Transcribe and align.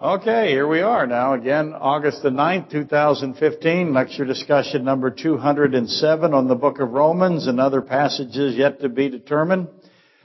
Okay, 0.00 0.50
here 0.50 0.68
we 0.68 0.80
are 0.80 1.08
now 1.08 1.32
again, 1.34 1.74
August 1.74 2.22
the 2.22 2.30
9th, 2.30 2.70
2015, 2.70 3.92
lecture 3.92 4.24
discussion 4.24 4.84
number 4.84 5.10
207 5.10 6.32
on 6.32 6.46
the 6.46 6.54
book 6.54 6.78
of 6.78 6.90
Romans 6.90 7.48
and 7.48 7.58
other 7.58 7.82
passages 7.82 8.54
yet 8.54 8.80
to 8.80 8.88
be 8.88 9.08
determined. 9.08 9.66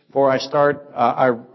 Before 0.06 0.30
I 0.30 0.38
start, 0.38 0.92
uh, 0.94 0.98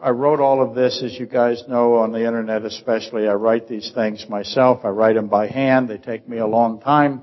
I, 0.02 0.08
I 0.08 0.10
wrote 0.10 0.40
all 0.40 0.68
of 0.68 0.74
this, 0.74 1.00
as 1.04 1.16
you 1.16 1.26
guys 1.26 1.62
know, 1.68 1.94
on 1.94 2.10
the 2.10 2.26
internet 2.26 2.64
especially. 2.64 3.28
I 3.28 3.34
write 3.34 3.68
these 3.68 3.93
things 3.95 4.27
myself. 4.29 4.80
I 4.82 4.89
write 4.89 5.14
them 5.14 5.29
by 5.29 5.46
hand. 5.46 5.89
They 5.89 5.98
take 5.98 6.29
me 6.29 6.39
a 6.39 6.46
long 6.48 6.80
time. 6.80 7.23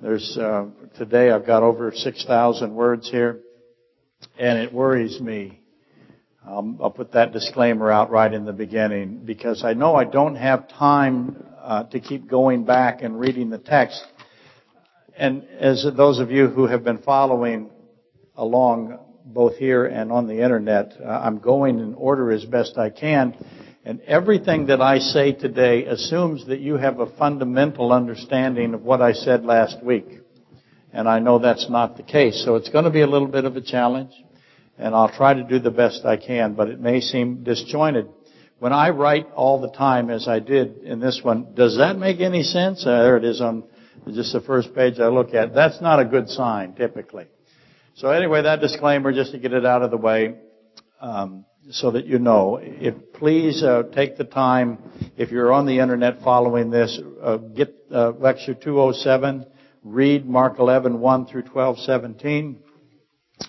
There's, 0.00 0.36
uh, 0.36 0.70
today 0.98 1.30
I've 1.30 1.46
got 1.46 1.62
over 1.62 1.92
6,000 1.94 2.74
words 2.74 3.08
here, 3.08 3.42
and 4.40 4.58
it 4.58 4.72
worries 4.72 5.20
me 5.20 5.61
um, 6.44 6.78
I'll 6.82 6.90
put 6.90 7.12
that 7.12 7.32
disclaimer 7.32 7.90
out 7.90 8.10
right 8.10 8.32
in 8.32 8.44
the 8.44 8.52
beginning 8.52 9.22
because 9.24 9.62
I 9.64 9.74
know 9.74 9.94
I 9.94 10.04
don't 10.04 10.34
have 10.34 10.68
time 10.68 11.44
uh, 11.60 11.84
to 11.84 12.00
keep 12.00 12.28
going 12.28 12.64
back 12.64 13.02
and 13.02 13.18
reading 13.18 13.48
the 13.48 13.58
text. 13.58 14.04
And 15.16 15.44
as 15.60 15.86
those 15.96 16.18
of 16.18 16.32
you 16.32 16.48
who 16.48 16.66
have 16.66 16.82
been 16.82 16.98
following 16.98 17.70
along 18.34 18.98
both 19.24 19.56
here 19.56 19.86
and 19.86 20.10
on 20.10 20.26
the 20.26 20.42
internet, 20.42 20.94
uh, 21.00 21.06
I'm 21.06 21.38
going 21.38 21.78
in 21.78 21.94
order 21.94 22.32
as 22.32 22.44
best 22.44 22.76
I 22.76 22.90
can. 22.90 23.36
And 23.84 24.00
everything 24.00 24.66
that 24.66 24.80
I 24.80 24.98
say 24.98 25.32
today 25.32 25.84
assumes 25.84 26.46
that 26.46 26.58
you 26.58 26.76
have 26.76 26.98
a 26.98 27.06
fundamental 27.18 27.92
understanding 27.92 28.74
of 28.74 28.82
what 28.82 29.00
I 29.00 29.12
said 29.12 29.44
last 29.44 29.80
week. 29.82 30.08
And 30.92 31.08
I 31.08 31.20
know 31.20 31.38
that's 31.38 31.70
not 31.70 31.96
the 31.96 32.02
case. 32.02 32.42
So 32.44 32.56
it's 32.56 32.68
going 32.68 32.84
to 32.84 32.90
be 32.90 33.02
a 33.02 33.06
little 33.06 33.28
bit 33.28 33.44
of 33.44 33.56
a 33.56 33.60
challenge 33.60 34.12
and 34.78 34.94
I'll 34.94 35.10
try 35.10 35.34
to 35.34 35.42
do 35.42 35.58
the 35.58 35.70
best 35.70 36.04
I 36.04 36.16
can, 36.16 36.54
but 36.54 36.68
it 36.68 36.80
may 36.80 37.00
seem 37.00 37.44
disjointed. 37.44 38.08
When 38.58 38.72
I 38.72 38.90
write 38.90 39.26
all 39.34 39.60
the 39.60 39.70
time, 39.70 40.08
as 40.08 40.28
I 40.28 40.38
did 40.38 40.78
in 40.78 41.00
this 41.00 41.20
one, 41.22 41.54
does 41.54 41.78
that 41.78 41.98
make 41.98 42.20
any 42.20 42.42
sense? 42.42 42.86
Uh, 42.86 43.02
there 43.02 43.16
it 43.16 43.24
is 43.24 43.40
on 43.40 43.64
just 44.12 44.32
the 44.32 44.40
first 44.40 44.74
page 44.74 45.00
I 45.00 45.08
look 45.08 45.34
at. 45.34 45.54
That's 45.54 45.80
not 45.80 46.00
a 46.00 46.04
good 46.04 46.28
sign, 46.28 46.74
typically. 46.74 47.26
So 47.94 48.10
anyway, 48.10 48.42
that 48.42 48.60
disclaimer, 48.60 49.12
just 49.12 49.32
to 49.32 49.38
get 49.38 49.52
it 49.52 49.66
out 49.66 49.82
of 49.82 49.90
the 49.90 49.96
way, 49.96 50.36
um, 51.00 51.44
so 51.70 51.90
that 51.90 52.06
you 52.06 52.18
know. 52.18 52.58
If 52.62 53.12
please 53.14 53.62
uh, 53.62 53.84
take 53.92 54.16
the 54.16 54.24
time, 54.24 54.78
if 55.16 55.30
you're 55.30 55.52
on 55.52 55.66
the 55.66 55.78
internet 55.80 56.22
following 56.22 56.70
this, 56.70 56.98
uh, 57.22 57.36
get 57.36 57.74
uh, 57.92 58.12
lecture 58.12 58.54
207, 58.54 59.46
read 59.84 60.26
Mark 60.26 60.58
11, 60.58 60.98
1 60.98 61.26
through 61.26 61.42
12, 61.42 61.78
17. 61.80 62.62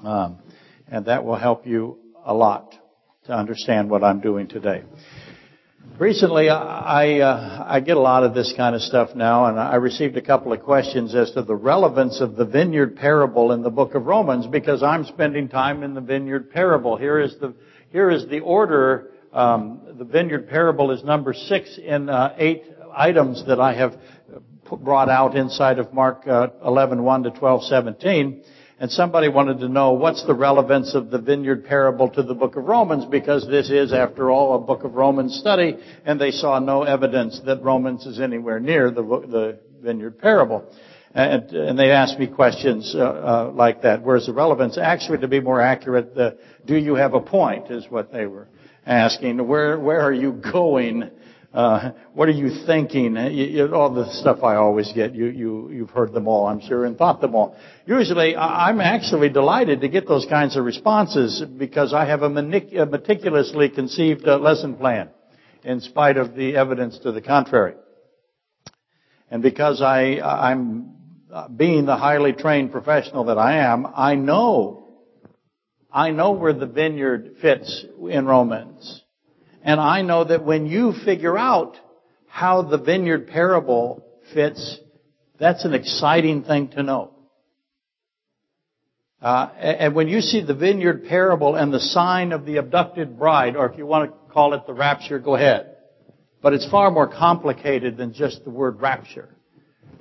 Um, 0.03 0.39
and 0.88 1.06
that 1.06 1.23
will 1.23 1.36
help 1.36 1.66
you 1.66 1.98
a 2.26 2.34
lot 2.34 2.73
to 3.26 3.34
understand 3.34 3.89
what 3.89 4.03
I'm 4.03 4.20
doing 4.20 4.48
today. 4.48 4.84
Recently, 6.00 6.50
I, 6.50 7.20
uh, 7.20 7.66
I 7.67 7.80
get 7.80 7.98
a 7.98 8.00
lot 8.00 8.23
of 8.23 8.34
this 8.34 8.53
kind 8.58 8.73
of 8.73 8.81
stuff 8.81 9.16
now, 9.16 9.45
and 9.45 9.59
I 9.59 9.76
received 9.76 10.17
a 10.17 10.22
couple 10.22 10.52
of 10.52 10.61
questions 10.64 11.14
as 11.14 11.31
to 11.31 11.44
the 11.44 11.56
relevance 11.56 12.20
of 12.20 12.36
the 12.36 12.45
vineyard 12.45 12.95
parable 12.95 13.52
in 13.52 13.61
the 13.61 13.70
book 13.70 13.94
of 13.94 14.06
Romans, 14.06 14.48
because 14.48 14.81
I'm 14.81 15.04
spending 15.06 15.50
time 15.50 15.84
in 15.84 15.94
the 15.94 16.02
vineyard 16.02 16.52
parable. 16.52 16.98
Here 16.98 17.20
is 17.20 17.36
the 17.39 17.54
here 17.92 18.09
is 18.09 18.28
the 18.28 18.39
order. 18.39 19.11
Um, 19.31 19.81
the 19.98 20.06
vineyard 20.06 20.50
parable 20.50 20.89
is 20.92 21.04
number 21.04 21.34
six 21.34 21.78
in 21.78 22.09
uh, 22.09 22.34
eight 22.38 22.64
items 22.95 23.45
that 23.45 23.59
I 23.59 23.73
have 23.76 23.95
brought 24.81 25.09
out 25.09 25.36
inside 25.36 25.80
of 25.80 25.94
Mark 25.94 26.28
uh, 26.28 26.48
11, 26.66 27.04
1 27.04 27.23
to 27.23 27.31
12, 27.31 27.64
17. 27.66 28.44
And 28.84 28.92
somebody 28.92 29.30
wanted 29.30 29.62
to 29.62 29.70
know 29.70 29.94
what's 29.94 30.26
the 30.26 30.34
relevance 30.34 30.94
of 30.94 31.09
the 31.09 31.17
vineyard 31.17 31.64
parable 31.64 32.09
to 32.09 32.22
the 32.22 32.34
book 32.34 32.58
of 32.58 32.66
Romans 32.66 33.06
because 33.06 33.48
this 33.48 33.70
is, 33.70 33.94
after 33.94 34.30
all, 34.30 34.56
a 34.56 34.59
book 34.59 34.84
of 34.84 34.95
Romans 34.95 35.39
study 35.39 35.78
and 36.06 36.20
they 36.20 36.31
saw 36.31 36.59
no 36.59 36.84
evidence 36.84 37.39
that 37.45 37.64
Romans 37.64 38.06
is 38.06 38.20
anywhere 38.20 38.59
near 38.59 38.92
the, 38.92 39.02
the 39.02 39.59
vineyard 39.81 40.20
parable. 40.20 40.70
And, 41.14 41.50
and, 41.54 41.80
they 41.80 41.92
asked 41.92 42.20
me 42.20 42.28
questions 42.28 42.94
uh, 42.94 43.00
uh, 43.00 43.52
like 43.56 43.84
that. 43.84 44.02
Where's 44.02 44.26
the 44.26 44.33
relevance? 44.33 44.77
Actually, 44.77 45.20
to 45.20 45.30
be 45.30 45.39
more 45.39 45.61
accurate, 45.61 46.14
the, 46.14 46.38
do 46.65 46.76
you 46.76 46.95
have 46.95 47.14
a 47.14 47.21
point 47.21 47.71
is 47.71 47.86
what 47.89 48.11
they 48.11 48.26
were 48.26 48.50
asking. 48.86 49.48
Where, 49.48 49.80
where 49.80 50.02
are 50.02 50.14
you 50.14 50.33
going 50.33 51.10
uh, 51.53 51.91
what 52.14 52.27
are 52.27 52.31
you 52.31 52.65
thinking? 52.65 53.15
You, 53.15 53.45
you, 53.45 53.75
all 53.75 53.93
the 53.93 54.11
stuff 54.14 54.43
I 54.43 54.55
always 54.55 54.91
get. 54.91 55.14
You, 55.14 55.27
you, 55.27 55.69
you've 55.71 55.91
heard 55.91 56.11
them 56.11 56.27
all, 56.27 56.47
I'm 56.47 56.61
sure, 56.61 56.86
and 56.86 56.97
thought 56.97 57.21
them 57.21 57.36
all. 57.36 57.55
Usually, 57.86 58.36
I'm 58.36 58.81
actually 58.81 59.30
delighted 59.30 59.81
to 59.81 59.87
get 59.87 60.08
those 60.08 60.25
kinds 60.25 60.58
of 60.58 60.65
responses 60.65 61.43
because 61.58 61.93
I 61.93 62.05
have 62.05 62.23
a, 62.23 62.30
meticulously 62.30 63.69
conceived 63.69 64.27
uh, 64.27 64.39
lesson 64.39 64.75
plan, 64.77 65.09
in 65.64 65.80
spite 65.80 66.17
of 66.17 66.33
the 66.33 66.55
evidence 66.55 66.97
to 66.99 67.11
the 67.11 67.21
contrary. 67.21 67.75
And 69.30 69.43
because 69.43 69.80
I, 69.80 70.20
I'm 70.21 70.95
uh, 71.31 71.49
being 71.49 71.85
the 71.85 71.97
highly 71.97 72.33
trained 72.33 72.71
professional 72.71 73.25
that 73.25 73.37
I 73.37 73.58
am, 73.58 73.85
I 73.95 74.15
know, 74.15 74.87
I 75.91 76.09
know 76.09 76.31
where 76.31 76.53
the 76.53 76.65
vineyard 76.65 77.35
fits 77.41 77.85
in 78.09 78.25
Romans. 78.25 79.02
And 79.64 79.80
I 79.80 80.02
know 80.02 80.26
that 80.26 80.44
when 80.44 80.66
you 80.66 80.94
figure 81.06 81.38
out 81.38 81.78
how 82.28 82.62
the 82.64 82.78
vineyard 82.78 83.28
parable 83.28 84.06
fits, 84.34 84.80
that's 85.40 85.64
an 85.66 85.74
exciting 85.74 86.44
thing 86.44 86.68
to 86.70 86.84
know. 86.84 87.12
Uh, 89.22 89.50
and 89.58 89.96
when 89.96 90.10
you 90.10 90.20
see 90.20 90.44
the 90.44 90.54
vineyard 90.54 91.06
parable 91.08 91.56
and 91.56 91.74
the 91.74 91.80
sign 91.80 92.34
of 92.34 92.46
the 92.46 92.58
abducted 92.58 93.18
bride, 93.18 93.56
or 93.56 93.70
if 93.70 93.78
you 93.78 93.86
want 93.86 94.12
to 94.12 94.34
call 94.34 94.54
it 94.54 94.68
the 94.68 94.74
rapture, 94.74 95.18
go 95.18 95.36
ahead. 95.36 95.78
But 96.42 96.52
it's 96.52 96.70
far 96.70 96.92
more 96.92 97.08
complicated 97.08 97.95
than 97.95 98.14
just 98.14 98.44
the 98.44 98.50
word 98.50 98.82
rapture. 98.82 99.30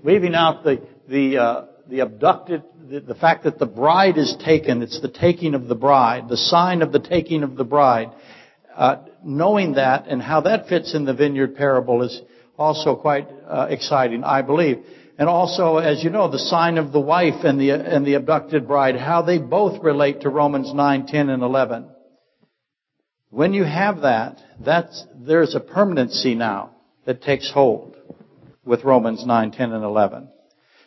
Leaving 0.02 0.34
out 0.34 0.64
the 0.64 0.82
the 1.08 1.38
uh, 1.38 1.64
the 1.88 2.00
abducted, 2.00 2.64
the, 2.90 2.98
the 2.98 3.14
fact 3.14 3.44
that 3.44 3.60
the 3.60 3.66
bride 3.66 4.18
is 4.18 4.36
taken, 4.44 4.82
it's 4.82 5.00
the 5.00 5.08
taking 5.08 5.54
of 5.54 5.68
the 5.68 5.76
bride, 5.76 6.28
the 6.28 6.36
sign 6.36 6.82
of 6.82 6.90
the 6.90 6.98
taking 6.98 7.44
of 7.44 7.54
the 7.54 7.64
bride. 7.64 8.10
Uh, 8.76 9.04
knowing 9.22 9.74
that 9.74 10.06
and 10.06 10.22
how 10.22 10.40
that 10.40 10.68
fits 10.68 10.94
in 10.94 11.04
the 11.04 11.14
vineyard 11.14 11.54
parable 11.54 12.02
is 12.02 12.20
also 12.58 12.96
quite 12.96 13.28
uh, 13.46 13.66
exciting, 13.68 14.24
I 14.24 14.42
believe. 14.42 14.84
And 15.18 15.28
also, 15.28 15.76
as 15.76 16.02
you 16.02 16.10
know, 16.10 16.30
the 16.30 16.38
sign 16.38 16.78
of 16.78 16.90
the 16.90 17.00
wife 17.00 17.44
and 17.44 17.60
the 17.60 17.70
and 17.70 18.06
the 18.06 18.14
abducted 18.14 18.66
bride, 18.66 18.96
how 18.96 19.22
they 19.22 19.38
both 19.38 19.82
relate 19.82 20.22
to 20.22 20.30
Romans 20.30 20.72
9, 20.72 21.06
10, 21.06 21.28
and 21.28 21.42
11. 21.42 21.86
When 23.30 23.52
you 23.52 23.64
have 23.64 24.00
that, 24.00 24.38
that's 24.58 25.04
there's 25.14 25.54
a 25.54 25.60
permanency 25.60 26.34
now 26.34 26.70
that 27.04 27.22
takes 27.22 27.50
hold 27.50 27.96
with 28.64 28.84
Romans 28.84 29.24
9, 29.26 29.52
10, 29.52 29.72
and 29.72 29.84
11. 29.84 30.28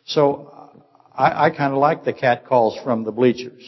So 0.06 0.72
I, 1.13 1.45
I 1.45 1.50
kind 1.50 1.74
of 1.74 1.79
like 1.79 2.03
the 2.03 2.13
cat 2.13 2.45
calls 2.45 2.78
from 2.84 3.03
the 3.03 3.12
bleachers. 3.12 3.63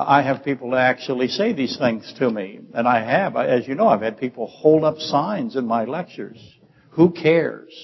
I 0.00 0.22
have 0.22 0.44
people 0.44 0.76
actually 0.76 1.26
say 1.26 1.52
these 1.52 1.76
things 1.76 2.14
to 2.18 2.30
me, 2.30 2.60
and 2.72 2.86
I 2.86 3.00
have. 3.00 3.34
As 3.34 3.66
you 3.66 3.74
know, 3.74 3.88
I've 3.88 4.00
had 4.00 4.18
people 4.18 4.46
hold 4.46 4.84
up 4.84 4.98
signs 4.98 5.56
in 5.56 5.66
my 5.66 5.86
lectures. 5.86 6.38
Who 6.90 7.10
cares? 7.10 7.74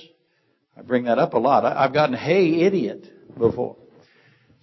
I 0.77 0.83
bring 0.83 1.05
that 1.05 1.19
up 1.19 1.35
a 1.35 1.39
lot. 1.39 1.65
I've 1.65 1.93
gotten 1.93 2.15
"Hey, 2.15 2.61
idiot" 2.61 3.11
before. 3.37 3.77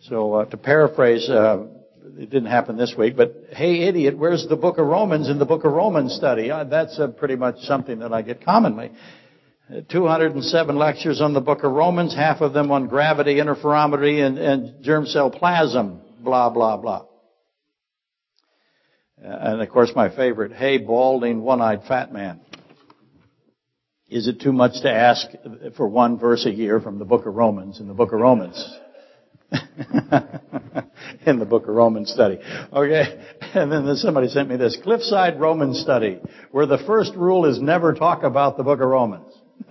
So 0.03 0.34
uh, 0.34 0.45
to 0.45 0.56
paraphrase, 0.56 1.29
uh, 1.29 1.66
it 2.17 2.29
didn't 2.29 2.50
happen 2.50 2.78
this 2.78 2.95
week, 2.97 3.17
but 3.17 3.35
"Hey, 3.51 3.81
idiot, 3.81 4.17
where's 4.17 4.47
the 4.47 4.56
Book 4.56 4.78
of 4.78 4.88
Romans 4.88 5.28
in 5.28 5.38
the 5.38 5.45
Book 5.45 5.66
of 5.66 5.73
Romans 5.73 6.13
study?" 6.13 6.50
Uh, 6.51 6.63
that's 6.63 6.97
pretty 7.17 7.35
much 7.35 7.59
something 7.63 8.00
that 8.00 8.13
I 8.13 8.22
get 8.22 8.45
commonly. 8.45 8.91
207 9.90 10.75
lectures 10.78 11.19
on 11.19 11.34
the 11.34 11.41
Book 11.41 11.63
of 11.63 11.72
Romans, 11.73 12.16
half 12.16 12.40
of 12.40 12.53
them 12.53 12.72
on 12.72 12.88
gravity, 12.88 13.35
interferometry, 13.35 14.25
and, 14.25 14.38
and 14.38 14.84
germ 14.84 15.06
cell 15.06 15.29
plasm. 15.29 16.00
Blah 16.22 16.50
blah 16.50 16.78
blah. 16.78 17.10
Uh, 19.23 19.27
and 19.27 19.61
of 19.61 19.69
course, 19.69 19.91
my 19.95 20.13
favorite, 20.15 20.51
hey, 20.51 20.77
balding, 20.77 21.41
one-eyed 21.41 21.83
fat 21.87 22.11
man. 22.11 22.39
Is 24.09 24.28
it 24.28 24.41
too 24.41 24.51
much 24.51 24.81
to 24.81 24.91
ask 24.91 25.28
for 25.78 25.87
one 25.87 26.17
verse 26.17 26.46
a 26.46 26.51
year 26.51 26.81
from 26.81 26.99
the 26.99 27.05
book 27.05 27.25
of 27.25 27.34
Romans 27.34 27.79
in 27.79 27.87
the 27.87 27.93
book 27.93 28.11
of 28.11 28.19
Romans? 28.19 28.78
in 31.25 31.40
the 31.40 31.46
book 31.46 31.63
of 31.67 31.75
Romans 31.75 32.11
study. 32.11 32.40
Okay. 32.73 33.03
And 33.53 33.72
then 33.72 33.96
somebody 33.96 34.28
sent 34.29 34.49
me 34.49 34.55
this 34.55 34.78
Cliffside 34.81 35.40
Roman 35.40 35.73
study 35.73 36.19
where 36.51 36.66
the 36.66 36.78
first 36.79 37.13
rule 37.16 37.46
is 37.46 37.61
never 37.61 37.93
talk 37.93 38.23
about 38.23 38.57
the 38.57 38.63
book 38.63 38.79
of 38.79 38.87
Romans. 38.87 39.34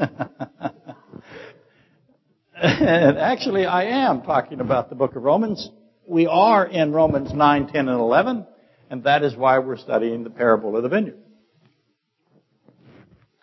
and 2.55 3.19
actually 3.19 3.67
I 3.67 4.07
am 4.07 4.23
talking 4.23 4.61
about 4.61 4.91
the 4.91 4.95
book 4.95 5.17
of 5.17 5.23
Romans. 5.23 5.71
We 6.07 6.27
are 6.27 6.67
in 6.67 6.93
Romans 6.93 7.33
9, 7.33 7.69
10, 7.69 7.89
and 7.89 8.01
11. 8.01 8.47
And 8.91 9.05
that 9.05 9.23
is 9.23 9.37
why 9.37 9.61
we're 9.61 9.77
studying 9.77 10.25
the 10.25 10.31
parable 10.31 10.77
of 10.77 10.83
the 10.83 10.89
vineyard. 10.89 11.19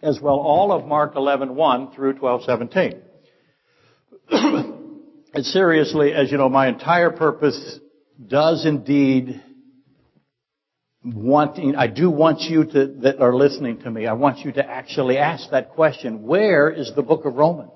As 0.03 0.19
well, 0.21 0.35
all 0.35 0.71
of 0.71 0.85
Mark 0.85 1.15
11:1 1.15 1.95
through 1.95 2.15
12:17. 2.15 3.01
and 5.33 5.45
seriously, 5.45 6.13
as 6.13 6.31
you 6.31 6.38
know, 6.38 6.49
my 6.49 6.67
entire 6.67 7.09
purpose 7.09 7.79
does 8.27 8.65
indeed 8.65 9.41
wanting, 11.03 11.75
I 11.75 11.88
do 11.88 12.11
want 12.11 12.41
you 12.41 12.65
to, 12.65 12.88
that 13.01 13.19
are 13.19 13.33
listening 13.33 13.79
to 13.79 13.91
me, 13.91 14.05
I 14.05 14.13
want 14.13 14.39
you 14.39 14.51
to 14.53 14.69
actually 14.69 15.17
ask 15.17 15.49
that 15.51 15.71
question. 15.71 16.23
Where 16.23 16.69
is 16.69 16.91
the 16.95 17.03
book 17.03 17.25
of 17.25 17.35
Romans? 17.35 17.71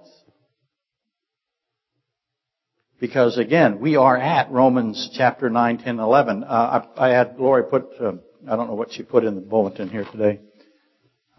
Because 3.02 3.40
again, 3.40 3.80
we 3.80 3.96
are 3.96 4.16
at 4.16 4.52
Romans 4.52 5.10
chapter 5.18 5.50
9, 5.50 5.80
10, 5.80 6.00
11. 6.00 6.44
Uh, 6.44 6.48
I, 6.96 7.08
I, 7.08 7.10
had 7.10 7.40
Lori 7.40 7.64
put, 7.64 7.88
uh, 8.00 8.12
I 8.48 8.56
don't 8.56 8.68
know 8.68 8.76
what 8.76 8.94
she 8.94 9.02
put 9.02 9.24
in 9.24 9.34
the 9.34 9.42
bulletin 9.42 9.90
here 9.90 10.06
today. 10.06 10.40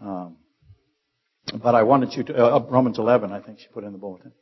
Um, 0.01 0.35
but 1.63 1.73
I 1.73 1.83
wanted 1.83 2.15
you 2.15 2.23
to, 2.23 2.35
uh, 2.35 2.65
Romans 2.69 2.99
11, 2.99 3.31
I 3.31 3.39
think 3.39 3.59
she 3.59 3.67
put 3.73 3.85
in 3.85 3.93
the 3.93 3.97
bulletin. 3.97 4.33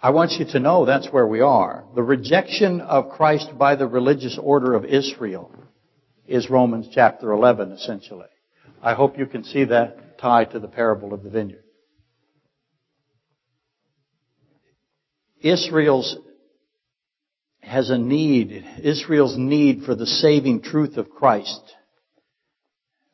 I 0.00 0.10
want 0.10 0.30
you 0.38 0.44
to 0.52 0.60
know 0.60 0.84
that's 0.84 1.08
where 1.08 1.26
we 1.26 1.40
are. 1.40 1.84
The 1.96 2.02
rejection 2.04 2.80
of 2.80 3.08
Christ 3.08 3.58
by 3.58 3.74
the 3.74 3.88
religious 3.88 4.38
order 4.40 4.74
of 4.74 4.84
Israel 4.84 5.52
is 6.28 6.48
Romans 6.48 6.86
chapter 6.94 7.32
11, 7.32 7.72
essentially. 7.72 8.28
I 8.80 8.94
hope 8.94 9.18
you 9.18 9.26
can 9.26 9.42
see 9.42 9.64
that 9.64 10.16
tie 10.18 10.44
to 10.44 10.60
the 10.60 10.68
parable 10.68 11.12
of 11.12 11.24
the 11.24 11.30
vineyard. 11.30 11.63
Israel's 15.44 16.16
has 17.60 17.90
a 17.90 17.98
need, 17.98 18.64
Israel's 18.82 19.36
need 19.36 19.84
for 19.84 19.94
the 19.94 20.06
saving 20.06 20.62
truth 20.62 20.96
of 20.96 21.10
Christ, 21.10 21.60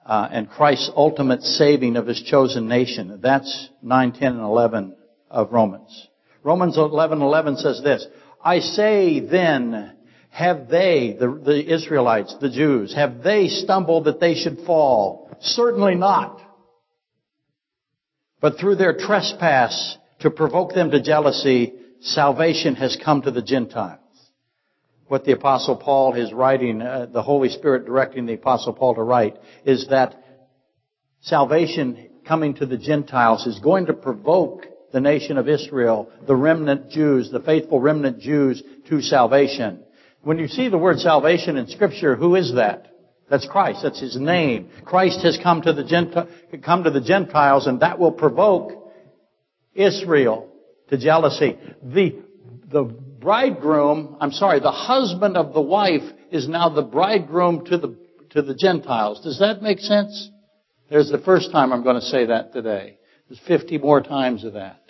uh, 0.07 0.29
and 0.31 0.49
Christ's 0.49 0.91
ultimate 0.97 1.43
saving 1.43 1.97
of 1.97 2.07
his 2.07 2.23
chosen 2.23 2.69
nation. 2.69 3.21
That's 3.23 3.69
9, 3.83 4.13
10, 4.13 4.33
and 4.33 4.41
11 4.41 4.97
of 5.31 5.53
Romans. 5.53 6.09
Romans 6.43 6.77
11, 6.77 7.21
11 7.21 7.57
says 7.59 7.81
this, 7.83 8.07
I 8.43 8.61
say 8.61 9.21
then, 9.21 9.97
have 10.31 10.69
they, 10.69 11.17
the, 11.19 11.41
the 11.45 11.75
Israelites, 11.75 12.37
the 12.41 12.51
Jews, 12.51 12.95
have 12.95 13.23
they 13.23 13.49
stumbled 13.49 14.05
that 14.05 14.21
they 14.21 14.35
should 14.35 14.59
fall? 14.67 15.31
Certainly 15.41 15.97
not. 15.97 16.41
But 18.41 18.59
through 18.59 18.77
their 18.77 18.97
trespass 18.97 19.97
to 20.21 20.31
provoke 20.31 20.75
them 20.75 20.91
to 20.93 21.03
jealousy, 21.03 21.75
salvation 22.01 22.75
has 22.77 22.97
come 23.03 23.23
to 23.23 23.31
the 23.31 23.43
Gentiles. 23.43 23.99
What 25.09 25.25
the 25.25 25.33
apostle 25.33 25.77
Paul 25.77 26.15
is 26.15 26.33
writing, 26.33 26.81
uh, 26.81 27.07
the 27.13 27.23
Holy 27.23 27.49
Spirit 27.49 27.85
directing 27.85 28.27
the 28.27 28.35
apostle 28.35 28.73
Paul 28.73 28.95
to 28.95 29.03
write, 29.03 29.37
is 29.65 29.89
that 29.89 30.23
salvation 31.21 32.09
coming 32.27 32.55
to 32.55 32.67
the 32.67 32.79
Gentiles 32.79 33.47
is 33.47 33.59
going 33.59 33.87
to 33.87 33.93
provoke 33.93 34.67
the 34.93 35.01
nation 35.01 35.37
of 35.37 35.49
Israel, 35.49 36.11
the 36.27 36.37
remnant 36.37 36.91
Jews, 36.91 37.31
the 37.31 37.41
faithful 37.41 37.81
remnant 37.81 38.21
Jews 38.21 38.63
to 38.89 39.03
salvation. 39.03 39.81
When 40.23 40.39
you 40.39 40.49
see 40.49 40.69
the 40.69 40.79
word 40.79 40.99
salvation 40.99 41.57
in 41.57 41.67
scripture, 41.69 42.15
who 42.17 42.37
is 42.37 42.55
that? 42.55 42.87
That's 43.29 43.47
Christ. 43.47 43.81
That's 43.83 44.01
His 44.01 44.17
name. 44.17 44.71
Christ 44.85 45.23
has 45.23 45.39
come 45.43 45.63
to 45.63 45.73
the 45.73 45.85
Genti- 45.85 46.61
come 46.63 46.85
to 46.85 46.91
the 46.91 47.01
Gentiles 47.01 47.67
and 47.67 47.81
that 47.81 47.99
will 47.99 48.13
provoke 48.13 48.73
Israel 49.75 50.50
to 50.91 50.99
jealousy. 50.99 51.59
The, 51.83 52.23
the 52.71 52.85
bridegroom, 52.85 54.17
I'm 54.21 54.33
sorry, 54.33 54.61
the 54.61 54.71
husband 54.71 55.37
of 55.37 55.55
the 55.55 55.61
wife 55.61 56.03
is 56.31 56.49
now 56.49 56.69
the 56.69 56.83
bridegroom 56.83 57.65
to 57.67 57.79
the, 57.79 57.97
to 58.31 58.43
the 58.43 58.55
Gentiles. 58.55 59.23
Does 59.23 59.39
that 59.39 59.63
make 59.63 59.79
sense? 59.79 60.31
There's 60.89 61.11
the 61.11 61.19
first 61.19 61.53
time 61.53 61.73
I'm 61.73 61.85
going 61.85 62.01
to 62.01 62.07
say 62.07 62.27
that 62.27 62.53
today. 62.53 62.99
There's 63.29 63.41
50 63.47 63.79
more 63.79 64.01
times 64.01 64.45
of 64.45 64.55
that. 64.55 64.81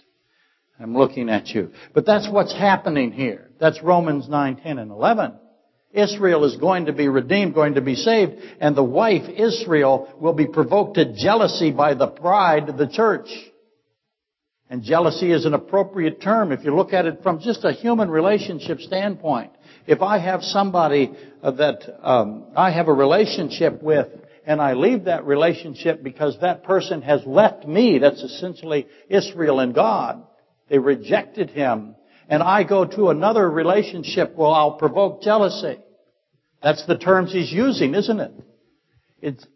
I'm 0.80 0.96
looking 0.96 1.28
at 1.28 1.48
you. 1.48 1.72
But 1.92 2.06
that's 2.06 2.28
what's 2.30 2.54
happening 2.54 3.12
here. 3.12 3.50
That's 3.60 3.82
Romans 3.82 4.28
9, 4.28 4.56
10, 4.56 4.78
and 4.78 4.90
11. 4.90 5.34
Israel 5.92 6.44
is 6.44 6.56
going 6.56 6.86
to 6.86 6.92
be 6.92 7.08
redeemed, 7.08 7.52
going 7.52 7.74
to 7.74 7.80
be 7.80 7.96
saved, 7.96 8.32
and 8.60 8.76
the 8.76 8.82
wife, 8.82 9.28
Israel, 9.28 10.08
will 10.18 10.32
be 10.32 10.46
provoked 10.46 10.94
to 10.94 11.12
jealousy 11.12 11.72
by 11.72 11.94
the 11.94 12.06
bride, 12.06 12.78
the 12.78 12.86
church. 12.86 13.28
And 14.70 14.84
jealousy 14.84 15.32
is 15.32 15.46
an 15.46 15.52
appropriate 15.52 16.22
term 16.22 16.52
if 16.52 16.64
you 16.64 16.74
look 16.74 16.92
at 16.92 17.04
it 17.04 17.24
from 17.24 17.40
just 17.40 17.64
a 17.64 17.72
human 17.72 18.08
relationship 18.08 18.78
standpoint. 18.78 19.50
If 19.88 20.00
I 20.00 20.18
have 20.18 20.42
somebody 20.42 21.12
uh, 21.42 21.50
that 21.50 22.08
um, 22.08 22.44
I 22.56 22.70
have 22.70 22.86
a 22.86 22.92
relationship 22.92 23.82
with 23.82 24.06
and 24.46 24.62
I 24.62 24.74
leave 24.74 25.04
that 25.04 25.26
relationship 25.26 26.04
because 26.04 26.38
that 26.40 26.62
person 26.62 27.02
has 27.02 27.26
left 27.26 27.66
me, 27.66 27.98
that's 27.98 28.22
essentially 28.22 28.86
Israel 29.08 29.58
and 29.58 29.74
God. 29.74 30.22
They 30.68 30.78
rejected 30.78 31.50
him. 31.50 31.96
And 32.28 32.40
I 32.40 32.62
go 32.62 32.84
to 32.84 33.10
another 33.10 33.50
relationship, 33.50 34.36
well, 34.36 34.52
I'll 34.52 34.74
provoke 34.74 35.20
jealousy. 35.20 35.78
That's 36.62 36.86
the 36.86 36.96
terms 36.96 37.32
he's 37.32 37.50
using, 37.50 37.96
isn't 37.96 38.20
it? 38.20 38.32
It's, 39.20 39.46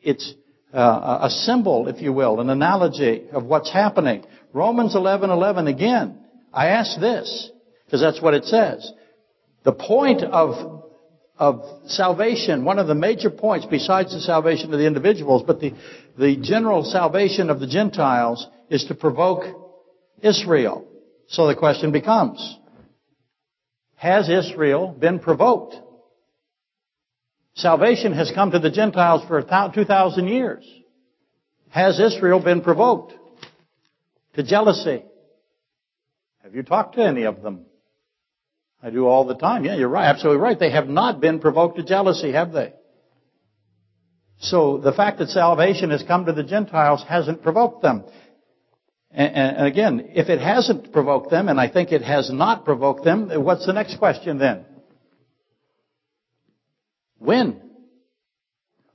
it's 0.00 0.34
uh, 0.72 1.20
a 1.22 1.30
symbol, 1.30 1.88
if 1.88 2.02
you 2.02 2.12
will, 2.12 2.40
an 2.40 2.50
analogy 2.50 3.24
of 3.32 3.44
what's 3.44 3.72
happening. 3.72 4.24
Romans 4.52 4.94
11:11 4.94 5.68
again. 5.68 6.18
I 6.52 6.68
ask 6.68 6.98
this 7.00 7.50
because 7.84 8.00
that's 8.00 8.20
what 8.20 8.34
it 8.34 8.44
says. 8.44 8.92
The 9.64 9.72
point 9.72 10.22
of 10.22 10.78
of 11.38 11.64
salvation, 11.86 12.64
one 12.64 12.80
of 12.80 12.88
the 12.88 12.94
major 12.94 13.30
points 13.30 13.64
besides 13.70 14.12
the 14.12 14.20
salvation 14.20 14.72
of 14.72 14.78
the 14.78 14.86
individuals, 14.86 15.44
but 15.46 15.60
the, 15.60 15.72
the 16.18 16.36
general 16.36 16.82
salvation 16.82 17.48
of 17.48 17.60
the 17.60 17.66
Gentiles 17.66 18.44
is 18.68 18.86
to 18.86 18.94
provoke 18.94 19.44
Israel. 20.20 20.84
So 21.28 21.46
the 21.46 21.54
question 21.54 21.92
becomes, 21.92 22.58
has 23.94 24.28
Israel 24.28 24.88
been 24.98 25.20
provoked? 25.20 25.76
Salvation 27.54 28.12
has 28.14 28.32
come 28.34 28.50
to 28.50 28.58
the 28.58 28.70
Gentiles 28.70 29.22
for 29.28 29.42
2,000 29.42 30.28
years. 30.28 30.64
Has 31.70 32.00
Israel 32.00 32.40
been 32.40 32.62
provoked? 32.62 33.14
To 34.38 34.44
jealousy. 34.44 35.02
Have 36.44 36.54
you 36.54 36.62
talked 36.62 36.94
to 36.94 37.02
any 37.02 37.24
of 37.24 37.42
them? 37.42 37.66
I 38.80 38.90
do 38.90 39.08
all 39.08 39.26
the 39.26 39.34
time. 39.34 39.64
Yeah, 39.64 39.74
you're 39.74 39.88
right. 39.88 40.04
Absolutely 40.04 40.40
right. 40.40 40.56
They 40.56 40.70
have 40.70 40.86
not 40.86 41.20
been 41.20 41.40
provoked 41.40 41.76
to 41.78 41.82
jealousy, 41.82 42.30
have 42.30 42.52
they? 42.52 42.72
So 44.38 44.78
the 44.78 44.92
fact 44.92 45.18
that 45.18 45.30
salvation 45.30 45.90
has 45.90 46.04
come 46.04 46.26
to 46.26 46.32
the 46.32 46.44
Gentiles 46.44 47.04
hasn't 47.08 47.42
provoked 47.42 47.82
them. 47.82 48.04
And, 49.10 49.34
and, 49.34 49.66
again, 49.66 50.10
if 50.14 50.28
it 50.28 50.38
hasn't 50.38 50.92
provoked 50.92 51.30
them, 51.30 51.48
and 51.48 51.60
I 51.60 51.68
think 51.68 51.90
it 51.90 52.02
has 52.02 52.30
not 52.32 52.64
provoked 52.64 53.02
them, 53.02 53.30
what's 53.42 53.66
the 53.66 53.72
next 53.72 53.98
question 53.98 54.38
then? 54.38 54.64
When? 57.18 57.60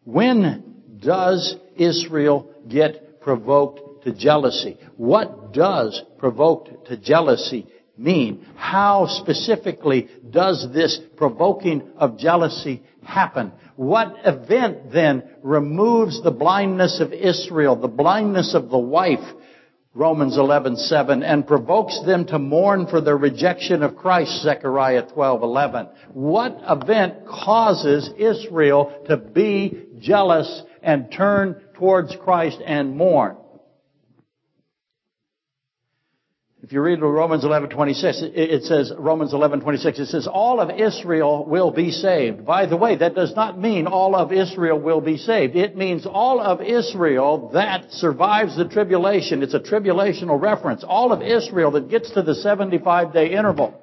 When 0.05 0.83
does 1.01 1.57
Israel 1.75 2.49
get 2.69 3.19
provoked 3.19 3.81
to 4.03 4.13
jealousy. 4.13 4.77
What 4.97 5.53
does 5.53 6.01
provoked 6.17 6.87
to 6.87 6.97
jealousy 6.97 7.67
mean? 7.97 8.45
How 8.55 9.07
specifically 9.07 10.09
does 10.29 10.67
this 10.73 10.99
provoking 11.15 11.91
of 11.97 12.17
jealousy 12.17 12.83
happen? 13.03 13.51
What 13.75 14.15
event 14.25 14.91
then 14.91 15.23
removes 15.41 16.21
the 16.21 16.31
blindness 16.31 16.99
of 16.99 17.13
Israel, 17.13 17.75
the 17.75 17.87
blindness 17.87 18.53
of 18.53 18.69
the 18.69 18.77
wife, 18.77 19.23
Romans 19.95 20.37
11:7 20.37 21.23
and 21.23 21.45
provokes 21.45 21.99
them 22.01 22.25
to 22.25 22.39
mourn 22.39 22.87
for 22.87 22.99
their 22.99 23.15
rejection 23.15 23.83
of 23.83 23.95
Christ 23.95 24.41
Zechariah 24.41 25.03
12:11 25.03 25.87
what 26.13 26.59
event 26.67 27.27
causes 27.27 28.09
Israel 28.17 28.91
to 29.07 29.17
be 29.17 29.85
jealous 29.99 30.63
and 30.81 31.11
turn 31.11 31.61
towards 31.75 32.15
Christ 32.15 32.59
and 32.65 32.97
mourn 32.97 33.37
If 36.63 36.71
you 36.71 36.79
read 36.79 37.01
Romans 37.01 37.43
11:26, 37.43 38.21
it 38.33 38.63
says 38.63 38.93
Romans 38.97 39.33
11:26. 39.33 39.99
It 39.99 40.05
says 40.05 40.27
all 40.27 40.61
of 40.61 40.69
Israel 40.69 41.43
will 41.45 41.71
be 41.71 41.91
saved. 41.91 42.45
By 42.45 42.67
the 42.67 42.77
way, 42.77 42.95
that 42.95 43.15
does 43.15 43.35
not 43.35 43.59
mean 43.59 43.85
all 43.85 44.15
of 44.15 44.31
Israel 44.31 44.79
will 44.79 45.01
be 45.01 45.17
saved. 45.17 45.57
It 45.57 45.75
means 45.75 46.05
all 46.05 46.39
of 46.39 46.61
Israel 46.61 47.49
that 47.53 47.91
survives 47.91 48.55
the 48.55 48.63
tribulation. 48.63 49.43
It's 49.43 49.53
a 49.53 49.59
tribulational 49.59 50.41
reference. 50.41 50.85
All 50.85 51.11
of 51.11 51.21
Israel 51.21 51.71
that 51.71 51.89
gets 51.89 52.11
to 52.11 52.21
the 52.21 52.31
75-day 52.31 53.31
interval. 53.33 53.73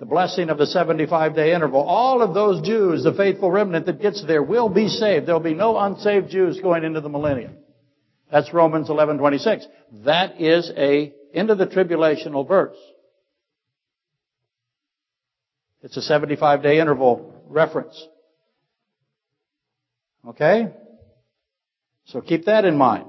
The 0.00 0.06
blessing 0.06 0.50
of 0.50 0.58
the 0.58 0.64
75-day 0.64 1.54
interval. 1.54 1.82
All 1.82 2.22
of 2.22 2.34
those 2.34 2.60
Jews, 2.66 3.04
the 3.04 3.14
faithful 3.14 3.52
remnant 3.52 3.86
that 3.86 4.02
gets 4.02 4.24
there, 4.24 4.42
will 4.42 4.68
be 4.68 4.88
saved. 4.88 5.26
There 5.26 5.34
will 5.36 5.40
be 5.40 5.54
no 5.54 5.78
unsaved 5.78 6.28
Jews 6.28 6.58
going 6.60 6.82
into 6.82 7.00
the 7.00 7.08
millennium. 7.08 7.58
That's 8.32 8.52
Romans 8.54 8.88
11:26. 8.88 9.66
That 10.06 10.40
is 10.40 10.72
a 10.74 11.12
end 11.34 11.50
of 11.50 11.58
the 11.58 11.66
tribulational 11.66 12.48
verse. 12.48 12.78
It's 15.82 15.98
a 15.98 16.02
75 16.02 16.62
day 16.62 16.80
interval 16.80 17.30
reference. 17.46 18.08
Okay? 20.26 20.72
So 22.06 22.22
keep 22.22 22.46
that 22.46 22.64
in 22.64 22.76
mind. 22.76 23.04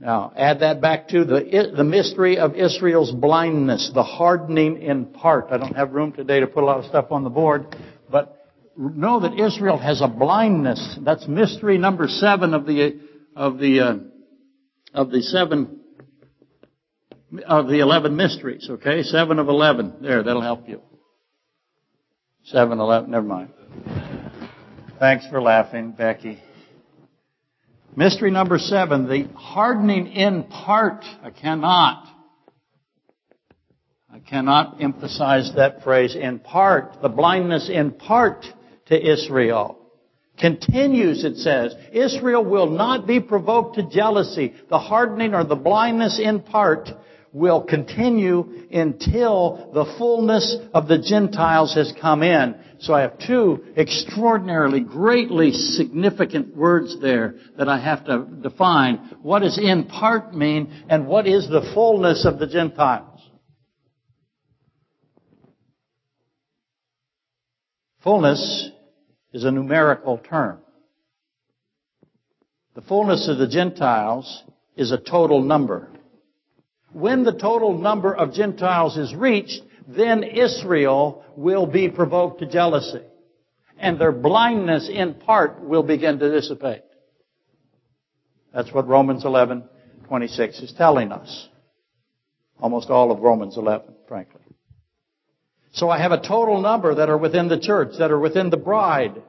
Now, 0.00 0.32
add 0.34 0.60
that 0.60 0.80
back 0.80 1.08
to 1.08 1.24
the, 1.24 1.72
the 1.76 1.84
mystery 1.84 2.38
of 2.38 2.56
Israel's 2.56 3.12
blindness, 3.12 3.90
the 3.94 4.02
hardening 4.02 4.82
in 4.82 5.06
part. 5.06 5.48
I 5.50 5.58
don't 5.58 5.76
have 5.76 5.92
room 5.92 6.12
today 6.12 6.40
to 6.40 6.46
put 6.46 6.62
a 6.62 6.66
lot 6.66 6.78
of 6.78 6.86
stuff 6.86 7.12
on 7.12 7.22
the 7.22 7.30
board, 7.30 7.76
but 8.10 8.48
know 8.76 9.20
that 9.20 9.38
Israel 9.38 9.78
has 9.78 10.00
a 10.00 10.08
blindness. 10.08 10.98
That's 11.02 11.28
mystery 11.28 11.76
number 11.76 12.08
seven 12.08 12.54
of 12.54 12.66
the 12.66 13.00
of 13.36 13.58
the 13.58 13.80
uh, 13.80 13.94
of 14.94 15.10
the 15.10 15.22
seven 15.22 15.80
of 17.46 17.68
the 17.68 17.80
eleven 17.80 18.16
mysteries. 18.16 18.68
Okay, 18.68 19.02
seven 19.02 19.38
of 19.38 19.48
eleven. 19.48 19.94
There, 20.00 20.22
that'll 20.22 20.42
help 20.42 20.68
you. 20.68 20.80
Seven, 22.44 22.78
eleven. 22.78 23.10
Never 23.10 23.26
mind. 23.26 23.50
Thanks 24.98 25.26
for 25.28 25.40
laughing, 25.40 25.92
Becky. 25.92 26.42
Mystery 27.96 28.30
number 28.30 28.58
seven: 28.58 29.08
the 29.08 29.28
hardening 29.34 30.08
in 30.08 30.44
part. 30.44 31.04
I 31.22 31.30
cannot. 31.30 32.08
I 34.12 34.18
cannot 34.18 34.82
emphasize 34.82 35.52
that 35.56 35.82
phrase 35.82 36.14
in 36.14 36.38
part. 36.38 37.00
The 37.00 37.08
blindness 37.08 37.70
in 37.70 37.92
part 37.92 38.44
to 38.86 39.12
Israel. 39.12 39.81
Continues, 40.42 41.22
it 41.22 41.36
says. 41.36 41.72
Israel 41.92 42.44
will 42.44 42.68
not 42.68 43.06
be 43.06 43.20
provoked 43.20 43.76
to 43.76 43.88
jealousy. 43.88 44.52
The 44.68 44.78
hardening 44.80 45.34
or 45.34 45.44
the 45.44 45.54
blindness 45.54 46.18
in 46.18 46.40
part 46.40 46.88
will 47.32 47.62
continue 47.62 48.66
until 48.72 49.70
the 49.72 49.84
fullness 49.96 50.56
of 50.74 50.88
the 50.88 50.98
Gentiles 50.98 51.76
has 51.76 51.94
come 52.00 52.24
in. 52.24 52.56
So 52.80 52.92
I 52.92 53.02
have 53.02 53.20
two 53.20 53.64
extraordinarily, 53.76 54.80
greatly 54.80 55.52
significant 55.52 56.56
words 56.56 57.00
there 57.00 57.36
that 57.56 57.68
I 57.68 57.78
have 57.78 58.04
to 58.06 58.26
define. 58.42 59.16
What 59.22 59.42
does 59.42 59.58
in 59.58 59.84
part 59.84 60.34
mean 60.34 60.86
and 60.88 61.06
what 61.06 61.28
is 61.28 61.48
the 61.48 61.70
fullness 61.72 62.26
of 62.26 62.40
the 62.40 62.48
Gentiles? 62.48 63.20
Fullness 68.02 68.71
is 69.32 69.44
a 69.44 69.50
numerical 69.50 70.18
term. 70.18 70.58
The 72.74 72.82
fullness 72.82 73.28
of 73.28 73.38
the 73.38 73.48
Gentiles 73.48 74.44
is 74.76 74.92
a 74.92 74.98
total 74.98 75.42
number. 75.42 75.88
When 76.92 77.24
the 77.24 77.32
total 77.32 77.78
number 77.78 78.14
of 78.14 78.32
Gentiles 78.32 78.96
is 78.96 79.14
reached, 79.14 79.62
then 79.88 80.22
Israel 80.22 81.24
will 81.36 81.66
be 81.66 81.88
provoked 81.88 82.40
to 82.40 82.46
jealousy. 82.46 83.02
And 83.78 83.98
their 83.98 84.12
blindness 84.12 84.88
in 84.92 85.14
part 85.14 85.62
will 85.62 85.82
begin 85.82 86.18
to 86.18 86.30
dissipate. 86.30 86.82
That's 88.54 88.72
what 88.72 88.86
Romans 88.86 89.24
11, 89.24 89.64
26 90.08 90.60
is 90.60 90.74
telling 90.76 91.10
us. 91.10 91.48
Almost 92.60 92.90
all 92.90 93.10
of 93.10 93.20
Romans 93.20 93.56
11, 93.56 93.94
frankly. 94.06 94.42
So 95.72 95.88
I 95.88 95.98
have 95.98 96.12
a 96.12 96.20
total 96.20 96.60
number 96.60 96.94
that 96.96 97.08
are 97.08 97.16
within 97.16 97.48
the 97.48 97.58
church, 97.58 97.94
that 97.98 98.10
are 98.10 98.18
within 98.18 98.50
the 98.50 98.58
bride. 98.58 99.22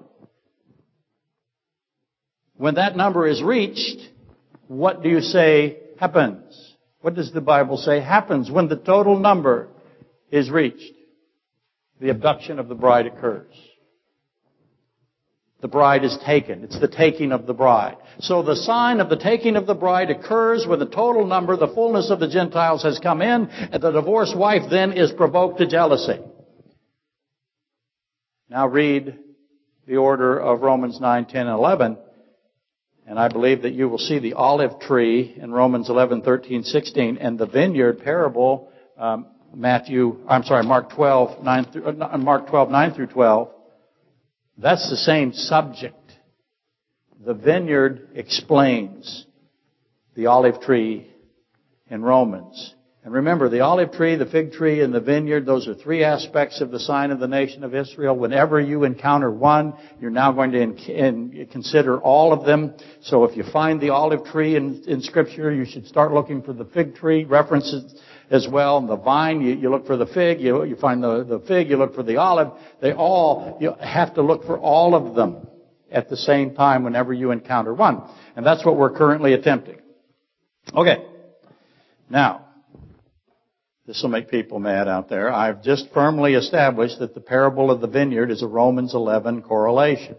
When 2.56 2.76
that 2.76 2.98
number 2.98 3.28
is 3.28 3.42
reached, 3.42 4.02
what 4.68 5.02
do 5.02 5.10
you 5.10 5.22
say 5.22 5.78
happens? 6.00 6.76
What 7.02 7.16
does 7.16 7.32
the 7.32 7.42
Bible 7.42 7.78
say 7.78 8.02
happens 8.02 8.52
when 8.52 8.68
the 8.68 8.76
total 8.76 9.18
number 9.18 9.70
is 10.32 10.50
reached? 10.50 10.94
The 12.02 12.10
abduction 12.10 12.60
of 12.60 12.68
the 12.68 12.76
bride 12.76 13.08
occurs. 13.08 13.54
The 15.62 15.70
bride 15.70 16.04
is 16.04 16.18
taken. 16.26 16.66
It's 16.66 16.80
the 16.80 16.90
taking 16.90 17.32
of 17.32 17.46
the 17.46 17.54
bride. 17.54 17.96
So 18.20 18.44
the 18.44 18.58
sign 18.58 19.00
of 19.00 19.08
the 19.08 19.16
taking 19.16 19.56
of 19.56 19.66
the 19.66 19.74
bride 19.74 20.10
occurs 20.10 20.66
when 20.68 20.80
the 20.80 20.86
total 20.86 21.26
number, 21.26 21.56
the 21.56 21.74
fullness 21.74 22.12
of 22.12 22.20
the 22.20 22.28
Gentiles 22.28 22.84
has 22.84 23.00
come 23.00 23.22
in, 23.22 23.48
and 23.48 23.82
the 23.82 23.92
divorced 23.92 24.36
wife 24.36 24.64
then 24.70 24.92
is 24.92 25.14
provoked 25.14 25.60
to 25.60 25.66
jealousy. 25.66 26.20
Now 28.50 28.68
read 28.68 29.20
the 29.88 29.98
order 29.98 30.40
of 30.40 30.62
Romans 30.62 31.00
9, 31.00 31.26
10, 31.26 31.42
and 31.48 31.50
11. 31.50 31.98
And 33.06 33.20
I 33.20 33.28
believe 33.28 33.64
that 33.64 33.74
you 33.74 33.90
will 33.90 33.98
see 33.98 34.20
the 34.20 34.34
olive 34.34 34.80
tree 34.80 35.36
in 35.38 35.52
Romans 35.52 35.90
11, 35.90 36.22
13, 36.22 36.64
16, 36.64 37.18
and 37.18 37.38
the 37.38 37.46
vineyard 37.46 38.00
parable, 38.00 38.72
um, 38.98 39.28
Matthew, 39.54 40.20
I'm 40.28 40.44
sorry, 40.44 40.64
Mark 40.64 40.92
12, 40.92 41.44
9 41.44 41.66
through, 41.72 42.02
uh, 42.02 42.18
Mark 42.18 42.48
12, 42.48 42.70
9 42.70 42.94
through 42.94 43.08
12. 43.08 43.50
That's 44.58 44.90
the 44.90 44.98
same 44.98 45.34
subject. 45.34 45.96
The 47.26 47.34
vineyard 47.34 48.10
explains 48.16 49.26
the 50.16 50.28
olive 50.28 50.62
tree 50.62 51.08
in 51.88 52.02
Romans. 52.02 52.74
And 53.06 53.14
remember, 53.14 53.50
the 53.50 53.60
olive 53.60 53.92
tree, 53.92 54.16
the 54.16 54.26
fig 54.26 54.54
tree, 54.54 54.82
and 54.82 54.94
the 54.94 55.02
vineyard, 55.02 55.46
those 55.46 55.68
are 55.68 55.74
three 55.74 56.06
aspects 56.06 56.62
of 56.62 56.72
the 56.72 56.80
sign 56.80 57.12
of 57.12 57.20
the 57.20 57.28
nation 57.28 57.66
of 57.66 57.76
Israel. 57.76 58.16
Whenever 58.16 58.62
you 58.62 58.86
encounter 58.86 59.30
one, 59.30 59.74
you're 60.00 60.10
now 60.10 60.32
going 60.32 60.54
to 60.54 60.62
in, 60.62 61.50
consider 61.52 62.00
all 62.00 62.32
of 62.32 62.46
them. 62.46 62.74
So 63.02 63.26
if 63.26 63.36
you 63.36 63.44
find 63.52 63.82
the 63.82 63.90
olive 63.90 64.24
tree 64.24 64.56
in, 64.56 64.84
in 64.88 65.02
Scripture, 65.02 65.54
you 65.54 65.66
should 65.66 65.86
start 65.86 66.14
looking 66.14 66.44
for 66.44 66.54
the 66.54 66.64
fig 66.64 66.96
tree 66.96 67.26
references 67.26 68.02
as 68.30 68.48
well. 68.50 68.78
And 68.78 68.88
the 68.88 68.96
vine, 68.96 69.42
you, 69.42 69.54
you 69.54 69.70
look 69.70 69.86
for 69.86 69.98
the 69.98 70.08
fig. 70.08 70.40
You, 70.40 70.64
you 70.64 70.78
find 70.78 71.04
the, 71.04 71.26
the 71.26 71.40
fig, 71.46 71.70
you 71.70 71.76
look 71.76 71.96
for 71.96 72.04
the 72.04 72.16
olive. 72.16 72.54
They 72.82 72.94
all, 72.94 73.58
you 73.60 73.74
have 73.82 74.14
to 74.14 74.22
look 74.22 74.46
for 74.46 74.58
all 74.58 74.96
of 74.96 75.14
them 75.14 75.46
at 75.92 76.10
the 76.10 76.16
same 76.16 76.56
time 76.56 76.86
whenever 76.86 77.12
you 77.12 77.32
encounter 77.32 77.74
one. 77.74 78.02
And 78.38 78.46
that's 78.46 78.66
what 78.66 78.78
we're 78.78 78.96
currently 78.96 79.34
attempting. 79.34 79.82
Okay. 80.74 81.06
Now, 82.10 82.48
this 83.86 84.02
will 84.02 84.10
make 84.10 84.30
people 84.30 84.60
mad 84.60 84.88
out 84.88 85.10
there. 85.10 85.32
I've 85.32 85.62
just 85.62 85.90
firmly 85.94 86.36
established 86.36 87.00
that 87.00 87.14
the 87.14 87.20
parable 87.20 87.70
of 87.70 87.82
the 87.82 87.88
vineyard 87.88 88.32
is 88.32 88.42
a 88.42 88.48
Romans 88.48 88.94
11 88.94 89.42
correlation. 89.42 90.16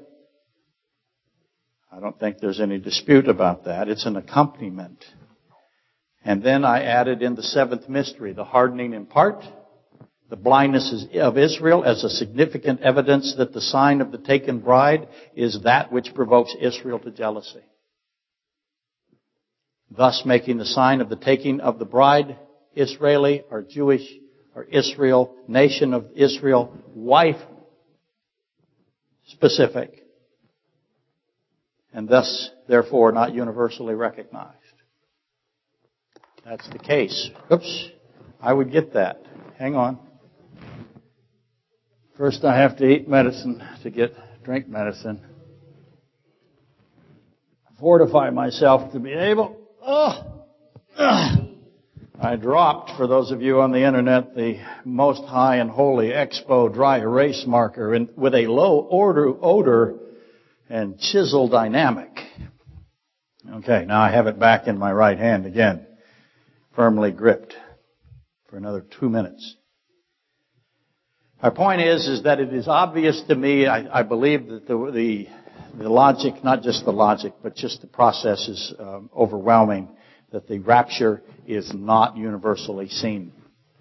I 1.91 2.01
don't 2.01 2.19
think 2.19 2.39
there's 2.39 2.61
any 2.61 2.79
dispute 2.79 3.29
about 3.29 3.65
that. 3.65 3.89
It's 3.89 4.05
an 4.05 4.17
accompaniment. 4.17 5.05
And 6.25 6.43
then 6.43 6.65
I 6.65 6.83
added 6.83 7.23
in 7.23 7.37
the 7.37 7.43
seventh 7.43 7.89
mystery, 7.89 8.33
the 8.33 8.45
hardening 8.45 8.93
in 8.93 9.07
part, 9.07 9.45
the 10.29 10.37
blindness 10.37 11.07
of 11.15 11.39
Israel 11.39 11.85
as 11.85 12.03
a 12.03 12.11
significant 12.11 12.81
evidence 12.81 13.35
that 13.39 13.53
the 13.53 13.61
sign 13.61 14.01
of 14.01 14.11
the 14.11 14.19
taken 14.19 14.59
bride 14.59 15.09
is 15.35 15.63
that 15.63 15.93
which 15.93 16.15
provokes 16.15 16.55
Israel 16.61 16.99
to 16.99 17.11
jealousy. 17.11 17.63
Thus 19.91 20.23
making 20.27 20.59
the 20.59 20.65
sign 20.65 21.01
of 21.01 21.09
the 21.09 21.17
taking 21.17 21.61
of 21.61 21.79
the 21.79 21.85
bride 21.85 22.37
Israeli 22.77 23.43
or 23.51 23.63
Jewish 23.63 24.03
or 24.55 24.65
Israel, 24.65 25.35
nation 25.49 25.95
of 25.95 26.07
Israel, 26.15 26.77
wife 26.95 27.41
specific, 29.27 30.05
and 31.93 32.09
thus, 32.09 32.51
therefore, 32.69 33.13
not 33.13 33.35
universally 33.35 33.95
recognized. 33.95 34.59
That's 36.45 36.69
the 36.71 36.79
case. 36.79 37.31
Oops. 37.53 37.89
I 38.41 38.53
would 38.53 38.71
get 38.71 38.95
that. 38.95 39.23
Hang 39.59 39.77
on. 39.77 39.99
First 42.19 42.45
I 42.45 42.61
have 42.61 42.77
to 42.79 42.87
eat 42.87 43.09
medicine 43.09 43.63
to 43.83 43.91
get 43.91 44.13
drink 44.45 44.69
medicine. 44.69 45.25
Fortify 47.81 48.31
myself 48.31 48.93
to 48.93 49.01
be 49.01 49.13
able. 49.13 49.57
Oh, 49.83 50.45
I 52.21 52.37
dropped, 52.37 52.93
for 52.97 53.09
those 53.09 53.33
of 53.33 53.43
you 53.43 53.61
on 53.61 53.73
the 53.73 53.85
internet, 53.85 54.37
the 54.37 54.61
Most 54.85 55.25
High 55.25 55.57
and 55.57 55.69
Holy 55.69 56.11
Expo 56.11 56.73
dry 56.73 56.99
erase 56.99 57.45
marker 57.45 57.93
in, 57.93 58.09
with 58.17 58.35
a 58.35 58.47
low 58.47 58.79
order, 58.79 59.35
odor 59.43 59.97
and 60.71 60.99
chisel 60.99 61.49
dynamic. 61.49 62.11
Okay, 63.57 63.85
now 63.85 64.01
I 64.01 64.13
have 64.13 64.29
it 64.29 64.39
back 64.39 64.69
in 64.69 64.79
my 64.79 64.93
right 64.93 65.19
hand 65.19 65.45
again, 65.45 65.87
firmly 66.77 67.11
gripped 67.11 67.55
for 68.49 68.59
another 68.59 68.85
two 69.01 69.09
minutes. 69.09 69.57
My 71.43 71.51
point 71.51 71.81
is, 71.83 72.07
is 72.07 72.23
that 72.23 72.39
it 72.39 72.55
is 72.55 72.69
obvious 72.69 73.21
to 73.27 73.35
me, 73.35 73.67
I, 73.67 74.01
I 74.01 74.03
believe 74.05 74.47
that 74.47 74.69
the, 74.69 74.91
the, 74.95 75.29
the, 75.83 75.89
logic, 75.91 76.45
not 76.45 76.63
just 76.63 76.85
the 76.85 76.93
logic, 76.93 77.35
but 77.43 77.57
just 77.57 77.81
the 77.81 77.89
process 77.89 78.49
is 78.49 78.73
um, 78.79 79.11
overwhelming 79.15 79.89
that 80.31 80.47
the 80.49 80.61
rapture 80.61 81.23
is 81.47 81.73
not 81.75 82.17
universally 82.17 82.89
seen, 82.89 83.33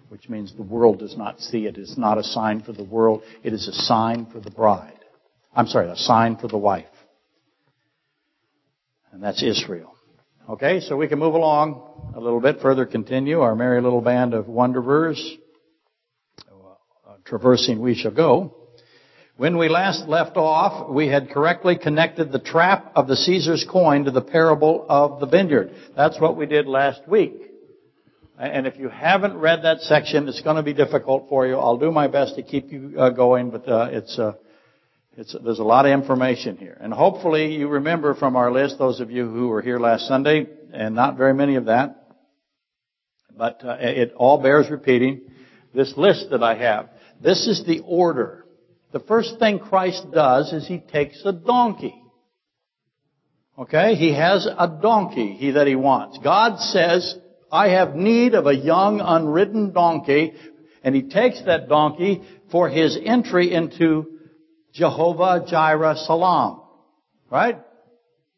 which 0.08 0.28
means 0.28 0.54
the 0.54 0.62
world 0.62 0.98
does 0.98 1.16
not 1.16 1.40
see 1.40 1.66
it. 1.66 1.76
It's 1.76 1.98
not 1.98 2.18
a 2.18 2.22
sign 2.22 2.62
for 2.62 2.72
the 2.72 2.84
world. 2.84 3.22
It 3.42 3.52
is 3.52 3.68
a 3.68 3.72
sign 3.72 4.26
for 4.26 4.40
the 4.40 4.50
bride. 4.50 4.98
I'm 5.54 5.66
sorry, 5.66 5.88
a 5.88 5.96
sign 5.96 6.36
for 6.36 6.48
the 6.48 6.58
wife. 6.58 6.86
And 9.12 9.22
that's 9.22 9.42
Israel. 9.42 9.94
Okay, 10.48 10.80
so 10.80 10.96
we 10.96 11.08
can 11.08 11.18
move 11.18 11.34
along 11.34 12.12
a 12.14 12.20
little 12.20 12.40
bit 12.40 12.60
further, 12.60 12.84
continue 12.84 13.40
our 13.40 13.54
merry 13.54 13.80
little 13.80 14.02
band 14.02 14.34
of 14.34 14.46
wanderers. 14.48 15.36
Uh, 16.50 17.14
traversing 17.24 17.80
we 17.80 17.94
shall 17.94 18.10
go. 18.10 18.54
When 19.36 19.56
we 19.56 19.68
last 19.68 20.06
left 20.06 20.36
off, 20.36 20.90
we 20.90 21.08
had 21.08 21.30
correctly 21.30 21.76
connected 21.76 22.30
the 22.30 22.38
trap 22.38 22.92
of 22.94 23.08
the 23.08 23.16
Caesar's 23.16 23.66
coin 23.68 24.04
to 24.04 24.10
the 24.10 24.20
parable 24.20 24.84
of 24.88 25.18
the 25.18 25.26
vineyard. 25.26 25.72
That's 25.96 26.20
what 26.20 26.36
we 26.36 26.46
did 26.46 26.66
last 26.66 27.08
week. 27.08 27.53
And 28.38 28.66
if 28.66 28.76
you 28.78 28.88
haven't 28.88 29.36
read 29.36 29.62
that 29.62 29.80
section, 29.80 30.28
it's 30.28 30.42
going 30.42 30.56
to 30.56 30.62
be 30.62 30.74
difficult 30.74 31.28
for 31.28 31.46
you. 31.46 31.56
I'll 31.56 31.78
do 31.78 31.90
my 31.90 32.08
best 32.08 32.34
to 32.36 32.42
keep 32.42 32.72
you 32.72 32.94
uh, 32.98 33.10
going, 33.10 33.50
but 33.50 33.68
uh, 33.68 33.88
it's 33.92 34.18
uh, 34.18 34.32
It's, 35.16 35.36
there's 35.44 35.60
a 35.60 35.64
lot 35.64 35.86
of 35.86 35.92
information 35.92 36.56
here. 36.56 36.76
And 36.80 36.92
hopefully 36.92 37.54
you 37.54 37.68
remember 37.68 38.14
from 38.14 38.34
our 38.34 38.50
list, 38.50 38.78
those 38.78 39.00
of 39.00 39.10
you 39.10 39.30
who 39.30 39.46
were 39.46 39.62
here 39.62 39.78
last 39.78 40.08
Sunday, 40.08 40.46
and 40.72 40.96
not 40.96 41.16
very 41.16 41.34
many 41.34 41.54
of 41.54 41.66
that, 41.66 42.08
but 43.36 43.64
uh, 43.64 43.76
it 43.78 44.12
all 44.16 44.42
bears 44.42 44.68
repeating, 44.70 45.20
this 45.72 45.94
list 45.96 46.30
that 46.30 46.42
I 46.42 46.56
have. 46.56 46.88
This 47.22 47.46
is 47.46 47.64
the 47.64 47.80
order. 47.86 48.44
The 48.92 48.98
first 48.98 49.38
thing 49.38 49.60
Christ 49.60 50.10
does 50.12 50.52
is 50.52 50.66
he 50.66 50.78
takes 50.78 51.22
a 51.24 51.32
donkey. 51.32 51.94
Okay? 53.56 53.94
He 53.94 54.12
has 54.14 54.46
a 54.46 54.66
donkey 54.82 55.34
he, 55.34 55.52
that 55.52 55.68
he 55.68 55.76
wants. 55.76 56.18
God 56.18 56.58
says, 56.58 57.16
I 57.54 57.68
have 57.68 57.94
need 57.94 58.34
of 58.34 58.48
a 58.48 58.54
young 58.54 59.00
unridden 59.00 59.72
donkey, 59.72 60.32
and 60.82 60.92
he 60.92 61.02
takes 61.02 61.40
that 61.44 61.68
donkey 61.68 62.22
for 62.50 62.68
his 62.68 62.98
entry 63.00 63.54
into 63.54 64.18
Jehovah 64.72 65.44
Jireh 65.48 65.94
Salam. 66.04 66.62
Right? 67.30 67.60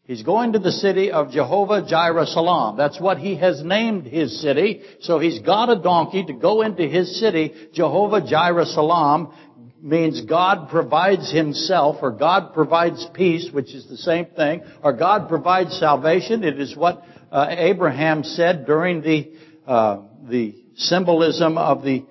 He's 0.02 0.22
going 0.22 0.52
to 0.52 0.58
the 0.58 0.70
city 0.70 1.12
of 1.12 1.30
Jehovah 1.30 1.86
Jireh 1.88 2.26
Salam. 2.26 2.76
That's 2.76 3.00
what 3.00 3.16
he 3.16 3.36
has 3.36 3.64
named 3.64 4.04
his 4.04 4.38
city. 4.42 4.82
So 5.00 5.18
he's 5.18 5.38
got 5.38 5.70
a 5.70 5.80
donkey 5.82 6.26
to 6.26 6.34
go 6.34 6.60
into 6.60 6.86
his 6.86 7.18
city. 7.18 7.54
Jehovah 7.72 8.20
Jireh 8.20 8.66
Salam 8.66 9.32
means 9.80 10.20
God 10.26 10.68
provides 10.68 11.32
himself 11.32 11.96
or 12.02 12.10
God 12.10 12.52
provides 12.52 13.06
peace, 13.14 13.48
which 13.50 13.74
is 13.74 13.88
the 13.88 13.96
same 13.96 14.26
thing, 14.26 14.62
or 14.82 14.92
God 14.92 15.30
provides 15.30 15.78
salvation. 15.78 16.44
It 16.44 16.60
is 16.60 16.76
what 16.76 17.02
uh, 17.36 17.48
Abraham 17.50 18.24
said 18.24 18.64
during 18.64 19.02
the, 19.02 19.30
uh, 19.66 20.04
the 20.22 20.54
symbolism 20.76 21.58
of 21.58 21.84
the 21.84 22.06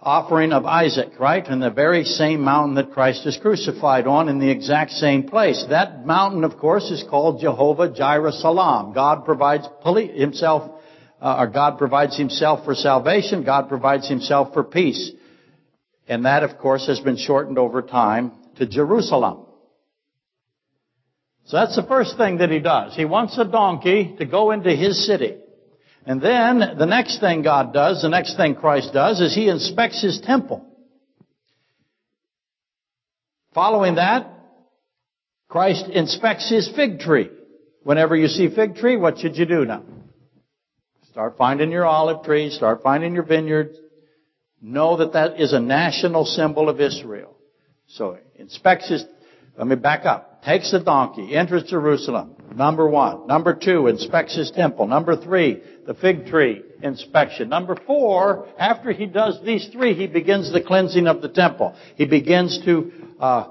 offering 0.00 0.52
of 0.52 0.64
Isaac, 0.64 1.18
right? 1.18 1.44
And 1.44 1.60
the 1.60 1.72
very 1.72 2.04
same 2.04 2.42
mountain 2.42 2.76
that 2.76 2.92
Christ 2.92 3.26
is 3.26 3.36
crucified 3.36 4.06
on 4.06 4.28
in 4.28 4.38
the 4.38 4.48
exact 4.48 4.92
same 4.92 5.24
place. 5.24 5.64
That 5.70 6.06
mountain, 6.06 6.44
of 6.44 6.56
course, 6.56 6.88
is 6.92 7.02
called 7.10 7.40
Jehovah 7.40 7.92
Jireh 7.92 8.30
Salam. 8.30 8.92
God 8.92 9.24
provides 9.24 9.66
himself, 9.84 10.70
uh, 11.20 11.36
or 11.40 11.48
God 11.48 11.76
provides 11.76 12.16
himself 12.16 12.64
for 12.64 12.76
salvation. 12.76 13.42
God 13.42 13.68
provides 13.68 14.08
himself 14.08 14.54
for 14.54 14.62
peace. 14.62 15.10
And 16.06 16.26
that, 16.26 16.44
of 16.44 16.58
course, 16.58 16.86
has 16.86 17.00
been 17.00 17.16
shortened 17.16 17.58
over 17.58 17.82
time 17.82 18.30
to 18.58 18.66
Jerusalem. 18.68 19.47
So 21.48 21.56
that's 21.56 21.76
the 21.76 21.82
first 21.82 22.16
thing 22.16 22.38
that 22.38 22.50
he 22.50 22.60
does. 22.60 22.94
He 22.94 23.04
wants 23.04 23.36
a 23.38 23.44
donkey 23.44 24.14
to 24.18 24.26
go 24.26 24.50
into 24.50 24.70
his 24.70 25.06
city. 25.06 25.38
And 26.08 26.22
then 26.22 26.60
the 26.78 26.86
next 26.86 27.20
thing 27.20 27.42
God 27.42 27.74
does, 27.74 28.00
the 28.00 28.08
next 28.08 28.38
thing 28.38 28.54
Christ 28.54 28.94
does, 28.94 29.20
is 29.20 29.34
He 29.34 29.48
inspects 29.48 30.02
His 30.02 30.20
temple. 30.22 30.64
Following 33.52 33.96
that, 33.96 34.26
Christ 35.48 35.84
inspects 35.92 36.48
His 36.48 36.66
fig 36.74 37.00
tree. 37.00 37.28
Whenever 37.82 38.16
you 38.16 38.28
see 38.28 38.48
fig 38.48 38.76
tree, 38.76 38.96
what 38.96 39.18
should 39.18 39.36
you 39.36 39.44
do 39.44 39.66
now? 39.66 39.82
Start 41.10 41.36
finding 41.36 41.70
your 41.70 41.84
olive 41.84 42.24
trees, 42.24 42.54
start 42.54 42.82
finding 42.82 43.12
your 43.12 43.24
vineyards. 43.24 43.76
Know 44.62 44.96
that 44.96 45.12
that 45.12 45.38
is 45.38 45.52
a 45.52 45.60
national 45.60 46.24
symbol 46.24 46.70
of 46.70 46.80
Israel. 46.80 47.36
So, 47.86 48.16
inspects 48.36 48.88
his, 48.88 49.04
let 49.58 49.66
me 49.66 49.76
back 49.76 50.06
up. 50.06 50.27
Takes 50.44 50.70
the 50.70 50.80
donkey, 50.80 51.34
enters 51.34 51.64
Jerusalem. 51.64 52.34
Number 52.54 52.88
one. 52.88 53.26
Number 53.26 53.54
two, 53.54 53.88
inspects 53.88 54.36
his 54.36 54.50
temple. 54.50 54.86
Number 54.86 55.16
three, 55.16 55.62
the 55.86 55.94
fig 55.94 56.26
tree 56.26 56.62
inspection. 56.82 57.48
Number 57.48 57.76
four, 57.86 58.46
after 58.58 58.92
he 58.92 59.06
does 59.06 59.38
these 59.44 59.68
three, 59.68 59.94
he 59.94 60.06
begins 60.06 60.52
the 60.52 60.62
cleansing 60.62 61.06
of 61.06 61.22
the 61.22 61.28
temple. 61.28 61.74
He 61.96 62.06
begins 62.06 62.60
to 62.64 62.92
uh, 63.18 63.48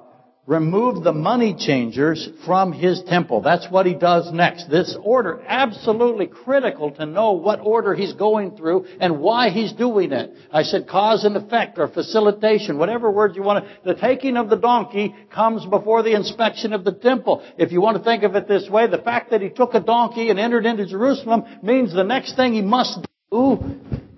remove 0.48 1.04
the 1.04 1.13
money 1.13 1.54
changers 1.60 2.30
from 2.46 2.72
his 2.72 3.04
temple. 3.04 3.42
That's 3.42 3.70
what 3.70 3.86
he 3.86 3.94
does 3.94 4.32
next. 4.32 4.70
This 4.70 4.98
order, 5.04 5.44
absolutely 5.46 6.27
critical 6.27 6.92
to 6.92 7.06
know 7.06 7.34
what 7.34 7.60
order 7.60 7.94
he's 7.94 8.14
going 8.14 8.55
through 8.55 8.86
and 9.01 9.20
why 9.20 9.50
he's 9.50 9.74
doing 9.74 10.14
it. 10.14 10.33
I 10.51 10.64
said 10.64 10.88
cause 10.88 11.25
and 11.25 11.36
effect 11.36 11.77
or 11.77 11.90
facilitation, 11.90 12.77
whatever 12.77 13.12
word 13.12 13.36
you 13.36 13.44
want 13.44 13.66
to. 13.66 13.94
The 13.94 14.00
taking 14.00 14.38
of 14.38 14.50
the 14.50 14.55
donkey 14.55 15.14
comes 15.29 15.66
before 15.66 16.01
the 16.01 16.16
inspection 16.16 16.72
of 16.72 16.86
the 16.86 16.94
temple. 16.94 17.44
If 17.57 17.74
you 17.74 17.81
want 17.81 17.98
to 17.98 18.03
think 18.03 18.24
of 18.24 18.36
it 18.36 18.48
this 18.48 18.70
way, 18.70 18.88
the 18.88 19.00
fact 19.00 19.31
that 19.31 19.42
he 19.42 19.50
took 19.50 19.74
a 19.74 19.81
donkey 19.81 20.29
and 20.29 20.40
entered 20.40 20.66
into 20.66 20.86
Jerusalem 20.86 21.44
means 21.62 21.94
the 21.94 22.05
next 22.05 22.38
thing 22.38 22.53
he 22.53 22.62
must 22.62 23.05
do, 23.29 23.60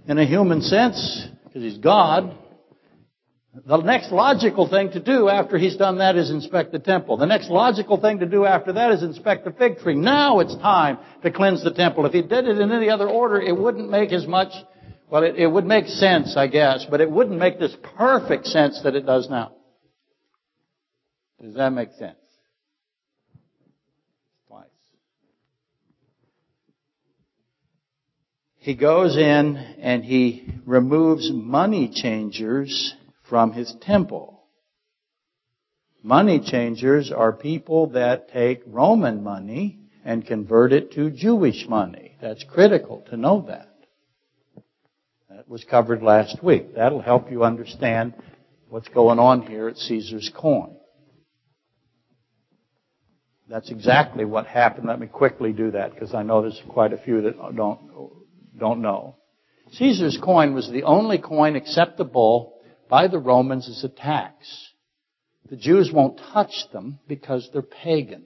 in 0.08 0.20
a 0.20 0.26
human 0.26 0.62
sense, 0.62 1.28
because 1.46 1.64
he's 1.64 1.80
God, 1.80 2.38
the 3.54 3.78
next 3.78 4.12
logical 4.12 4.70
thing 4.70 4.92
to 4.92 5.00
do 5.00 5.28
after 5.28 5.58
he's 5.58 5.76
done 5.76 5.98
that 5.98 6.16
is 6.16 6.30
inspect 6.30 6.72
the 6.72 6.80
temple. 6.80 7.18
The 7.18 7.26
next 7.26 7.50
logical 7.50 8.00
thing 8.00 8.20
to 8.20 8.28
do 8.28 8.46
after 8.46 8.74
that 8.74 8.92
is 8.92 9.02
inspect 9.02 9.44
the 9.44 9.52
fig 9.52 9.80
tree. 9.80 9.96
Now 9.96 10.40
it's 10.40 10.56
time 10.58 11.00
to 11.24 11.32
cleanse 11.32 11.64
the 11.64 11.74
temple. 11.74 12.06
If 12.06 12.14
he 12.14 12.22
did 12.22 12.48
it 12.48 12.60
in 12.60 12.72
any 12.72 12.90
other 12.90 13.10
order, 13.10 13.42
it 13.42 13.58
wouldn't 13.58 13.90
make 13.90 14.12
as 14.12 14.28
much, 14.28 14.54
well, 15.10 15.24
it, 15.24 15.36
it 15.36 15.48
would 15.48 15.66
make 15.66 15.88
sense, 15.88 16.38
I 16.38 16.46
guess, 16.46 16.86
but 16.90 17.02
it 17.02 17.10
wouldn't 17.10 17.40
make 17.40 17.60
this 17.60 17.76
perfect 17.98 18.46
sense 18.46 18.82
that 18.84 18.96
it 18.96 19.06
does 19.08 19.28
now. 19.30 19.54
Does 21.42 21.56
that 21.56 21.72
make 21.72 21.90
sense? 21.94 22.18
Twice. 24.48 24.68
He 28.58 28.76
goes 28.76 29.18
in 29.18 29.58
and 29.58 30.04
he 30.04 30.54
removes 30.68 31.32
money 31.32 31.92
changers 31.92 32.94
from 33.30 33.54
his 33.54 33.74
temple. 33.82 34.44
Money 36.02 36.40
changers 36.40 37.12
are 37.12 37.34
people 37.34 37.88
that 37.88 38.30
take 38.30 38.62
Roman 38.66 39.24
money 39.24 39.80
and 40.06 40.26
convert 40.26 40.74
it 40.74 40.94
to 40.94 41.12
Jewish 41.12 41.68
money. 41.68 42.18
That's 42.22 42.44
critical 42.44 43.06
to 43.10 43.18
know 43.18 43.46
that. 43.48 43.70
That 45.30 45.48
was 45.48 45.64
covered 45.64 46.02
last 46.02 46.42
week. 46.44 46.76
That'll 46.76 47.02
help 47.02 47.32
you 47.32 47.44
understand 47.44 48.14
what's 48.70 48.88
going 48.88 49.20
on 49.20 49.42
here 49.42 49.68
at 49.68 49.78
Caesar's 49.78 50.32
coin. 50.36 50.76
That's 53.50 53.72
exactly 53.72 54.26
what 54.26 54.46
happened. 54.46 54.88
Let 54.88 55.00
me 55.00 55.08
quickly 55.08 55.54
do 55.54 55.72
that 55.72 55.94
because 55.94 56.14
I 56.14 56.24
know 56.24 56.42
there's 56.42 56.62
quite 56.70 56.94
a 56.94 56.98
few 56.98 57.22
that 57.24 57.36
don't, 57.56 57.80
don't 58.58 58.82
know. 58.82 59.18
Caesar's 59.74 60.20
coin 60.22 60.54
was 60.54 60.70
the 60.70 60.84
only 60.84 61.18
coin 61.18 61.56
acceptable 61.56 62.59
by 62.90 63.08
the 63.08 63.20
Romans 63.20 63.70
as 63.70 63.84
a 63.84 63.90
tax. 63.90 64.72
The 65.50 65.56
Jews 65.56 65.92
won't 65.94 66.20
touch 66.34 66.66
them 66.74 67.00
because 67.08 67.50
they're 67.54 67.62
pagan. 67.62 68.26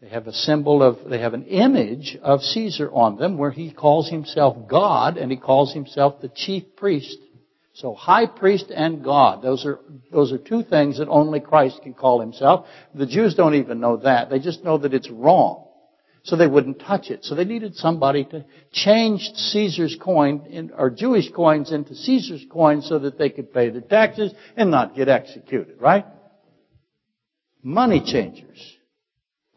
They 0.00 0.08
have 0.08 0.26
a 0.26 0.32
symbol 0.32 0.82
of, 0.82 1.08
they 1.08 1.20
have 1.20 1.34
an 1.34 1.44
image 1.44 2.16
of 2.22 2.40
Caesar 2.40 2.90
on 2.92 3.16
them 3.16 3.36
where 3.36 3.50
he 3.50 3.72
calls 3.72 4.08
himself 4.08 4.68
God 4.68 5.16
and 5.16 5.30
he 5.30 5.36
calls 5.36 5.72
himself 5.72 6.20
the 6.20 6.30
chief 6.34 6.76
priest. 6.76 7.18
So 7.74 7.94
high 7.94 8.26
priest 8.26 8.72
and 8.74 9.04
God, 9.04 9.42
those 9.42 9.64
are, 9.64 9.78
those 10.10 10.32
are 10.32 10.38
two 10.38 10.62
things 10.62 10.98
that 10.98 11.08
only 11.08 11.40
Christ 11.40 11.80
can 11.82 11.94
call 11.94 12.20
himself. 12.20 12.66
The 12.94 13.06
Jews 13.06 13.34
don't 13.34 13.54
even 13.54 13.80
know 13.80 13.98
that. 13.98 14.30
They 14.30 14.38
just 14.38 14.64
know 14.64 14.78
that 14.78 14.94
it's 14.94 15.10
wrong 15.10 15.67
so 16.22 16.36
they 16.36 16.46
wouldn't 16.46 16.80
touch 16.80 17.10
it. 17.10 17.24
So 17.24 17.34
they 17.34 17.44
needed 17.44 17.76
somebody 17.76 18.24
to 18.26 18.44
change 18.72 19.20
Caesar's 19.34 19.96
coin 20.00 20.46
in, 20.50 20.70
or 20.76 20.90
Jewish 20.90 21.30
coins 21.30 21.72
into 21.72 21.94
Caesar's 21.94 22.44
coins 22.50 22.88
so 22.88 22.98
that 22.98 23.18
they 23.18 23.30
could 23.30 23.52
pay 23.52 23.70
the 23.70 23.80
taxes 23.80 24.32
and 24.56 24.70
not 24.70 24.94
get 24.94 25.08
executed, 25.08 25.76
right? 25.80 26.04
Money 27.62 28.02
changers. 28.04 28.76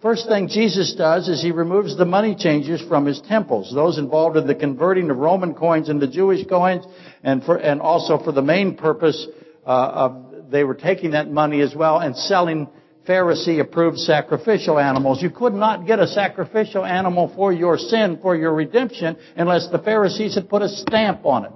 First 0.02 0.28
thing 0.28 0.47
Jesus 0.47 0.95
does 0.95 1.28
is 1.28 1.43
he 1.43 1.52
removes 1.52 1.95
the 1.95 2.06
money 2.06 2.36
changers 2.36 2.82
from 2.82 3.06
his 3.06 3.21
temples, 3.21 3.71
those 3.74 4.00
involved 4.00 4.36
in 4.36 4.47
the 4.47 4.56
converting 4.56 5.12
of 5.12 5.17
Roman 5.17 5.54
coins 5.54 5.89
into 5.89 6.08
Jewish 6.08 6.47
coins, 6.47 6.86
and 7.24 7.43
for, 7.43 7.58
and 7.58 7.80
also 7.80 8.17
for 8.17 8.32
the 8.32 8.41
main 8.41 8.76
purpose 8.76 9.28
uh, 9.65 9.69
of 9.69 10.32
they 10.52 10.63
were 10.63 10.76
taking 10.76 11.12
that 11.12 11.32
money 11.32 11.62
as 11.62 11.74
well 11.74 12.00
and 12.00 12.15
selling 12.15 12.67
Pharisee 13.12 13.60
approved 13.60 13.97
sacrificial 13.97 14.80
animals. 14.80 15.21
You 15.21 15.32
could 15.32 15.54
not 15.54 15.86
get 15.86 16.00
a 16.00 16.08
sacrificial 16.08 16.86
animal 16.86 17.30
for 17.36 17.52
your 17.52 17.78
sin, 17.78 18.19
for 18.21 18.38
your 18.38 18.54
redemption, 18.54 19.17
unless 19.36 19.67
the 19.69 19.80
Pharisees 19.80 20.36
had 20.36 20.47
put 20.47 20.62
a 20.62 20.69
stamp 20.69 21.26
on 21.26 21.45
it. 21.45 21.52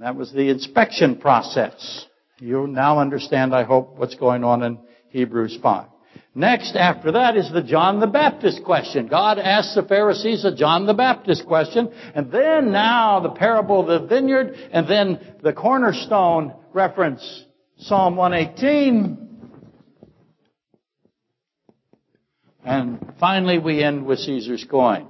That 0.00 0.16
was 0.16 0.32
the 0.32 0.48
inspection 0.50 1.18
process. 1.18 2.06
You 2.40 2.66
now 2.66 2.98
understand, 2.98 3.54
I 3.54 3.62
hope, 3.62 3.96
what's 3.96 4.16
going 4.16 4.42
on 4.42 4.64
in 4.64 4.78
Hebrews 5.10 5.56
5. 5.62 5.86
Next, 6.34 6.74
after 6.74 7.12
that, 7.12 7.36
is 7.36 7.52
the 7.52 7.62
John 7.62 8.00
the 8.00 8.08
Baptist 8.08 8.64
question. 8.64 9.06
God 9.06 9.38
asks 9.38 9.76
the 9.76 9.84
Pharisees 9.84 10.44
a 10.44 10.52
John 10.52 10.84
the 10.84 10.94
Baptist 10.94 11.46
question, 11.46 11.92
and 12.12 12.32
then 12.32 12.72
now 12.72 13.20
the 13.20 13.30
parable 13.30 13.88
of 13.88 14.00
the 14.00 14.08
vineyard, 14.08 14.52
and 14.72 14.88
then 14.88 15.36
the 15.44 15.52
cornerstone 15.52 16.54
reference, 16.72 17.44
Psalm 17.78 18.16
118, 18.16 19.23
And 22.64 23.12
finally, 23.20 23.58
we 23.58 23.82
end 23.82 24.06
with 24.06 24.20
Caesar's 24.20 24.64
coin. 24.70 25.06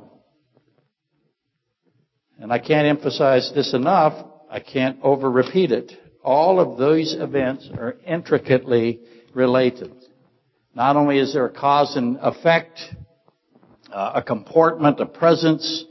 And 2.41 2.53
I 2.53 2.59
can't 2.59 2.87
emphasize 2.87 3.53
this 3.55 3.73
enough. 3.75 4.27
I 4.51 4.59
can't 4.61 4.99
over 5.03 5.31
repeat 5.31 5.71
it. 5.71 5.93
All 6.23 6.59
of 6.59 6.79
those 6.79 7.15
events 7.19 7.69
are 7.79 7.97
intricately 8.07 9.01
related. 9.35 9.93
Not 10.75 10.97
only 10.97 11.19
is 11.19 11.33
there 11.33 11.47
a 11.47 11.53
cause 11.53 11.97
and 11.97 12.19
effect, 12.21 12.81
uh, 13.93 14.13
a 14.17 14.23
comportment, 14.23 14.99
a 14.99 15.07
presence, 15.07 15.85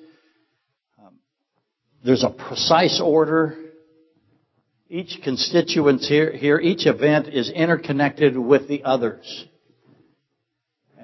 um, 1.00 1.16
there's 2.04 2.24
a 2.24 2.30
precise 2.30 3.00
order. 3.02 3.58
Each 4.90 5.18
constituent 5.24 6.02
here, 6.02 6.32
here, 6.36 6.60
each 6.60 6.86
event 6.86 7.30
is 7.30 7.50
interconnected 7.50 8.38
with 8.38 8.68
the 8.68 8.84
others. 8.84 9.46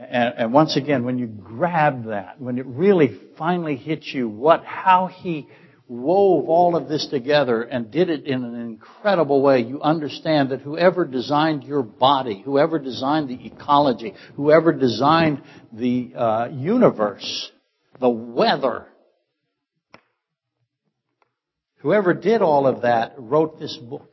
And, 0.09 0.33
and 0.37 0.53
once 0.53 0.75
again, 0.75 1.05
when 1.05 1.19
you 1.19 1.27
grab 1.27 2.05
that, 2.05 2.41
when 2.41 2.57
it 2.57 2.65
really 2.65 3.19
finally 3.37 3.75
hits 3.75 4.11
you, 4.11 4.27
what, 4.27 4.65
how 4.65 5.05
he 5.05 5.47
wove 5.87 6.49
all 6.49 6.75
of 6.75 6.89
this 6.89 7.07
together 7.11 7.61
and 7.61 7.91
did 7.91 8.09
it 8.09 8.25
in 8.25 8.43
an 8.43 8.55
incredible 8.59 9.41
way, 9.43 9.59
you 9.59 9.79
understand 9.81 10.49
that 10.49 10.61
whoever 10.61 11.05
designed 11.05 11.63
your 11.63 11.83
body, 11.83 12.41
whoever 12.43 12.79
designed 12.79 13.29
the 13.29 13.45
ecology, 13.45 14.15
whoever 14.35 14.73
designed 14.73 15.43
the 15.71 16.11
uh, 16.15 16.47
universe, 16.51 17.51
the 17.99 18.09
weather, 18.09 18.87
whoever 21.77 22.15
did 22.15 22.41
all 22.41 22.65
of 22.65 22.81
that 22.81 23.13
wrote 23.17 23.59
this 23.59 23.77
book. 23.77 24.11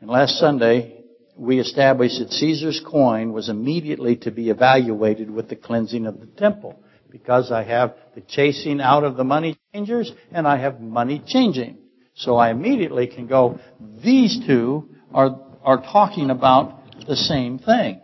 And 0.00 0.10
last 0.10 0.38
Sunday, 0.38 1.01
we 1.36 1.58
established 1.58 2.18
that 2.18 2.32
Caesar's 2.32 2.80
coin 2.84 3.32
was 3.32 3.48
immediately 3.48 4.16
to 4.16 4.30
be 4.30 4.50
evaluated 4.50 5.30
with 5.30 5.48
the 5.48 5.56
cleansing 5.56 6.06
of 6.06 6.20
the 6.20 6.26
temple 6.26 6.82
because 7.10 7.50
I 7.50 7.62
have 7.64 7.94
the 8.14 8.20
chasing 8.22 8.80
out 8.80 9.04
of 9.04 9.16
the 9.16 9.24
money 9.24 9.58
changers 9.72 10.12
and 10.30 10.46
I 10.46 10.58
have 10.58 10.80
money 10.80 11.22
changing. 11.26 11.78
So 12.14 12.36
I 12.36 12.50
immediately 12.50 13.06
can 13.06 13.26
go, 13.26 13.58
these 14.02 14.40
two 14.46 14.90
are, 15.14 15.40
are 15.62 15.82
talking 15.82 16.30
about 16.30 17.06
the 17.06 17.16
same 17.16 17.58
thing. 17.58 18.00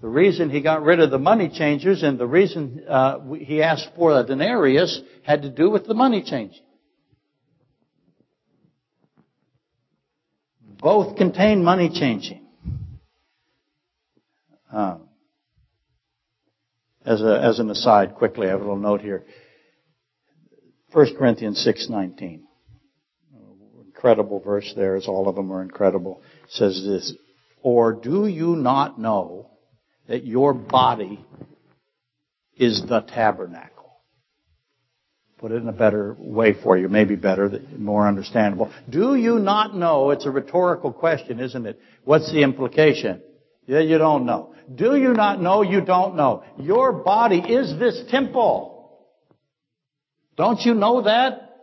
The 0.00 0.08
reason 0.08 0.50
he 0.50 0.60
got 0.60 0.82
rid 0.82 1.00
of 1.00 1.10
the 1.10 1.18
money 1.18 1.48
changers 1.48 2.02
and 2.02 2.18
the 2.18 2.26
reason 2.26 2.84
uh, 2.88 3.18
he 3.32 3.62
asked 3.62 3.90
for 3.96 4.18
a 4.18 4.24
denarius 4.24 5.00
had 5.24 5.42
to 5.42 5.50
do 5.50 5.70
with 5.70 5.86
the 5.86 5.94
money 5.94 6.22
changing. 6.22 6.62
Both 10.80 11.16
contain 11.16 11.64
money 11.64 11.90
changing. 11.92 12.46
Um, 14.72 15.08
as, 17.04 17.22
a, 17.22 17.40
as 17.42 17.58
an 17.58 17.70
aside, 17.70 18.14
quickly, 18.14 18.46
I 18.46 18.50
have 18.50 18.60
a 18.60 18.62
little 18.62 18.76
note 18.76 19.00
here. 19.00 19.24
1 20.92 21.16
Corinthians 21.16 21.66
6.19. 21.66 22.42
Incredible 23.86 24.40
verse 24.40 24.72
there, 24.76 24.94
as 24.94 25.08
all 25.08 25.28
of 25.28 25.34
them 25.34 25.50
are 25.50 25.62
incredible. 25.62 26.22
It 26.44 26.50
says 26.50 26.84
this, 26.86 27.14
Or 27.62 27.92
do 27.92 28.26
you 28.26 28.54
not 28.54 29.00
know 29.00 29.50
that 30.06 30.24
your 30.24 30.54
body 30.54 31.24
is 32.56 32.82
the 32.88 33.00
tabernacle? 33.00 33.77
Put 35.38 35.52
it 35.52 35.62
in 35.62 35.68
a 35.68 35.72
better 35.72 36.16
way 36.18 36.52
for 36.52 36.76
you, 36.76 36.88
maybe 36.88 37.14
better, 37.14 37.60
more 37.76 38.08
understandable. 38.08 38.72
Do 38.88 39.14
you 39.14 39.38
not 39.38 39.74
know? 39.74 40.10
It's 40.10 40.26
a 40.26 40.30
rhetorical 40.30 40.92
question, 40.92 41.38
isn't 41.38 41.64
it? 41.64 41.80
What's 42.04 42.32
the 42.32 42.42
implication? 42.42 43.22
Yeah, 43.66 43.80
you 43.80 43.98
don't 43.98 44.26
know. 44.26 44.54
Do 44.74 44.96
you 44.96 45.12
not 45.12 45.40
know 45.40 45.62
you 45.62 45.80
don't 45.80 46.16
know? 46.16 46.42
Your 46.58 46.92
body 46.92 47.38
is 47.38 47.78
this 47.78 48.02
temple. 48.10 48.98
Don't 50.36 50.60
you 50.60 50.74
know 50.74 51.02
that? 51.02 51.56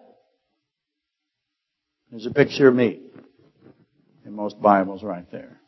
There's 2.11 2.25
a 2.25 2.31
picture 2.31 2.69
of 2.69 2.75
me 2.75 3.01
in 4.25 4.33
most 4.33 4.61
Bibles 4.61 5.03
right 5.03 5.29
there. 5.31 5.59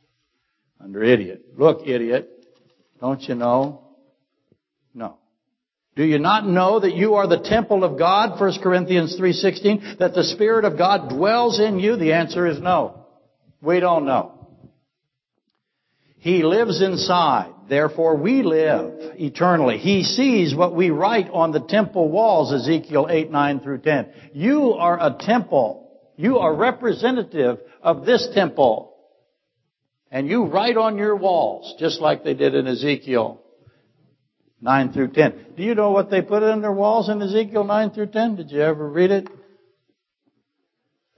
Under 0.80 1.04
idiot. 1.04 1.44
Look, 1.58 1.86
idiot. 1.86 2.30
Don't 3.02 3.22
you 3.24 3.36
know? 3.36 3.82
No. 4.94 5.18
Do 5.98 6.06
you 6.06 6.20
not 6.20 6.48
know 6.48 6.80
that 6.80 6.94
you 6.94 7.16
are 7.16 7.28
the 7.28 7.40
temple 7.40 7.84
of 7.84 7.98
God? 7.98 8.40
1 8.40 8.62
Corinthians 8.62 9.20
3.16. 9.20 9.98
That 9.98 10.14
the 10.14 10.26
Spirit 10.26 10.64
of 10.64 10.78
God 10.78 11.10
dwells 11.10 11.60
in 11.60 11.80
you? 11.80 11.96
The 11.96 12.14
answer 12.14 12.46
is 12.46 12.62
no. 12.62 13.08
We 13.64 13.80
don't 13.80 14.06
know. 14.06 14.48
He 16.20 16.44
lives 16.44 16.84
inside. 16.84 17.52
Therefore 17.68 18.16
we 18.16 18.44
live 18.44 19.16
eternally. 19.20 19.80
He 19.80 20.04
sees 20.04 20.54
what 20.54 20.76
we 20.76 20.92
write 20.92 21.32
on 21.32 21.52
the 21.52 21.62
temple 21.62 22.10
walls, 22.10 22.54
Ezekiel 22.54 23.08
8, 23.10 23.32
9 23.32 23.60
through 23.62 23.80
10. 23.80 24.14
You 24.34 24.74
are 24.74 25.00
a 25.02 25.18
temple. 25.20 26.00
You 26.16 26.38
are 26.38 26.54
representative 26.54 27.58
of 27.82 28.06
this 28.06 28.30
temple. 28.36 28.96
And 30.12 30.28
you 30.28 30.46
write 30.46 30.78
on 30.78 30.98
your 30.98 31.16
walls, 31.16 31.74
just 31.80 32.02
like 32.02 32.24
they 32.24 32.36
did 32.36 32.54
in 32.54 32.68
Ezekiel 32.68 33.42
9 34.62 34.92
through 34.92 35.10
10. 35.10 35.54
Do 35.56 35.64
you 35.64 35.76
know 35.76 35.92
what 35.92 36.10
they 36.10 36.22
put 36.22 36.44
in 36.44 36.62
their 36.62 36.72
walls 36.72 37.10
in 37.10 37.22
Ezekiel 37.22 37.64
9 37.64 37.92
through 37.92 38.08
10? 38.08 38.36
Did 38.38 38.52
you 38.52 38.62
ever 38.62 38.90
read 38.90 39.12
it? 39.12 39.28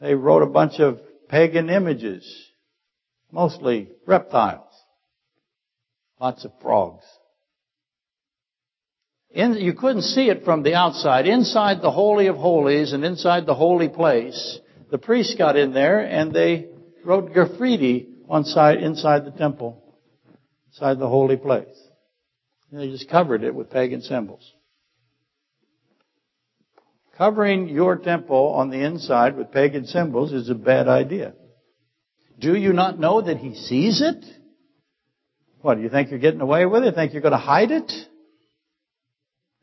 They 0.01 0.13
wrote 0.13 0.43
a 0.43 0.47
bunch 0.47 0.79
of 0.79 0.99
pagan 1.29 1.69
images, 1.69 2.25
mostly 3.31 3.89
reptiles. 4.05 4.73
Lots 6.19 6.43
of 6.43 6.51
frogs. 6.61 7.05
In, 9.31 9.53
you 9.53 9.73
couldn't 9.73 10.01
see 10.01 10.29
it 10.29 10.43
from 10.43 10.63
the 10.63 10.73
outside. 10.73 11.27
Inside 11.27 11.81
the 11.81 11.91
Holy 11.91 12.27
of 12.27 12.35
Holies 12.35 12.93
and 12.93 13.05
inside 13.05 13.45
the 13.45 13.53
holy 13.53 13.87
place, 13.87 14.59
the 14.89 14.97
priests 14.97 15.35
got 15.35 15.55
in 15.55 15.71
there 15.71 15.99
and 15.99 16.33
they 16.33 16.67
wrote 17.05 17.31
graffiti 17.31 18.09
on 18.27 18.43
side, 18.43 18.81
inside 18.81 19.25
the 19.25 19.31
temple, 19.31 19.83
inside 20.67 20.99
the 20.99 21.07
holy 21.07 21.37
place. 21.37 21.88
And 22.71 22.79
they 22.79 22.89
just 22.89 23.09
covered 23.09 23.43
it 23.43 23.53
with 23.53 23.71
pagan 23.71 24.01
symbols. 24.01 24.53
Covering 27.17 27.67
your 27.67 27.97
temple 27.97 28.53
on 28.55 28.69
the 28.69 28.85
inside 28.85 29.35
with 29.35 29.51
pagan 29.51 29.85
symbols 29.85 30.31
is 30.31 30.49
a 30.49 30.55
bad 30.55 30.87
idea. 30.87 31.33
Do 32.39 32.55
you 32.55 32.71
not 32.71 32.97
know 32.97 33.21
that 33.21 33.37
he 33.37 33.55
sees 33.55 34.01
it? 34.01 34.23
What, 35.61 35.75
do 35.75 35.81
you 35.81 35.89
think 35.89 36.09
you're 36.09 36.19
getting 36.19 36.39
away 36.39 36.65
with 36.65 36.83
it? 36.83 36.95
Think 36.95 37.11
you're 37.11 37.21
going 37.21 37.33
to 37.33 37.37
hide 37.37 37.71
it? 37.71 37.91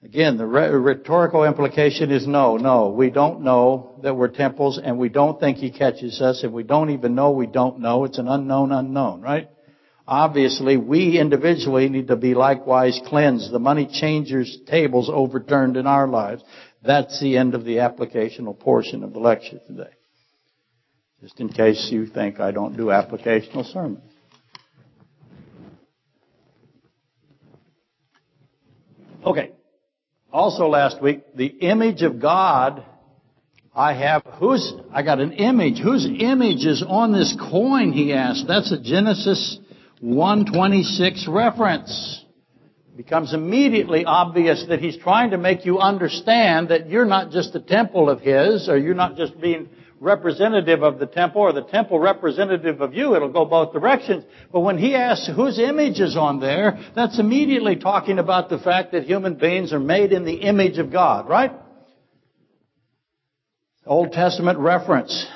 Again, 0.03 0.37
the 0.37 0.47
rhetorical 0.47 1.45
implication 1.45 2.11
is 2.11 2.27
no, 2.27 2.59
no. 2.59 2.91
We 2.91 3.11
don't 3.11 3.41
know 3.41 3.99
that 4.03 4.15
we're 4.15 4.29
temples 4.29 4.79
and 4.83 4.99
we 4.99 5.09
don't 5.09 5.41
think 5.41 5.57
he 5.57 5.71
catches 5.71 6.21
us 6.21 6.43
and 6.43 6.53
we 6.53 6.63
don't 6.63 6.91
even 6.91 7.15
know 7.15 7.31
we 7.31 7.47
don't 7.47 7.81
know. 7.81 8.05
It's 8.05 8.19
an 8.19 8.29
unknown 8.29 8.73
unknown, 8.73 9.23
right? 9.23 9.49
Obviously, 10.09 10.77
we 10.77 11.19
individually 11.19 11.89
need 11.89 12.09
to 12.09 12.17
be 12.17 12.35
likewise 12.35 13.01
cleansed. 13.07 13.51
The 13.51 13.59
money 13.59 13.89
changers 13.91 14.59
tables 14.67 15.11
overturned 15.13 15.77
in 15.77 15.87
our 15.87 16.07
lives. 16.07 16.45
That's 16.85 17.21
the 17.21 17.37
end 17.37 17.55
of 17.55 17.65
the 17.65 17.77
applicational 17.77 18.57
portion 18.57 19.03
of 19.03 19.13
the 19.13 19.19
lecture 19.19 19.59
today. 19.67 19.91
Just 21.21 21.41
in 21.41 21.49
case 21.49 21.89
you 21.91 22.07
think 22.07 22.39
I 22.39 22.53
don't 22.53 22.77
do 22.77 22.87
applicational 22.87 23.65
sermons. 23.73 24.13
Okay. 29.25 29.51
Also 30.33 30.69
last 30.69 31.03
week, 31.03 31.23
the 31.35 31.47
image 31.47 32.03
of 32.03 32.21
God 32.21 32.85
I 33.75 33.93
have, 33.93 34.23
who's, 34.39 34.73
I 34.91 35.03
got 35.03 35.21
an 35.21 35.33
image. 35.33 35.79
Whose 35.79 36.07
image 36.07 36.65
is 36.65 36.83
on 36.87 37.13
this 37.13 37.37
coin, 37.51 37.93
he 37.93 38.15
asked. 38.15 38.47
That's 38.47 38.73
a 38.73 38.81
Genesis 38.81 39.59
126 40.01 41.27
reference. 41.29 42.25
It 42.93 42.97
becomes 42.97 43.33
immediately 43.33 44.05
obvious 44.05 44.65
that 44.69 44.81
he's 44.81 44.97
trying 44.99 45.31
to 45.31 45.39
make 45.39 45.65
you 45.65 45.79
understand 45.79 46.69
that 46.69 46.89
you're 46.89 47.07
not 47.07 47.31
just 47.31 47.55
a 47.55 47.61
temple 47.61 48.11
of 48.11 48.21
his, 48.21 48.69
or 48.69 48.77
you're 48.77 48.95
not 48.95 49.17
just 49.17 49.41
being 49.41 49.69
representative 49.99 50.83
of 50.83 50.99
the 50.99 51.07
temple 51.07 51.41
or 51.43 51.53
the 51.53 51.63
temple 51.63 51.99
representative 51.99 52.81
of 52.81 52.95
you. 52.95 53.15
It'll 53.15 53.33
go 53.33 53.47
both 53.47 53.73
directions. 53.73 54.25
But 54.53 54.61
when 54.61 54.79
he 54.79 54.95
asks 54.95 55.31
whose 55.35 55.59
image 55.59 56.01
is 56.01 56.17
on 56.17 56.41
there, 56.41 56.79
that's 56.95 57.19
immediately 57.19 57.77
talking 57.77 58.19
about 58.19 58.51
the 58.51 58.59
fact 58.59 58.93
that 58.93 59.05
human 59.05 59.37
beings 59.37 59.73
are 59.73 59.81
made 59.81 60.13
in 60.13 60.25
the 60.25 60.35
image 60.35 60.79
of 60.79 60.93
God, 60.93 61.29
right? 61.29 61.53
Old 63.87 64.13
Testament 64.13 64.59
reference. 64.59 65.27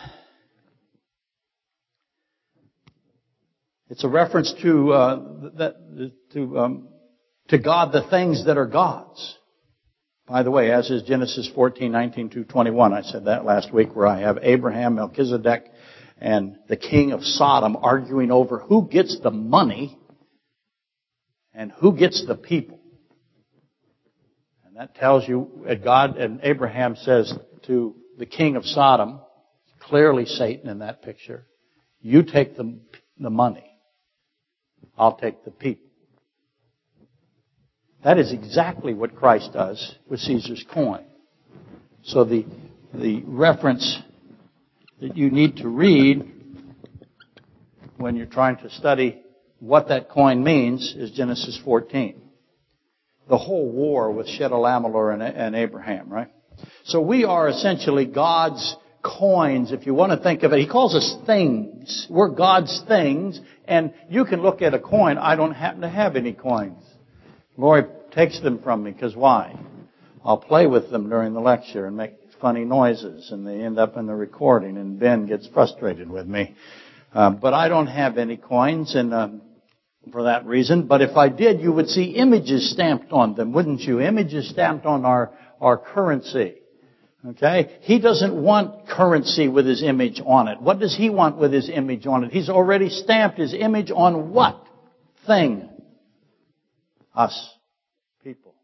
It's 3.90 4.04
a 4.04 4.08
reference 4.08 4.54
to 4.62 4.92
uh, 4.92 5.16
that, 5.56 6.12
to 6.32 6.58
um, 6.58 6.88
to 7.48 7.58
God 7.58 7.92
the 7.92 8.08
things 8.08 8.46
that 8.46 8.56
are 8.56 8.66
God's. 8.66 9.36
By 10.28 10.44
the 10.44 10.50
way, 10.52 10.70
as 10.70 10.88
is 10.90 11.02
Genesis 11.02 11.50
14, 11.56 11.90
19 11.90 12.30
to 12.30 12.44
21. 12.44 12.92
I 12.92 13.02
said 13.02 13.24
that 13.24 13.44
last 13.44 13.74
week 13.74 13.96
where 13.96 14.06
I 14.06 14.20
have 14.20 14.38
Abraham, 14.42 14.94
Melchizedek, 14.94 15.64
and 16.18 16.56
the 16.68 16.76
king 16.76 17.10
of 17.10 17.24
Sodom 17.24 17.76
arguing 17.76 18.30
over 18.30 18.60
who 18.60 18.86
gets 18.86 19.18
the 19.24 19.32
money 19.32 19.98
and 21.52 21.72
who 21.72 21.96
gets 21.96 22.24
the 22.24 22.36
people. 22.36 22.78
And 24.64 24.76
that 24.76 24.94
tells 24.94 25.26
you, 25.26 25.66
God 25.82 26.16
and 26.16 26.38
Abraham 26.44 26.94
says 26.94 27.34
to 27.66 27.96
the 28.18 28.26
king 28.26 28.54
of 28.54 28.64
Sodom, 28.64 29.18
clearly 29.80 30.26
Satan 30.26 30.70
in 30.70 30.78
that 30.78 31.02
picture. 31.02 31.44
You 32.00 32.22
take 32.22 32.56
the, 32.56 32.78
the 33.18 33.30
money. 33.30 33.69
I'll 35.00 35.16
take 35.16 35.46
the 35.46 35.50
people. 35.50 35.88
That 38.04 38.18
is 38.18 38.32
exactly 38.32 38.92
what 38.92 39.16
Christ 39.16 39.54
does 39.54 39.94
with 40.06 40.20
Caesar's 40.20 40.62
coin. 40.70 41.04
So 42.02 42.24
the, 42.24 42.44
the 42.92 43.22
reference 43.24 43.98
that 45.00 45.16
you 45.16 45.30
need 45.30 45.56
to 45.56 45.68
read 45.68 46.30
when 47.96 48.14
you're 48.14 48.26
trying 48.26 48.58
to 48.58 48.68
study 48.68 49.22
what 49.58 49.88
that 49.88 50.10
coin 50.10 50.44
means 50.44 50.94
is 50.94 51.12
Genesis 51.12 51.58
14. 51.64 52.20
The 53.30 53.38
whole 53.38 53.70
war 53.70 54.12
with 54.12 54.26
Chedorlaomer 54.26 55.14
and, 55.14 55.22
and 55.22 55.56
Abraham, 55.56 56.10
right? 56.10 56.28
So 56.84 57.00
we 57.00 57.24
are 57.24 57.48
essentially 57.48 58.04
God's 58.04 58.76
coins, 59.02 59.72
if 59.72 59.86
you 59.86 59.94
want 59.94 60.12
to 60.12 60.18
think 60.18 60.42
of 60.42 60.52
it. 60.52 60.58
He 60.58 60.68
calls 60.68 60.94
us 60.94 61.16
things. 61.26 62.06
We're 62.10 62.28
God's 62.28 62.82
things, 62.86 63.40
and 63.66 63.92
you 64.08 64.24
can 64.24 64.42
look 64.42 64.62
at 64.62 64.74
a 64.74 64.78
coin. 64.78 65.18
I 65.18 65.36
don't 65.36 65.52
happen 65.52 65.80
to 65.82 65.88
have 65.88 66.16
any 66.16 66.32
coins. 66.32 66.82
Lori 67.56 67.84
takes 68.12 68.40
them 68.40 68.62
from 68.62 68.84
me, 68.84 68.90
because 68.90 69.16
why? 69.16 69.58
I'll 70.24 70.38
play 70.38 70.66
with 70.66 70.90
them 70.90 71.08
during 71.08 71.32
the 71.32 71.40
lecture 71.40 71.86
and 71.86 71.96
make 71.96 72.12
funny 72.40 72.64
noises, 72.64 73.30
and 73.32 73.46
they 73.46 73.60
end 73.60 73.78
up 73.78 73.96
in 73.96 74.06
the 74.06 74.14
recording, 74.14 74.76
and 74.76 74.98
Ben 74.98 75.26
gets 75.26 75.46
frustrated 75.48 76.10
with 76.10 76.26
me. 76.26 76.54
Uh, 77.12 77.30
but 77.30 77.54
I 77.54 77.68
don't 77.68 77.86
have 77.86 78.18
any 78.18 78.36
coins, 78.36 78.94
and 78.94 79.12
uh, 79.12 79.28
for 80.12 80.24
that 80.24 80.46
reason. 80.46 80.86
But 80.86 81.02
if 81.02 81.16
I 81.16 81.28
did, 81.28 81.60
you 81.60 81.72
would 81.72 81.88
see 81.88 82.04
images 82.04 82.70
stamped 82.70 83.12
on 83.12 83.34
them, 83.34 83.52
wouldn't 83.52 83.80
you? 83.80 84.00
Images 84.00 84.48
stamped 84.48 84.86
on 84.86 85.04
our, 85.04 85.32
our 85.60 85.76
currency. 85.76 86.54
Okay? 87.26 87.78
He 87.82 87.98
doesn't 87.98 88.34
want 88.34 88.79
currency 89.00 89.48
with 89.48 89.64
his 89.64 89.82
image 89.82 90.20
on 90.26 90.46
it. 90.46 90.60
What 90.60 90.78
does 90.78 90.94
he 90.94 91.08
want 91.08 91.38
with 91.38 91.54
his 91.54 91.70
image 91.70 92.06
on 92.06 92.22
it? 92.24 92.32
He's 92.32 92.50
already 92.50 92.90
stamped 92.90 93.38
his 93.38 93.54
image 93.54 93.90
on 93.90 94.30
what 94.30 94.62
thing? 95.26 95.70
Us. 97.14 97.54
People. 98.22 98.54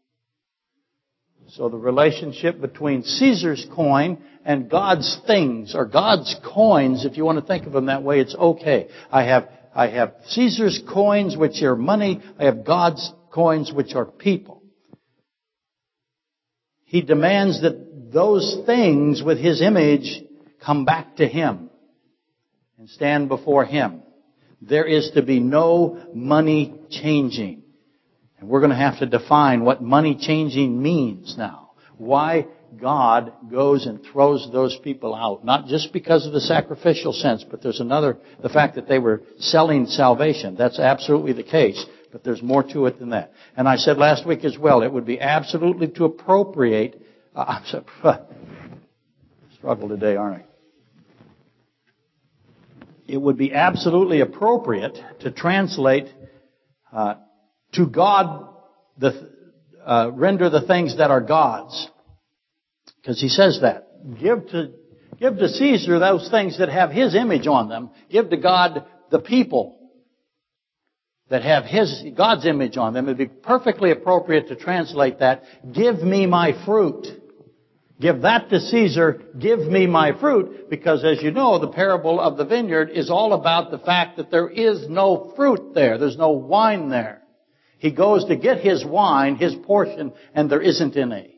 So 1.47 1.69
the 1.69 1.77
relationship 1.77 2.61
between 2.61 3.01
Caesar's 3.01 3.65
coin 3.73 4.19
and 4.45 4.69
God's 4.69 5.19
things, 5.25 5.73
or 5.73 5.85
God's 5.85 6.35
coins, 6.53 7.03
if 7.03 7.17
you 7.17 7.25
want 7.25 7.39
to 7.39 7.45
think 7.45 7.65
of 7.65 7.73
them 7.73 7.87
that 7.87 8.03
way, 8.03 8.19
it's 8.19 8.35
okay. 8.35 8.89
I 9.11 9.23
have, 9.23 9.49
I 9.73 9.87
have 9.87 10.13
Caesar's 10.27 10.79
coins, 10.87 11.35
which 11.35 11.63
are 11.63 11.75
money. 11.75 12.21
I 12.39 12.43
have 12.43 12.63
God's 12.63 13.11
coins, 13.31 13.73
which 13.73 13.95
are 13.95 14.05
people. 14.05 14.61
He 16.85 17.01
demands 17.01 17.63
that 17.63 18.11
those 18.13 18.59
things 18.67 19.23
with 19.23 19.39
His 19.39 19.63
image 19.63 20.26
come 20.63 20.85
back 20.85 21.17
to 21.17 21.27
Him 21.27 21.69
and 22.77 22.89
stand 22.89 23.29
before 23.29 23.65
Him. 23.65 24.03
There 24.61 24.85
is 24.85 25.11
to 25.13 25.21
be 25.21 25.39
no 25.39 26.07
money 26.13 26.79
changing. 26.89 27.63
And 28.39 28.49
we're 28.49 28.59
going 28.59 28.71
to 28.71 28.75
have 28.75 28.99
to 28.99 29.05
define 29.05 29.63
what 29.63 29.81
money 29.81 30.17
changing 30.19 30.81
means 30.81 31.35
now. 31.37 31.71
Why 31.97 32.47
God 32.79 33.33
goes 33.49 33.85
and 33.85 34.03
throws 34.03 34.47
those 34.51 34.77
people 34.83 35.15
out. 35.15 35.43
Not 35.43 35.67
just 35.67 35.93
because 35.93 36.25
of 36.25 36.33
the 36.33 36.41
sacrificial 36.41 37.13
sense, 37.13 37.43
but 37.49 37.61
there's 37.61 37.79
another, 37.79 38.17
the 38.41 38.49
fact 38.49 38.75
that 38.75 38.87
they 38.87 38.99
were 38.99 39.23
selling 39.39 39.85
salvation. 39.85 40.55
That's 40.55 40.79
absolutely 40.79 41.33
the 41.33 41.43
case. 41.43 41.83
But 42.11 42.23
there's 42.23 42.41
more 42.41 42.63
to 42.63 42.85
it 42.85 42.99
than 42.99 43.09
that. 43.09 43.31
And 43.55 43.67
I 43.67 43.77
said 43.77 43.97
last 43.97 44.25
week 44.25 44.45
as 44.45 44.57
well, 44.57 44.81
it 44.81 44.91
would 44.91 45.05
be 45.05 45.19
absolutely 45.19 45.87
to 45.89 46.05
appropriate 46.05 47.01
uh, 47.35 47.59
I'm 48.03 48.19
struggle 49.57 49.89
today, 49.89 50.15
aren't 50.15 50.43
I? 50.43 50.46
It 53.07 53.17
would 53.17 53.37
be 53.37 53.53
absolutely 53.53 54.21
appropriate 54.21 54.97
to 55.21 55.31
translate 55.31 56.07
uh, 56.91 57.15
to 57.73 57.87
God 57.87 58.53
the 58.97 59.31
uh, 59.85 60.11
render 60.13 60.49
the 60.49 60.61
things 60.61 60.97
that 60.97 61.11
are 61.11 61.21
God's, 61.21 61.89
because 63.01 63.21
he 63.21 63.29
says 63.29 63.59
that. 63.61 63.87
Give 64.19 64.45
to 64.49 64.71
give 65.19 65.37
to 65.37 65.47
Caesar 65.47 65.99
those 65.99 66.29
things 66.29 66.59
that 66.59 66.69
have 66.69 66.91
his 66.91 67.15
image 67.15 67.47
on 67.47 67.69
them. 67.69 67.91
Give 68.11 68.29
to 68.29 68.37
God 68.37 68.85
the 69.09 69.19
people 69.19 69.77
that 71.29 71.43
have 71.43 71.63
his 71.63 72.03
God's 72.15 72.45
image 72.45 72.77
on 72.77 72.93
them. 72.93 73.05
It'd 73.05 73.17
be 73.17 73.27
perfectly 73.27 73.91
appropriate 73.91 74.49
to 74.49 74.55
translate 74.55 75.19
that. 75.19 75.43
Give 75.73 75.95
me 75.97 76.25
my 76.25 76.53
fruit. 76.65 77.07
Give 77.99 78.21
that 78.21 78.49
to 78.51 78.59
Caesar, 78.59 79.23
give 79.39 79.59
me 79.59 79.87
my 79.87 80.19
fruit, 80.19 80.69
because 80.69 81.03
as 81.03 81.23
you 81.23 81.31
know, 81.31 81.57
the 81.57 81.69
parable 81.69 82.19
of 82.19 82.37
the 82.37 82.45
vineyard 82.45 82.91
is 82.91 83.09
all 83.09 83.33
about 83.33 83.71
the 83.71 83.79
fact 83.79 84.17
that 84.17 84.29
there 84.29 84.47
is 84.47 84.87
no 84.87 85.33
fruit 85.35 85.73
there. 85.73 85.97
There's 85.97 86.17
no 86.17 86.29
wine 86.31 86.89
there. 86.89 87.23
He 87.79 87.91
goes 87.91 88.25
to 88.25 88.35
get 88.35 88.59
his 88.59 88.85
wine, 88.85 89.35
his 89.35 89.55
portion, 89.55 90.13
and 90.35 90.49
there 90.49 90.61
isn't 90.61 90.95
any. 90.95 91.33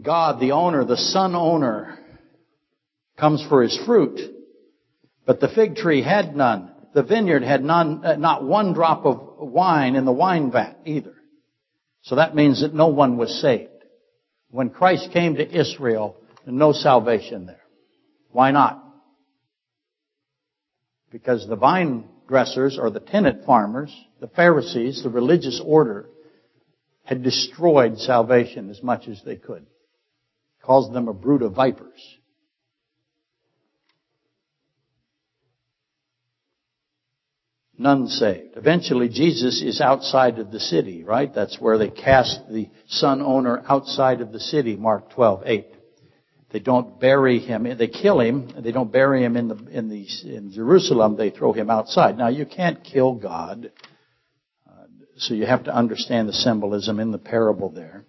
God, 0.00 0.40
the 0.40 0.52
owner, 0.52 0.84
the 0.84 0.96
son 0.96 1.34
owner, 1.34 1.98
comes 3.18 3.44
for 3.48 3.62
his 3.62 3.78
fruit, 3.84 4.20
but 5.26 5.40
the 5.40 5.48
fig 5.48 5.76
tree 5.76 6.02
had 6.02 6.34
none. 6.34 6.70
The 6.94 7.02
vineyard 7.02 7.42
had 7.42 7.62
none, 7.62 8.04
uh, 8.04 8.16
not 8.16 8.44
one 8.44 8.72
drop 8.72 9.04
of 9.04 9.20
wine 9.38 9.96
in 9.96 10.06
the 10.06 10.12
wine 10.12 10.50
vat 10.50 10.78
either. 10.86 11.14
So 12.02 12.16
that 12.16 12.34
means 12.34 12.62
that 12.62 12.74
no 12.74 12.88
one 12.88 13.16
was 13.16 13.40
saved. 13.40 13.70
When 14.50 14.70
Christ 14.70 15.10
came 15.12 15.36
to 15.36 15.60
Israel, 15.60 16.16
no 16.46 16.72
salvation 16.72 17.46
there. 17.46 17.60
Why 18.30 18.50
not? 18.50 18.82
Because 21.10 21.46
the 21.46 21.56
vine 21.56 22.08
dressers 22.26 22.78
or 22.80 22.90
the 22.90 23.00
tenant 23.00 23.44
farmers, 23.44 23.94
the 24.20 24.28
Pharisees, 24.28 25.02
the 25.02 25.10
religious 25.10 25.60
order, 25.64 26.08
had 27.04 27.22
destroyed 27.22 27.98
salvation 27.98 28.70
as 28.70 28.82
much 28.82 29.08
as 29.08 29.22
they 29.24 29.36
could. 29.36 29.66
Calls 30.62 30.92
them 30.92 31.08
a 31.08 31.14
brood 31.14 31.42
of 31.42 31.54
vipers. 31.54 32.17
None 37.78 38.08
saved. 38.08 38.56
Eventually, 38.56 39.08
Jesus 39.08 39.62
is 39.62 39.80
outside 39.80 40.38
of 40.38 40.50
the 40.50 40.60
city, 40.60 41.04
right? 41.04 41.32
That's 41.32 41.60
where 41.60 41.78
they 41.78 41.88
cast 41.88 42.40
the 42.50 42.68
son 42.88 43.22
owner 43.22 43.62
outside 43.68 44.20
of 44.20 44.32
the 44.32 44.40
city, 44.40 44.76
Mark 44.76 45.10
12, 45.10 45.42
8. 45.46 45.66
They 46.50 46.58
don't 46.58 46.98
bury 46.98 47.38
him. 47.38 47.64
They 47.78 47.88
kill 47.88 48.20
him. 48.20 48.50
They 48.58 48.72
don't 48.72 48.90
bury 48.90 49.22
him 49.22 49.36
in 49.36 49.48
the, 49.48 49.66
in 49.70 49.88
the, 49.88 50.06
in 50.24 50.50
Jerusalem. 50.50 51.16
They 51.16 51.30
throw 51.30 51.52
him 51.52 51.70
outside. 51.70 52.18
Now, 52.18 52.28
you 52.28 52.46
can't 52.46 52.82
kill 52.82 53.14
God. 53.14 53.70
Uh, 54.66 54.84
so 55.18 55.34
you 55.34 55.46
have 55.46 55.64
to 55.64 55.74
understand 55.74 56.28
the 56.28 56.32
symbolism 56.32 57.00
in 57.00 57.12
the 57.12 57.18
parable 57.18 57.70
there. 57.70 58.04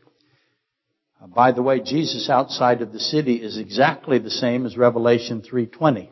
Uh, 1.22 1.28
by 1.28 1.52
the 1.52 1.62
way, 1.62 1.82
Jesus 1.82 2.30
outside 2.30 2.82
of 2.82 2.94
the 2.94 3.00
city 3.00 3.36
is 3.36 3.58
exactly 3.58 4.20
the 4.20 4.32
same 4.32 4.66
as 4.66 4.78
Revelation 4.78 5.42
320 5.42 6.10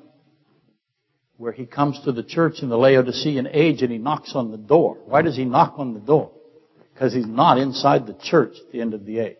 where 1.37 1.51
he 1.51 1.65
comes 1.65 1.99
to 2.03 2.11
the 2.11 2.23
church 2.23 2.61
in 2.61 2.69
the 2.69 2.77
Laodicean 2.77 3.47
age 3.51 3.81
and 3.83 3.91
he 3.91 3.99
knocks 3.99 4.33
on 4.35 4.51
the 4.51 4.57
door. 4.57 4.97
Why 5.05 5.21
does 5.21 5.37
he 5.37 5.45
knock 5.45 5.75
on 5.77 5.93
the 5.93 5.99
door? 5.99 6.31
Because 6.93 7.13
he's 7.13 7.27
not 7.27 7.59
inside 7.59 8.07
the 8.07 8.17
church 8.21 8.55
at 8.65 8.71
the 8.71 8.81
end 8.81 8.95
of 8.95 9.05
the 9.05 9.19
age. 9.19 9.37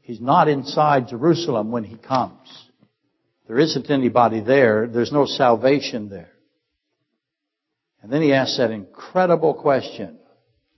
He's 0.00 0.20
not 0.20 0.48
inside 0.48 1.08
Jerusalem 1.08 1.72
when 1.72 1.84
he 1.84 1.96
comes. 1.96 2.48
There 3.48 3.58
isn't 3.58 3.90
anybody 3.90 4.40
there. 4.40 4.86
There's 4.86 5.12
no 5.12 5.26
salvation 5.26 6.08
there. 6.08 6.30
And 8.02 8.12
then 8.12 8.22
he 8.22 8.32
asks 8.32 8.58
that 8.58 8.70
incredible 8.70 9.54
question 9.54 10.18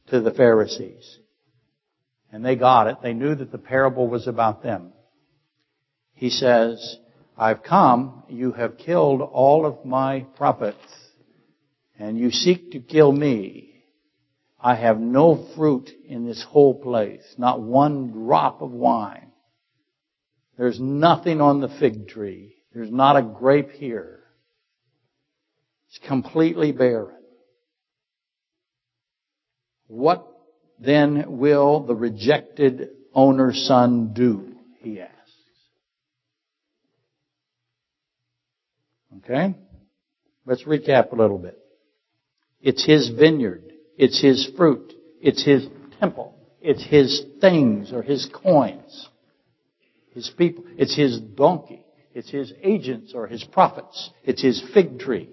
to 0.09 0.21
the 0.21 0.33
Pharisees. 0.33 1.19
And 2.33 2.45
they 2.45 2.57
got 2.57 2.87
it. 2.87 2.97
They 3.03 3.13
knew 3.13 3.35
that 3.35 3.53
the 3.53 3.59
parable 3.59 4.09
was 4.09 4.27
about 4.27 4.63
them. 4.63 4.93
He 6.15 6.31
says, 6.31 6.99
I've 7.37 7.63
come, 7.63 8.23
you 8.29 8.53
have 8.53 8.79
killed 8.79 9.21
all 9.21 9.67
of 9.67 9.85
my 9.85 10.27
prophets, 10.37 10.79
and 11.99 12.19
you 12.19 12.31
seek 12.31 12.73
to 12.73 12.81
kill 12.81 13.11
me. 13.11 13.83
I 14.61 14.77
have 14.77 14.99
no 15.01 15.49
fruit 15.57 15.91
in 16.07 16.25
this 16.25 16.43
whole 16.43 16.75
place, 16.81 17.23
not 17.37 17.61
one 17.61 18.13
drop 18.13 18.63
of 18.63 18.71
wine. 18.71 19.33
There's 20.57 20.79
nothing 20.81 21.41
on 21.41 21.61
the 21.61 21.69
fig 21.69 22.09
tree. 22.09 22.55
There's 22.73 22.91
not 22.91 23.17
a 23.17 23.23
grape 23.23 23.73
here. 23.73 24.21
It's 25.89 25.99
completely 26.07 26.73
barren. 26.73 27.17
What 29.89 30.27
then 30.79 31.39
will 31.39 31.81
the 31.81 31.95
rejected 31.95 32.91
owner's 33.13 33.67
son 33.67 34.13
do? 34.13 34.57
He 34.81 35.01
asked. 35.01 35.14
Okay? 39.25 39.55
Let's 40.47 40.65
recap 40.65 41.13
a 41.13 41.17
little 41.17 41.39
bit. 41.39 41.59
It's 42.61 42.85
His 42.85 43.09
vineyard. 43.11 43.73
It's 43.97 44.21
His 44.21 44.51
fruit. 44.57 44.93
It's 45.21 45.45
His 45.45 45.67
temple. 45.99 46.35
It's 46.65 46.83
his 46.83 47.23
things 47.43 47.93
or 47.93 48.03
his 48.03 48.27
coins. 48.43 49.11
His 50.15 50.31
people. 50.31 50.65
It's 50.79 50.97
his 50.97 51.21
donkey. 51.21 51.85
It's 52.15 52.31
his 52.31 52.55
agents 52.63 53.13
or 53.15 53.27
his 53.27 53.45
prophets. 53.45 54.11
It's 54.25 54.41
his 54.41 54.65
fig 54.73 54.99
tree. 54.99 55.29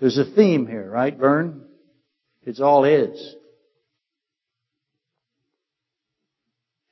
There's 0.00 0.16
a 0.16 0.24
theme 0.24 0.66
here, 0.66 0.88
right, 0.90 1.14
Vern? 1.14 1.64
It's 2.44 2.58
all 2.58 2.84
his. 2.84 3.34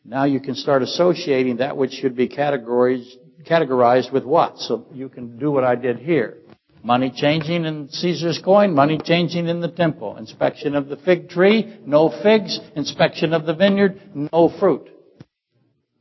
Now 0.04 0.24
you 0.24 0.40
can 0.40 0.54
start 0.54 0.82
associating 0.82 1.56
that 1.56 1.78
which 1.78 1.92
should 1.92 2.16
be 2.16 2.28
categorized, 2.28 3.16
categorized 3.44 4.12
with 4.12 4.24
what? 4.24 4.58
So 4.58 4.86
you 4.92 5.08
can 5.08 5.38
do 5.38 5.50
what 5.50 5.64
I 5.64 5.74
did 5.74 5.98
here. 5.98 6.38
Money 6.82 7.12
changing 7.14 7.64
in 7.64 7.88
Caesar's 7.88 8.40
coin, 8.42 8.74
money 8.74 8.98
changing 9.02 9.48
in 9.48 9.60
the 9.60 9.68
temple. 9.68 10.16
Inspection 10.16 10.74
of 10.74 10.88
the 10.88 10.96
fig 10.96 11.28
tree, 11.28 11.78
no 11.84 12.08
figs. 12.22 12.58
Inspection 12.76 13.32
of 13.32 13.46
the 13.46 13.54
vineyard, 13.54 14.00
no 14.14 14.52
fruit. 14.58 14.88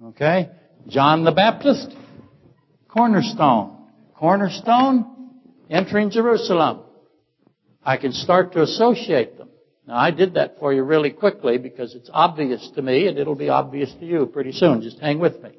Okay? 0.04 0.50
John 0.88 1.24
the 1.24 1.32
Baptist, 1.32 1.96
cornerstone. 2.88 3.76
Cornerstone, 4.16 5.32
entering 5.70 6.10
Jerusalem. 6.10 6.82
I 7.84 7.98
can 7.98 8.14
start 8.14 8.54
to 8.54 8.62
associate 8.62 9.38
them. 9.38 9.50
Now 9.88 9.96
I 9.98 10.12
did 10.12 10.34
that 10.36 10.60
for 10.60 10.74
you 10.74 10.84
really 10.84 11.12
quickly 11.12 11.58
because 11.58 11.96
it's 11.96 12.10
obvious 12.12 12.70
to 12.76 12.82
me 12.82 13.08
and 13.08 13.18
it'll 13.18 13.36
be 13.36 13.50
obvious 13.50 13.94
to 14.00 14.06
you 14.06 14.26
pretty 14.26 14.52
soon. 14.52 14.82
Just 14.82 15.00
hang 15.00 15.20
with 15.20 15.42
me. 15.42 15.52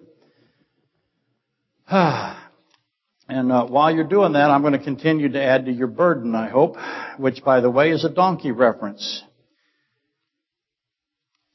and 1.91 3.51
uh, 3.51 3.67
while 3.67 3.95
you're 3.95 4.05
doing 4.05 4.35
that, 4.35 4.51
I'm 4.51 4.61
going 4.61 4.75
to 4.75 4.85
continue 4.85 5.31
to 5.31 5.43
add 5.43 5.65
to 5.65 5.73
your 5.73 5.87
burden, 5.87 6.35
I 6.35 6.51
hope, 6.51 6.77
which 7.17 7.43
by 7.43 7.61
the 7.61 7.71
way 7.71 7.93
is 7.93 8.05
a 8.05 8.11
donkey 8.11 8.51
reference. 8.51 9.23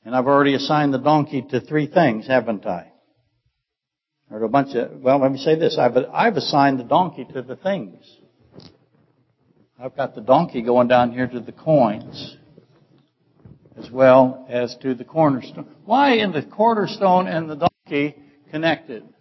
And 0.04 0.16
I've 0.16 0.26
already 0.26 0.56
assigned 0.56 0.92
the 0.92 0.98
donkey 0.98 1.46
to 1.52 1.62
three 1.62 1.86
things, 1.86 2.26
haven't 2.26 2.66
I? 2.66 2.92
Or 4.32 4.42
a 4.42 4.50
bunch 4.50 4.76
of, 4.76 5.02
well, 5.02 5.20
let 5.20 5.32
me 5.32 5.38
say 5.38 5.56
this. 5.56 5.78
I've, 5.78 5.96
I've 6.12 6.36
assigned 6.36 6.80
the 6.80 6.84
donkey 6.84 7.28
to 7.34 7.44
the 7.44 7.56
things. 7.56 8.04
I've 9.80 9.96
got 9.96 10.16
the 10.16 10.22
donkey 10.22 10.64
going 10.64 10.88
down 10.88 11.12
here 11.12 11.28
to 11.28 11.42
the 11.42 11.52
coins 11.52 12.38
as 13.78 13.92
well 13.92 14.48
as 14.50 14.76
to 14.82 14.96
the 14.96 15.04
cornerstone. 15.04 15.68
Why 15.86 16.14
in 16.14 16.32
the 16.32 16.42
cornerstone 16.42 17.28
and 17.28 17.48
the 17.48 17.70
donkey 17.86 18.16
connected? 18.50 19.13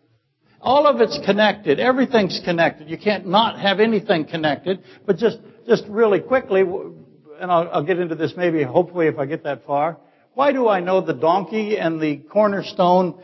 All 0.63 0.87
of 0.87 1.01
it's 1.01 1.19
connected. 1.25 1.81
Everything's 1.81 2.41
connected. 2.45 2.89
You 2.89 2.97
can't 2.97 3.27
not 3.27 3.59
have 3.59 3.81
anything 3.81 4.27
connected. 4.27 4.85
But 5.05 5.17
just, 5.17 5.39
just 5.67 5.85
really 5.89 6.21
quickly, 6.21 6.61
and 6.61 7.51
I'll, 7.51 7.69
I'll 7.73 7.85
get 7.85 7.99
into 7.99 8.15
this 8.15 8.35
maybe, 8.37 8.63
hopefully, 8.63 9.09
if 9.09 9.19
I 9.19 9.27
get 9.27 9.43
that 9.43 9.67
far. 9.67 9.99
Why 10.35 10.53
do 10.53 10.69
I 10.69 10.79
know 10.79 11.01
the 11.01 11.15
donkey 11.15 11.79
and 11.79 12.01
the 12.01 12.19
cornerstone 12.19 13.21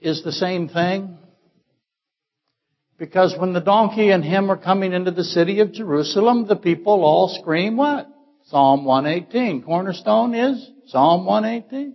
is 0.00 0.24
the 0.24 0.32
same 0.32 0.68
thing? 0.68 1.18
Because 2.98 3.34
when 3.38 3.52
the 3.52 3.60
donkey 3.60 4.10
and 4.10 4.24
him 4.24 4.50
are 4.50 4.56
coming 4.56 4.94
into 4.94 5.10
the 5.10 5.24
city 5.24 5.60
of 5.60 5.74
Jerusalem, 5.74 6.46
the 6.46 6.56
people 6.56 7.04
all 7.04 7.38
scream 7.40 7.76
what? 7.76 8.08
Psalm 8.46 8.86
118. 8.86 9.62
Cornerstone 9.62 10.34
is 10.34 10.70
Psalm 10.86 11.26
118. 11.26 11.94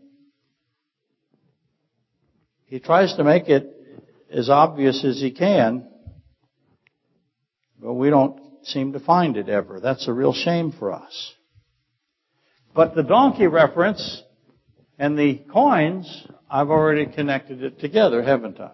He 2.65 2.79
tries 2.79 3.15
to 3.15 3.23
make 3.23 3.49
it 3.49 3.80
as 4.31 4.49
obvious 4.49 5.03
as 5.03 5.19
he 5.19 5.31
can, 5.31 5.87
but 7.79 7.93
we 7.93 8.09
don't 8.09 8.39
seem 8.63 8.93
to 8.93 8.99
find 8.99 9.37
it 9.37 9.49
ever. 9.49 9.79
That's 9.79 10.07
a 10.07 10.13
real 10.13 10.33
shame 10.33 10.71
for 10.71 10.91
us. 10.91 11.33
But 12.73 12.95
the 12.95 13.03
donkey 13.03 13.47
reference 13.47 14.23
and 14.97 15.17
the 15.17 15.41
coins, 15.51 16.27
I've 16.49 16.69
already 16.69 17.05
connected 17.07 17.63
it 17.63 17.79
together, 17.79 18.23
haven't 18.23 18.59
I? 18.59 18.71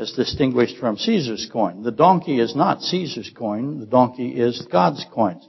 as 0.00 0.12
distinguished 0.12 0.78
from 0.78 0.96
Caesar's 0.96 1.46
coin. 1.52 1.82
The 1.82 1.92
donkey 1.92 2.40
is 2.40 2.56
not 2.56 2.80
Caesar's 2.80 3.30
coin. 3.36 3.80
The 3.80 3.86
donkey 3.86 4.30
is 4.30 4.66
God's 4.72 5.04
coins. 5.12 5.46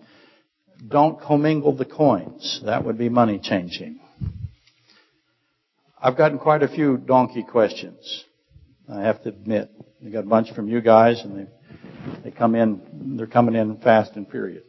Don't 0.85 1.21
commingle 1.21 1.73
the 1.73 1.85
coins. 1.85 2.59
That 2.65 2.83
would 2.83 2.97
be 2.97 3.07
money 3.07 3.39
changing. 3.41 4.00
I've 6.03 6.17
gotten 6.17 6.39
quite 6.39 6.63
a 6.63 6.67
few 6.67 6.97
donkey 6.97 7.43
questions. 7.43 8.25
I 8.91 9.01
have 9.01 9.21
to 9.21 9.29
admit. 9.29 9.69
I 10.03 10.09
got 10.09 10.23
a 10.23 10.27
bunch 10.27 10.51
from 10.55 10.67
you 10.67 10.81
guys 10.81 11.21
and 11.21 11.37
they, 11.37 11.47
they 12.23 12.31
come 12.31 12.55
in, 12.55 13.15
they're 13.17 13.27
coming 13.27 13.53
in 13.53 13.77
fast 13.77 14.13
and 14.15 14.27
furious. 14.27 14.63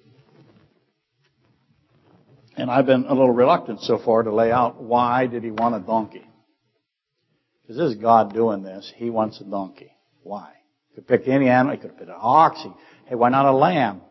And 2.55 2.71
I've 2.71 2.85
been 2.85 3.07
a 3.07 3.15
little 3.15 3.31
reluctant 3.31 3.81
so 3.81 3.97
far 3.97 4.23
to 4.25 4.35
lay 4.35 4.53
out 4.53 4.83
why 4.83 5.27
did 5.27 5.43
he 5.43 5.51
want 5.51 5.75
a 5.75 5.81
donkey. 5.81 6.27
Because 7.63 7.79
this 7.79 7.97
is 7.97 8.03
God 8.03 8.35
doing 8.35 8.63
this. 8.63 8.93
He 8.95 9.09
wants 9.09 9.41
a 9.41 9.45
donkey. 9.45 9.91
Why? 10.23 10.53
He 10.91 10.97
could 10.97 11.09
pick 11.09 11.27
any 11.29 11.49
animal. 11.49 11.75
He 11.75 11.81
could 11.81 11.93
have 11.93 11.99
picked 11.99 12.11
an 12.11 12.17
ox. 12.21 12.63
He, 12.63 12.71
hey, 13.07 13.15
why 13.15 13.31
not 13.31 13.47
a 13.47 13.53
lamb? 13.53 14.03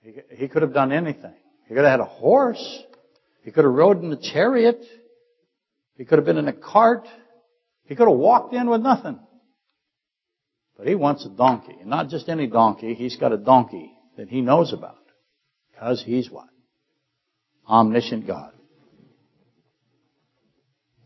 He, 0.00 0.14
he 0.34 0.48
could 0.48 0.62
have 0.62 0.72
done 0.72 0.92
anything. 0.92 1.34
He 1.66 1.74
could 1.74 1.84
have 1.84 1.90
had 1.90 2.00
a 2.00 2.06
horse. 2.06 2.82
He 3.44 3.50
could 3.50 3.64
have 3.64 3.74
rode 3.74 4.02
in 4.02 4.10
a 4.10 4.16
chariot. 4.16 4.82
He 5.98 6.04
could 6.04 6.18
have 6.18 6.24
been 6.24 6.38
in 6.38 6.48
a 6.48 6.52
cart. 6.52 7.06
He 7.84 7.96
could 7.96 8.08
have 8.08 8.16
walked 8.16 8.54
in 8.54 8.70
with 8.70 8.80
nothing. 8.80 9.18
But 10.76 10.86
he 10.86 10.94
wants 10.94 11.26
a 11.26 11.28
donkey. 11.28 11.76
And 11.80 11.90
not 11.90 12.08
just 12.08 12.28
any 12.28 12.46
donkey. 12.46 12.94
He's 12.94 13.16
got 13.16 13.32
a 13.32 13.36
donkey 13.36 13.92
that 14.16 14.28
he 14.28 14.40
knows 14.40 14.72
about. 14.72 14.96
Because 15.72 16.02
he's 16.02 16.30
what? 16.30 16.46
Omniscient 17.68 18.26
God. 18.26 18.52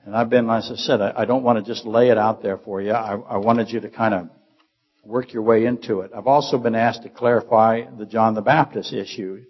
And 0.05 0.15
I've 0.15 0.29
been, 0.29 0.51
as 0.51 0.71
I 0.71 0.77
said, 0.77 1.01
I, 1.01 1.25
don't 1.25 1.43
want 1.43 1.65
to 1.65 1.65
just 1.65 1.87
lay 1.87 2.11
it 2.11 2.19
out 2.19 2.43
there 2.43 2.59
for 2.59 2.83
you. 2.83 2.91
I, 2.91 3.15
I 3.15 3.37
wanted 3.39 3.71
you 3.71 3.81
to 3.81 3.89
kind 3.89 4.15
of 4.15 4.29
work 5.05 5.33
your 5.33 5.43
way 5.43 5.65
into 5.65 6.01
it. 6.01 6.11
I've 6.15 6.27
also 6.27 6.59
been 6.59 6.75
asked 6.75 7.05
to 7.05 7.09
clarify 7.09 7.85
the 7.97 8.05
John 8.05 8.35
the 8.35 8.43
Baptist 8.43 8.93
issue 8.93 9.45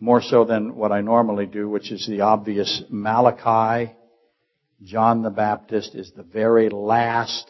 more 0.00 0.22
so 0.22 0.44
than 0.44 0.74
what 0.74 0.92
I 0.92 1.00
normally 1.00 1.46
do, 1.46 1.68
which 1.68 1.92
is 1.92 2.06
the 2.06 2.22
obvious 2.22 2.82
Malachi. 2.88 3.92
John 4.82 5.22
the 5.22 5.30
Baptist 5.30 5.94
is 5.94 6.12
the 6.16 6.22
very 6.22 6.68
last 6.68 7.48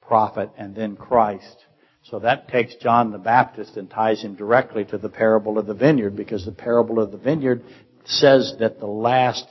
prophet 0.00 0.50
and 0.58 0.74
then 0.74 0.96
Christ. 0.96 1.56
So 2.04 2.18
that 2.18 2.48
takes 2.48 2.74
John 2.76 3.12
the 3.12 3.18
Baptist 3.18 3.76
and 3.76 3.88
ties 3.88 4.22
him 4.22 4.34
directly 4.34 4.84
to 4.86 4.98
the 4.98 5.08
parable 5.08 5.58
of 5.58 5.66
the 5.66 5.74
vineyard 5.74 6.16
because 6.16 6.44
the 6.44 6.52
parable 6.52 7.00
of 7.00 7.12
the 7.12 7.18
vineyard 7.18 7.62
says 8.04 8.56
that 8.58 8.80
the 8.80 8.86
last 8.86 9.46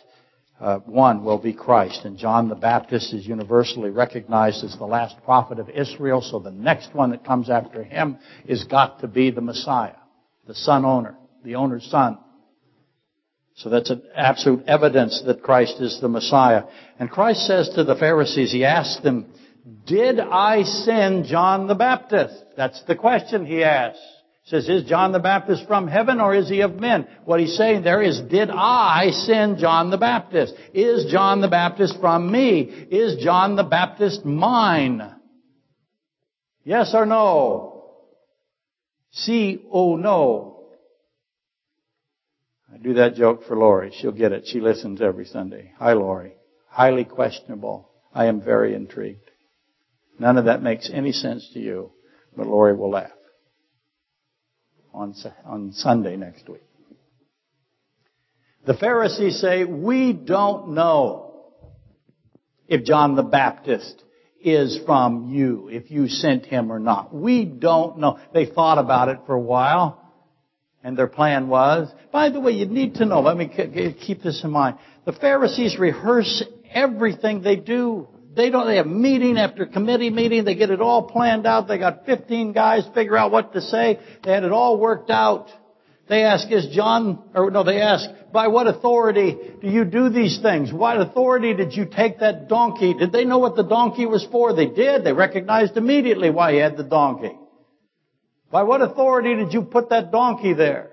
uh, 0.60 0.80
one 0.80 1.24
will 1.24 1.40
be 1.40 1.54
Christ. 1.54 2.02
And 2.04 2.18
John 2.18 2.50
the 2.50 2.56
Baptist 2.56 3.14
is 3.14 3.26
universally 3.26 3.90
recognized 3.90 4.64
as 4.64 4.78
the 4.78 4.86
last 4.86 5.16
prophet 5.24 5.60
of 5.60 5.70
Israel, 5.70 6.22
so 6.22 6.40
the 6.40 6.52
next 6.52 6.94
one 6.94 7.12
that 7.12 7.26
comes 7.26 7.50
after 7.50 7.84
him 7.84 8.20
is 8.46 8.66
got 8.66 9.00
to 9.00 9.08
be 9.08 9.32
the 9.32 9.42
Messiah, 9.42 9.96
the 10.46 10.54
son 10.54 10.86
owner, 10.86 11.18
the 11.44 11.56
owner's 11.56 11.86
son. 11.90 12.20
So 13.56 13.70
that's 13.70 13.90
an 13.90 14.02
absolute 14.16 14.66
evidence 14.68 15.22
that 15.26 15.44
Christ 15.44 15.82
is 15.82 16.00
the 16.02 16.08
Messiah. 16.08 16.64
And 17.00 17.10
Christ 17.10 17.46
says 17.46 17.70
to 17.76 17.84
the 17.84 17.96
Pharisees, 17.96 18.52
He 18.52 18.66
asks 18.66 19.02
them, 19.04 19.28
Did 19.86 20.20
I 20.20 20.64
send 20.64 21.26
John 21.26 21.68
the 21.68 21.76
Baptist? 21.76 22.44
That's 22.58 22.82
the 22.84 22.96
question 22.96 23.46
he 23.46 23.64
asks 23.64 24.02
He 24.44 24.52
says, 24.52 24.70
is 24.70 24.84
John 24.86 25.12
the 25.12 25.20
Baptist 25.20 25.68
from 25.68 25.88
heaven 25.88 26.22
or 26.22 26.34
is 26.34 26.50
he 26.50 26.62
of 26.62 26.80
men? 26.80 27.08
What 27.26 27.40
he's 27.40 27.56
saying 27.56 27.84
there 27.84 28.02
is, 28.02 28.22
did 28.22 28.50
I 28.52 29.12
send 29.12 29.58
John 29.58 29.90
the 29.90 29.98
Baptist? 29.98 30.56
Is 30.74 31.12
John 31.12 31.42
the 31.42 31.48
Baptist 31.48 32.00
from 32.00 32.32
me? 32.32 32.62
Is 32.62 33.24
John 33.24 33.56
the 33.56 33.64
Baptist 33.64 34.26
mine? 34.26 35.16
Yes 36.64 36.94
or 36.94 37.06
no? 37.06 37.72
See, 39.12 39.66
oh 39.72 39.98
no. 39.98 40.51
Do 42.82 42.96
that 42.96 43.16
joke 43.16 43.46
for 43.48 43.56
Lori. 43.56 43.92
She'll 44.00 44.12
get 44.12 44.32
it. 44.32 44.48
She 44.48 44.60
listens 44.60 45.02
every 45.02 45.26
Sunday. 45.26 45.72
Hi, 45.78 45.94
Lori. 45.94 46.34
Highly 46.68 47.06
questionable. 47.06 47.90
I 48.14 48.26
am 48.26 48.42
very 48.42 48.74
intrigued. 48.74 49.30
None 50.20 50.38
of 50.38 50.46
that 50.46 50.64
makes 50.64 50.90
any 50.92 51.12
sense 51.12 51.50
to 51.54 51.60
you, 51.60 51.92
but 52.36 52.48
Lori 52.48 52.76
will 52.76 52.92
laugh 52.92 53.12
on, 54.94 55.14
on 55.46 55.72
Sunday 55.74 56.16
next 56.16 56.48
week. 56.50 56.64
The 58.66 58.76
Pharisees 58.76 59.40
say, 59.40 59.64
we 59.64 60.14
don't 60.14 60.74
know 60.74 61.54
if 62.68 62.84
John 62.84 63.16
the 63.16 63.24
Baptist 63.24 64.04
is 64.44 64.80
from 64.86 65.30
you, 65.30 65.70
if 65.70 65.92
you 65.92 66.08
sent 66.08 66.46
him 66.46 66.72
or 66.72 66.80
not. 66.80 67.14
We 67.14 67.46
don't 67.46 68.00
know. 68.00 68.20
They 68.34 68.46
thought 68.46 68.78
about 68.78 69.10
it 69.10 69.20
for 69.26 69.36
a 69.36 69.42
while. 69.42 70.01
And 70.84 70.98
their 70.98 71.08
plan 71.08 71.48
was, 71.48 71.92
by 72.12 72.30
the 72.30 72.40
way, 72.40 72.54
you 72.54 72.66
need 72.66 72.96
to 72.96 73.06
know, 73.06 73.22
let 73.22 73.38
me 73.38 73.48
keep 74.06 74.24
this 74.24 74.44
in 74.44 74.50
mind. 74.50 74.78
The 75.06 75.14
Pharisees 75.14 75.78
rehearse 75.78 76.44
everything 76.72 77.44
they 77.44 77.56
do. 77.56 78.08
They 78.36 78.50
don't, 78.50 78.66
they 78.66 78.78
have 78.78 78.88
meeting 78.88 79.38
after 79.38 79.66
committee 79.66 80.10
meeting. 80.10 80.44
They 80.44 80.56
get 80.56 80.72
it 80.72 80.82
all 80.82 81.04
planned 81.04 81.46
out. 81.46 81.68
They 81.68 81.78
got 81.78 82.06
15 82.06 82.54
guys 82.54 82.84
figure 82.96 83.18
out 83.18 83.32
what 83.32 83.54
to 83.54 83.62
say. 83.62 84.00
They 84.24 84.32
had 84.32 84.44
it 84.44 84.52
all 84.52 84.80
worked 84.80 85.12
out. 85.12 85.50
They 86.10 86.24
ask, 86.24 86.52
is 86.52 86.68
John, 86.74 87.24
or 87.36 87.52
no, 87.52 87.64
they 87.64 87.80
ask, 87.80 88.10
by 88.34 88.48
what 88.48 88.68
authority 88.68 89.38
do 89.62 89.68
you 89.68 89.86
do 89.86 90.10
these 90.10 90.40
things? 90.42 90.74
What 90.74 91.00
authority 91.00 91.54
did 91.54 91.74
you 91.74 91.86
take 91.86 92.20
that 92.20 92.50
donkey? 92.50 92.94
Did 92.94 93.12
they 93.12 93.24
know 93.24 93.38
what 93.38 93.56
the 93.56 93.64
donkey 93.64 94.06
was 94.06 94.28
for? 94.32 94.54
They 94.54 94.66
did. 94.66 95.04
They 95.04 95.14
recognized 95.14 95.78
immediately 95.78 96.30
why 96.30 96.54
he 96.54 96.58
had 96.58 96.76
the 96.76 96.84
donkey. 96.84 97.38
By 98.52 98.64
what 98.64 98.82
authority 98.82 99.36
did 99.36 99.54
you 99.54 99.64
put 99.64 99.90
that 99.90 100.12
donkey 100.12 100.54
there? 100.54 100.92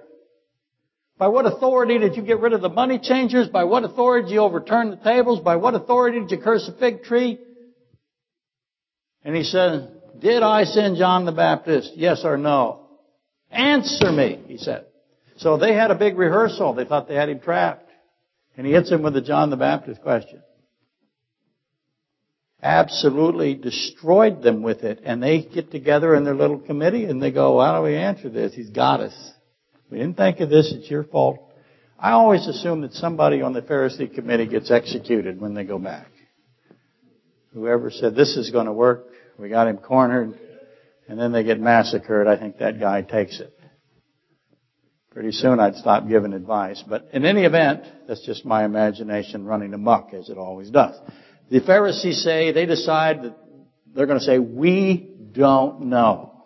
By 1.19 1.29
what 1.29 1.47
authority 1.47 1.99
did 1.99 2.17
you 2.17 2.23
get 2.23 2.39
rid 2.39 2.53
of 2.53 2.61
the 2.61 2.69
money 2.69 3.01
changers? 3.01 3.49
By 3.49 3.65
what 3.65 3.83
authority 3.83 4.29
did 4.29 4.35
you 4.35 4.41
overturn 4.41 4.91
the 4.91 4.97
tables? 4.97 5.41
By 5.41 5.57
what 5.57 5.75
authority 5.75 6.21
did 6.21 6.31
you 6.31 6.39
curse 6.39 6.67
the 6.67 6.79
fig 6.79 7.03
tree? 7.03 7.39
And 9.25 9.35
he 9.35 9.43
said, 9.43 9.91
did 10.21 10.45
I 10.45 10.65
send 10.65 10.97
John 10.97 11.25
the 11.25 11.33
Baptist? 11.33 11.93
Yes 11.97 12.23
or 12.25 12.37
no? 12.37 12.87
Answer 13.51 14.13
me, 14.13 14.41
he 14.47 14.59
said. 14.59 14.87
So 15.39 15.57
they 15.57 15.75
had 15.75 15.91
a 15.91 15.97
big 15.97 16.17
rehearsal. 16.17 16.75
They 16.75 16.85
thought 16.85 17.09
they 17.09 17.15
had 17.15 17.29
him 17.29 17.41
trapped. 17.41 17.91
And 18.57 18.67
he 18.67 18.73
hits 18.73 18.91
him 18.91 19.03
with 19.03 19.15
the 19.15 19.21
John 19.21 19.51
the 19.51 19.57
Baptist 19.57 20.03
question. 20.03 20.43
Absolutely 22.63 23.55
destroyed 23.55 24.43
them 24.43 24.63
with 24.63 24.83
it. 24.83 25.01
And 25.05 25.23
they 25.23 25.43
get 25.43 25.71
together 25.71 26.15
in 26.15 26.25
their 26.25 26.35
little 26.35 26.59
committee 26.59 27.05
and 27.05 27.23
they 27.23 27.31
go, 27.31 27.57
why 27.57 27.73
don't 27.73 27.85
we 27.85 27.97
answer 27.97 28.29
this? 28.29 28.55
He's 28.55 28.71
got 28.71 29.01
us. 29.01 29.33
We 29.91 29.99
didn't 29.99 30.17
think 30.17 30.41
of 30.41 30.51
this. 30.51 30.73
It's 30.77 30.91
your 30.91 31.05
fault. 31.05 31.39
I 31.99 32.13
always 32.13 32.47
assume 32.47 32.83
that 32.83 32.93
somebody 32.93 33.43
on 33.43 33.53
the 33.53 33.63
Pharisee 33.63 34.13
committee 34.13 34.47
gets 34.47 34.71
executed 34.71 35.41
when 35.41 35.55
they 35.55 35.65
go 35.65 35.79
back. 35.79 36.09
Whoever 37.55 37.91
said 37.91 38.15
this 38.15 38.37
is 38.37 38.51
going 38.51 38.67
to 38.67 38.73
work, 38.73 39.07
we 39.39 39.49
got 39.49 39.67
him 39.67 39.79
cornered, 39.79 40.39
and 41.09 41.19
then 41.19 41.33
they 41.33 41.43
get 41.43 41.59
massacred. 41.59 42.29
I 42.29 42.37
think 42.37 42.59
that 42.59 42.79
guy 42.79 43.03
takes 43.03 43.41
it. 43.41 43.53
Pretty 45.11 45.33
soon 45.33 45.59
I'd 45.59 45.75
stop 45.77 46.07
giving 46.07 46.35
advice. 46.35 46.85
But 46.87 47.09
in 47.13 47.25
any 47.25 47.45
event, 47.45 47.83
that's 48.07 48.25
just 48.25 48.45
my 48.45 48.65
imagination 48.65 49.45
running 49.45 49.75
amok, 49.75 50.13
as 50.15 50.29
it 50.29 50.39
always 50.39 50.71
does. 50.71 50.95
The 51.51 51.61
Pharisees 51.61 52.23
say, 52.23 52.53
they 52.53 52.67
decide 52.67 53.23
that 53.23 53.37
they're 53.95 54.07
going 54.07 54.19
to 54.19 54.25
say, 54.25 54.39
we 54.39 55.15
don't 55.33 55.83
know. 55.83 56.45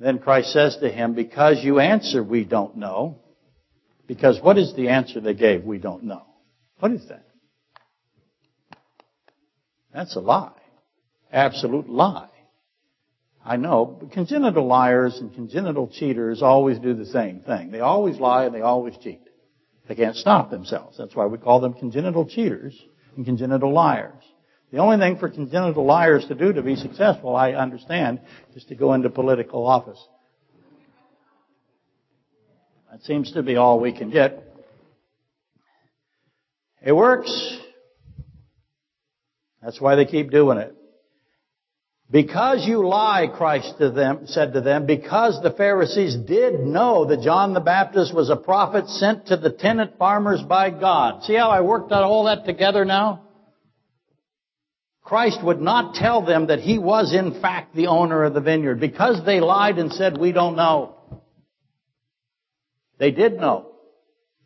Then 0.00 0.18
Christ 0.18 0.52
says 0.52 0.76
to 0.80 0.88
him, 0.88 1.14
because 1.14 1.58
you 1.62 1.80
answer, 1.80 2.22
we 2.22 2.44
don't 2.44 2.76
know. 2.76 3.20
Because 4.06 4.40
what 4.40 4.58
is 4.58 4.74
the 4.74 4.88
answer 4.88 5.20
they 5.20 5.34
gave? 5.34 5.64
We 5.64 5.78
don't 5.78 6.04
know. 6.04 6.22
What 6.78 6.92
is 6.92 7.06
that? 7.08 7.26
That's 9.92 10.14
a 10.14 10.20
lie. 10.20 10.52
Absolute 11.32 11.88
lie. 11.88 12.30
I 13.44 13.56
know, 13.56 13.84
but 14.00 14.12
congenital 14.12 14.66
liars 14.66 15.18
and 15.18 15.34
congenital 15.34 15.88
cheaters 15.88 16.42
always 16.42 16.78
do 16.78 16.94
the 16.94 17.06
same 17.06 17.40
thing. 17.40 17.70
They 17.70 17.80
always 17.80 18.18
lie 18.18 18.44
and 18.44 18.54
they 18.54 18.60
always 18.60 18.94
cheat. 19.02 19.27
They 19.88 19.94
can't 19.94 20.16
stop 20.16 20.50
themselves. 20.50 20.98
That's 20.98 21.16
why 21.16 21.26
we 21.26 21.38
call 21.38 21.60
them 21.60 21.72
congenital 21.72 22.26
cheaters 22.26 22.78
and 23.16 23.24
congenital 23.24 23.72
liars. 23.72 24.22
The 24.70 24.78
only 24.78 24.98
thing 24.98 25.16
for 25.16 25.30
congenital 25.30 25.84
liars 25.86 26.26
to 26.26 26.34
do 26.34 26.52
to 26.52 26.62
be 26.62 26.76
successful, 26.76 27.34
I 27.34 27.52
understand, 27.52 28.20
is 28.54 28.64
to 28.64 28.74
go 28.74 28.92
into 28.92 29.08
political 29.08 29.66
office. 29.66 29.98
That 32.92 33.02
seems 33.02 33.32
to 33.32 33.42
be 33.42 33.56
all 33.56 33.80
we 33.80 33.96
can 33.96 34.10
get. 34.10 34.44
It 36.82 36.92
works. 36.92 37.58
That's 39.62 39.80
why 39.80 39.96
they 39.96 40.04
keep 40.04 40.30
doing 40.30 40.58
it. 40.58 40.77
Because 42.10 42.66
you 42.66 42.88
lie, 42.88 43.26
Christ 43.26 43.74
to 43.78 43.90
them, 43.90 44.26
said 44.26 44.54
to 44.54 44.62
them, 44.62 44.86
because 44.86 45.42
the 45.42 45.50
Pharisees 45.50 46.16
did 46.16 46.60
know 46.60 47.04
that 47.04 47.20
John 47.20 47.52
the 47.52 47.60
Baptist 47.60 48.14
was 48.14 48.30
a 48.30 48.36
prophet 48.36 48.88
sent 48.88 49.26
to 49.26 49.36
the 49.36 49.50
tenant 49.50 49.98
farmers 49.98 50.42
by 50.42 50.70
God. 50.70 51.22
See 51.24 51.34
how 51.34 51.50
I 51.50 51.60
worked 51.60 51.92
out 51.92 52.04
all 52.04 52.24
that 52.24 52.46
together 52.46 52.86
now? 52.86 53.24
Christ 55.02 55.42
would 55.42 55.60
not 55.60 55.94
tell 55.94 56.24
them 56.24 56.46
that 56.46 56.60
he 56.60 56.78
was 56.78 57.14
in 57.14 57.42
fact 57.42 57.74
the 57.74 57.88
owner 57.88 58.24
of 58.24 58.32
the 58.32 58.40
vineyard 58.40 58.80
because 58.80 59.24
they 59.26 59.40
lied 59.40 59.78
and 59.78 59.92
said, 59.92 60.16
we 60.16 60.32
don't 60.32 60.56
know. 60.56 60.96
They 62.98 63.10
did 63.10 63.34
know. 63.34 63.72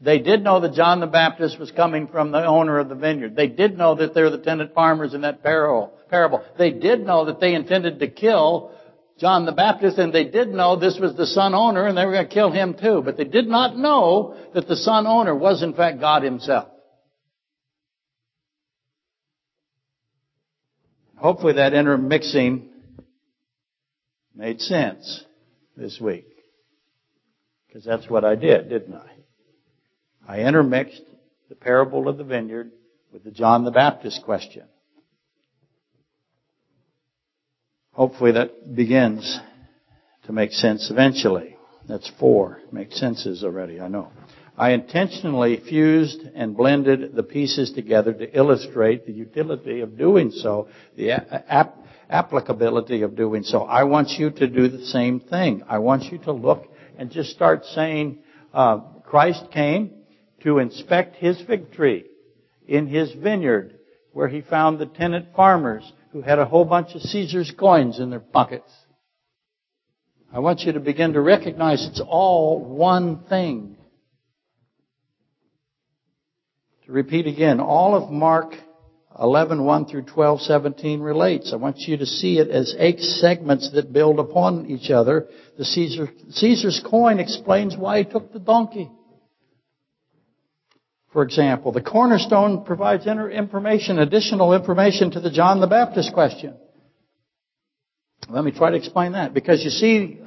They 0.00 0.18
did 0.18 0.42
know 0.42 0.58
that 0.60 0.74
John 0.74 0.98
the 0.98 1.06
Baptist 1.06 1.60
was 1.60 1.70
coming 1.70 2.08
from 2.08 2.32
the 2.32 2.44
owner 2.44 2.80
of 2.80 2.88
the 2.88 2.96
vineyard. 2.96 3.36
They 3.36 3.46
did 3.46 3.78
know 3.78 3.94
that 3.94 4.14
they're 4.14 4.30
the 4.30 4.38
tenant 4.38 4.74
farmers 4.74 5.14
in 5.14 5.20
that 5.20 5.44
parable. 5.44 5.92
They 6.58 6.70
did 6.70 7.06
know 7.06 7.24
that 7.24 7.40
they 7.40 7.54
intended 7.54 8.00
to 8.00 8.06
kill 8.08 8.72
John 9.18 9.46
the 9.46 9.52
Baptist 9.52 9.98
and 9.98 10.12
they 10.12 10.24
did 10.24 10.48
know 10.48 10.76
this 10.76 10.98
was 11.00 11.16
the 11.16 11.26
son 11.26 11.54
owner 11.54 11.86
and 11.86 11.96
they 11.96 12.04
were 12.04 12.12
going 12.12 12.28
to 12.28 12.34
kill 12.34 12.50
him 12.50 12.74
too. 12.74 13.02
But 13.02 13.16
they 13.16 13.24
did 13.24 13.46
not 13.46 13.76
know 13.76 14.36
that 14.54 14.68
the 14.68 14.76
son 14.76 15.06
owner 15.06 15.34
was 15.34 15.62
in 15.62 15.74
fact 15.74 16.00
God 16.00 16.22
himself. 16.22 16.68
Hopefully 21.16 21.54
that 21.54 21.72
intermixing 21.72 22.68
made 24.34 24.60
sense 24.60 25.24
this 25.76 25.98
week. 26.00 26.26
Because 27.68 27.84
that's 27.84 28.10
what 28.10 28.24
I 28.24 28.34
did, 28.34 28.68
didn't 28.68 28.94
I? 28.94 29.08
I 30.28 30.40
intermixed 30.40 31.02
the 31.48 31.54
parable 31.54 32.08
of 32.08 32.18
the 32.18 32.24
vineyard 32.24 32.72
with 33.12 33.24
the 33.24 33.30
John 33.30 33.64
the 33.64 33.70
Baptist 33.70 34.22
question. 34.24 34.64
Hopefully 37.93 38.32
that 38.32 38.74
begins 38.74 39.38
to 40.24 40.32
make 40.32 40.53
sense 40.53 40.90
eventually. 40.90 41.57
That's 41.88 42.11
four. 42.18 42.61
Make 42.70 42.93
senses 42.93 43.45
already, 43.45 43.80
I 43.80 43.88
know. 43.88 44.11
I 44.57 44.70
intentionally 44.70 45.61
fused 45.68 46.20
and 46.34 46.57
blended 46.57 47.14
the 47.14 47.22
pieces 47.22 47.72
together 47.72 48.12
to 48.12 48.36
illustrate 48.36 49.07
the 49.07 49.12
utility 49.12 49.80
of 49.80 49.99
doing 49.99 50.30
so, 50.30 50.68
the 50.97 51.12
ap- 51.12 51.76
applicability 52.09 53.03
of 53.03 53.16
doing 53.16 53.43
so. 53.43 53.62
I 53.62 53.84
want 53.84 54.11
you 54.11 54.30
to 54.30 54.47
do 54.47 54.68
the 54.68 54.86
same 54.86 55.20
thing. 55.20 55.62
I 55.68 55.78
want 55.78 56.05
you 56.05 56.18
to 56.18 56.32
look 56.32 56.66
and 56.99 57.11
just 57.11 57.30
start 57.30 57.64
saying, 57.66 58.18
uh, 58.55 58.78
Christ 59.05 59.51
came 59.53 59.90
to 60.45 60.59
inspect 60.59 61.16
his 61.16 61.40
fig 61.43 61.72
tree 61.72 62.05
in 62.66 62.86
his 62.86 63.12
vineyard 63.12 63.78
where 64.12 64.28
he 64.28 64.43
found 64.43 64.78
the 64.78 64.86
tenant 64.86 65.28
farmers 65.34 65.90
who 66.12 66.20
had 66.20 66.38
a 66.38 66.44
whole 66.44 66.64
bunch 66.64 66.94
of 66.94 67.00
Caesar's 67.00 67.52
coins 67.58 67.98
in 67.98 68.10
their 68.10 68.20
pockets. 68.20 68.70
I 70.32 70.40
want 70.40 70.60
you 70.60 70.72
to 70.72 70.80
begin 70.80 71.14
to 71.14 71.20
recognize 71.20 71.86
it's 71.86 72.02
all 72.06 72.62
one 72.62 73.24
thing. 73.28 73.76
To 76.86 76.92
repeat 76.92 77.26
again, 77.26 77.60
all 77.60 77.94
of 77.94 78.10
Mark 78.10 78.54
11, 79.18 79.62
1 79.62 79.86
through 79.86 80.02
12, 80.02 80.40
17 80.40 81.00
relates. 81.00 81.52
I 81.52 81.56
want 81.56 81.78
you 81.80 81.96
to 81.98 82.06
see 82.06 82.38
it 82.38 82.48
as 82.48 82.74
eight 82.78 83.00
segments 83.00 83.70
that 83.72 83.92
build 83.92 84.18
upon 84.18 84.66
each 84.66 84.90
other. 84.90 85.28
The 85.58 85.64
Caesar, 85.64 86.08
Caesar's 86.30 86.82
coin 86.88 87.20
explains 87.20 87.76
why 87.76 87.98
he 87.98 88.04
took 88.04 88.32
the 88.32 88.38
donkey. 88.38 88.90
For 91.12 91.22
example, 91.22 91.72
the 91.72 91.82
cornerstone 91.82 92.64
provides 92.64 93.06
information, 93.06 93.98
additional 93.98 94.54
information 94.54 95.10
to 95.10 95.20
the 95.20 95.30
John 95.30 95.60
the 95.60 95.66
Baptist 95.66 96.14
question. 96.14 96.54
Let 98.30 98.44
me 98.44 98.50
try 98.50 98.70
to 98.70 98.76
explain 98.76 99.12
that. 99.12 99.34
Because 99.34 99.62
you 99.62 99.70
see, 99.70 100.20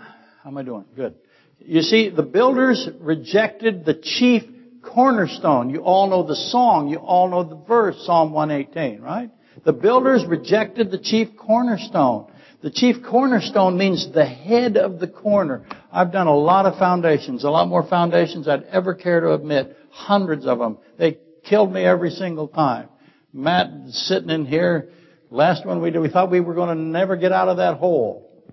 how 0.44 0.50
am 0.50 0.58
I 0.58 0.64
doing? 0.64 0.86
Good. 0.96 1.16
You 1.60 1.82
see, 1.82 2.10
the 2.10 2.22
builders 2.22 2.88
rejected 3.00 3.86
the 3.86 3.96
chief 3.96 4.44
cornerstone. 4.84 5.72
You 5.72 5.80
all 5.80 6.08
know 6.08 6.22
the 6.22 6.36
song. 6.36 6.90
You 6.90 6.98
all 6.98 7.30
know 7.30 7.44
the 7.44 7.56
verse, 7.56 7.96
Psalm 8.06 8.32
118, 8.32 9.02
right? 9.02 9.32
The 9.64 9.74
builders 9.74 10.24
rejected 10.28 10.92
the 10.92 11.00
chief 11.00 11.30
cornerstone. 11.36 12.32
The 12.66 12.72
chief 12.72 13.04
cornerstone 13.08 13.78
means 13.78 14.12
the 14.12 14.26
head 14.26 14.76
of 14.76 15.00
the 15.00 15.08
corner. 15.08 15.68
I've 15.92 16.12
done 16.12 16.26
a 16.26 16.36
lot 16.36 16.66
of 16.66 16.80
foundations, 16.80 17.44
a 17.44 17.50
lot 17.52 17.68
more 17.68 17.88
foundations 17.88 18.48
I'd 18.48 18.64
ever 18.64 18.96
care 18.96 19.20
to 19.20 19.34
admit. 19.34 19.78
Hundreds 19.92 20.48
of 20.48 20.58
them. 20.58 20.80
They 20.98 21.20
killed 21.44 21.72
me 21.72 21.86
every 21.86 22.10
single 22.10 22.48
time. 22.48 22.90
Matt 23.32 23.68
sitting 23.90 24.32
in 24.32 24.48
here, 24.48 24.90
last 25.30 25.64
one 25.64 25.80
we 25.80 25.92
did, 25.92 26.00
we 26.00 26.10
thought 26.10 26.32
we 26.32 26.40
were 26.40 26.56
going 26.56 26.76
to 26.76 26.84
never 26.84 27.16
get 27.16 27.32
out 27.32 27.50
of 27.50 27.58
that 27.58 27.78
hole. 27.78 28.44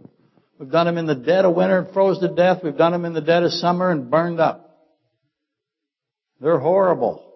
We've 0.59 0.71
done 0.71 0.85
them 0.85 0.99
in 0.99 1.07
the 1.07 1.15
dead 1.15 1.47
of 1.47 1.55
winter, 1.55 1.79
and 1.79 1.95
froze 1.95 2.19
to 2.19 2.29
death. 2.29 2.59
We've 2.63 2.77
done 2.77 2.93
them 2.93 3.07
in 3.07 3.15
the 3.15 3.23
dead 3.23 3.45
of 3.45 3.53
summer 3.53 3.91
and 3.91 4.11
burned 4.11 4.41
up. 4.41 4.77
They're 6.39 6.59
horrible. 6.59 7.33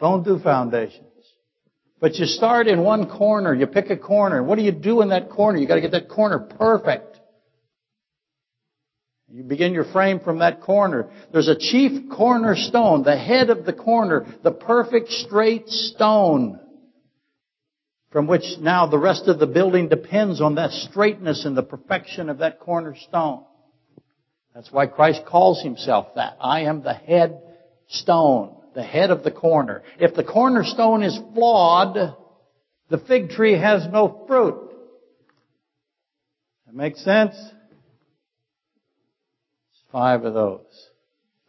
Don't 0.00 0.24
do 0.24 0.40
foundations. 0.40 1.06
But 2.00 2.16
you 2.16 2.26
start 2.26 2.66
in 2.66 2.82
one 2.82 3.08
corner. 3.08 3.54
You 3.54 3.66
pick 3.66 3.90
a 3.90 3.96
corner. 3.96 4.42
What 4.42 4.56
do 4.56 4.64
you 4.64 4.72
do 4.72 5.00
in 5.00 5.08
that 5.10 5.30
corner? 5.30 5.58
You 5.58 5.66
got 5.66 5.76
to 5.76 5.80
get 5.80 5.92
that 5.92 6.08
corner 6.08 6.38
perfect. 6.38 7.18
You 9.28 9.42
begin 9.42 9.72
your 9.72 9.84
frame 9.84 10.20
from 10.20 10.38
that 10.40 10.60
corner. 10.60 11.10
There's 11.32 11.48
a 11.48 11.58
chief 11.58 12.10
cornerstone, 12.10 13.02
the 13.02 13.16
head 13.16 13.50
of 13.50 13.64
the 13.64 13.72
corner, 13.72 14.26
the 14.42 14.52
perfect 14.52 15.10
straight 15.10 15.68
stone 15.68 16.60
from 18.14 18.28
which 18.28 18.44
now 18.60 18.86
the 18.86 18.96
rest 18.96 19.26
of 19.26 19.40
the 19.40 19.46
building 19.46 19.88
depends 19.88 20.40
on 20.40 20.54
that 20.54 20.70
straightness 20.70 21.44
and 21.44 21.56
the 21.56 21.64
perfection 21.64 22.30
of 22.30 22.38
that 22.38 22.60
cornerstone. 22.60 23.42
That's 24.54 24.70
why 24.70 24.86
Christ 24.86 25.22
calls 25.26 25.60
himself 25.60 26.14
that. 26.14 26.36
I 26.40 26.60
am 26.60 26.84
the 26.84 26.94
head 26.94 27.42
stone, 27.88 28.54
the 28.74 28.82
head 28.82 29.10
of 29.10 29.22
the 29.22 29.30
corner. 29.30 29.82
If 29.98 30.14
the 30.14 30.24
cornerstone 30.24 31.02
is 31.02 31.18
flawed, 31.34 32.16
the 32.90 32.98
fig 32.98 33.30
tree 33.30 33.58
has 33.58 33.86
no 33.90 34.24
fruit. 34.26 34.70
That 36.66 36.74
makes 36.74 37.02
sense? 37.04 37.34
Five 39.92 40.24
of 40.24 40.34
those. 40.34 40.88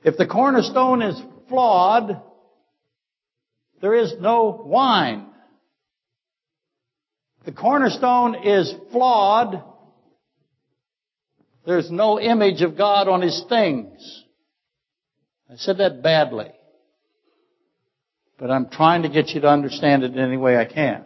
If 0.04 0.18
the 0.18 0.28
cornerstone 0.28 1.02
is 1.02 1.20
flawed, 1.50 2.22
there 3.82 3.96
is 3.96 4.14
no 4.20 4.64
wine. 4.66 5.28
The 7.46 7.52
cornerstone 7.52 8.36
is 8.44 8.74
flawed. 8.92 9.64
There's 11.66 11.90
no 11.90 12.20
image 12.20 12.62
of 12.62 12.78
God 12.78 13.08
on 13.08 13.22
his 13.22 13.44
things. 13.50 14.24
I 15.50 15.56
said 15.56 15.78
that 15.80 16.02
badly. 16.02 16.52
But 18.38 18.52
I'm 18.52 18.70
trying 18.70 19.04
to 19.04 19.10
get 19.10 19.30
you 19.30 19.42
to 19.42 19.48
understand 19.48 20.04
it 20.04 20.12
in 20.14 20.20
any 20.20 20.38
way 20.38 20.58
I 20.58 20.66
can. 20.66 21.06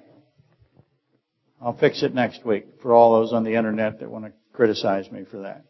I'll 1.61 1.77
fix 1.77 2.03
it 2.03 2.13
next 2.13 2.45
week 2.45 2.65
for 2.81 2.93
all 2.93 3.19
those 3.19 3.33
on 3.33 3.43
the 3.43 3.55
internet 3.55 3.99
that 3.99 4.09
want 4.09 4.25
to 4.25 4.31
criticize 4.53 5.11
me 5.11 5.25
for 5.29 5.39
that. 5.39 5.65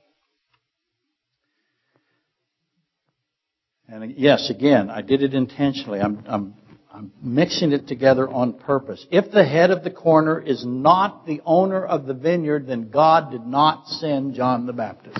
And 3.88 4.16
yes, 4.18 4.52
again, 4.52 4.90
I 4.90 5.02
did 5.02 5.24
it 5.24 5.34
intentionally. 5.34 6.00
I'm, 6.00 6.24
I'm, 6.28 6.54
I'm 6.94 7.12
mixing 7.24 7.72
it 7.72 7.88
together 7.88 8.30
on 8.30 8.54
purpose. 8.54 9.04
If 9.10 9.32
the 9.32 9.44
head 9.44 9.72
of 9.72 9.84
the 9.84 9.90
corner 9.90 10.40
is 10.40 10.64
not 10.64 11.26
the 11.26 11.42
owner 11.44 11.84
of 11.84 12.06
the 12.06 12.14
vineyard, 12.14 12.68
then 12.68 12.90
God 12.90 13.32
did 13.32 13.48
not 13.48 13.88
send 13.88 14.36
John 14.36 14.68
the 14.68 14.74
Baptist. 14.74 15.20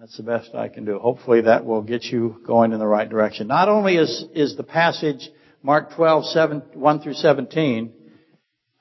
That's 0.00 0.16
the 0.16 0.22
best 0.22 0.54
I 0.54 0.68
can 0.68 0.84
do. 0.84 0.98
Hopefully 0.98 1.40
that 1.40 1.64
will 1.64 1.82
get 1.82 2.04
you 2.04 2.40
going 2.46 2.72
in 2.72 2.78
the 2.78 2.86
right 2.86 3.08
direction. 3.08 3.48
Not 3.48 3.68
only 3.68 3.96
is, 3.96 4.24
is 4.32 4.56
the 4.56 4.62
passage 4.62 5.28
Mark 5.60 5.96
12, 5.96 6.26
7, 6.26 6.62
1 6.74 7.00
through 7.00 7.14
17, 7.14 7.92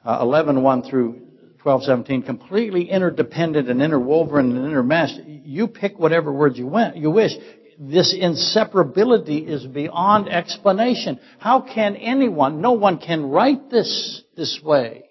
uh, 0.05 0.19
11, 0.21 0.61
1 0.61 0.83
through 0.83 1.21
12, 1.63 1.83
17, 1.85 2.21
completely 2.21 2.91
interdependent 2.91 3.67
and 3.67 3.81
interwoven 3.81 4.55
and 4.55 4.71
intermeshed. 4.71 5.41
You 5.43 5.67
pick 5.67 5.97
whatever 5.97 6.31
words 6.31 6.59
you, 6.59 6.67
went, 6.67 6.97
you 6.97 7.09
wish 7.09 7.31
this 7.79 8.15
inseparability 8.15 9.47
is 9.47 9.65
beyond 9.65 10.29
explanation. 10.29 11.19
How 11.39 11.61
can 11.61 11.95
anyone, 11.95 12.61
no 12.61 12.73
one 12.73 12.99
can 12.99 13.25
write 13.25 13.71
this 13.71 14.21
this 14.35 14.59
way? 14.63 15.05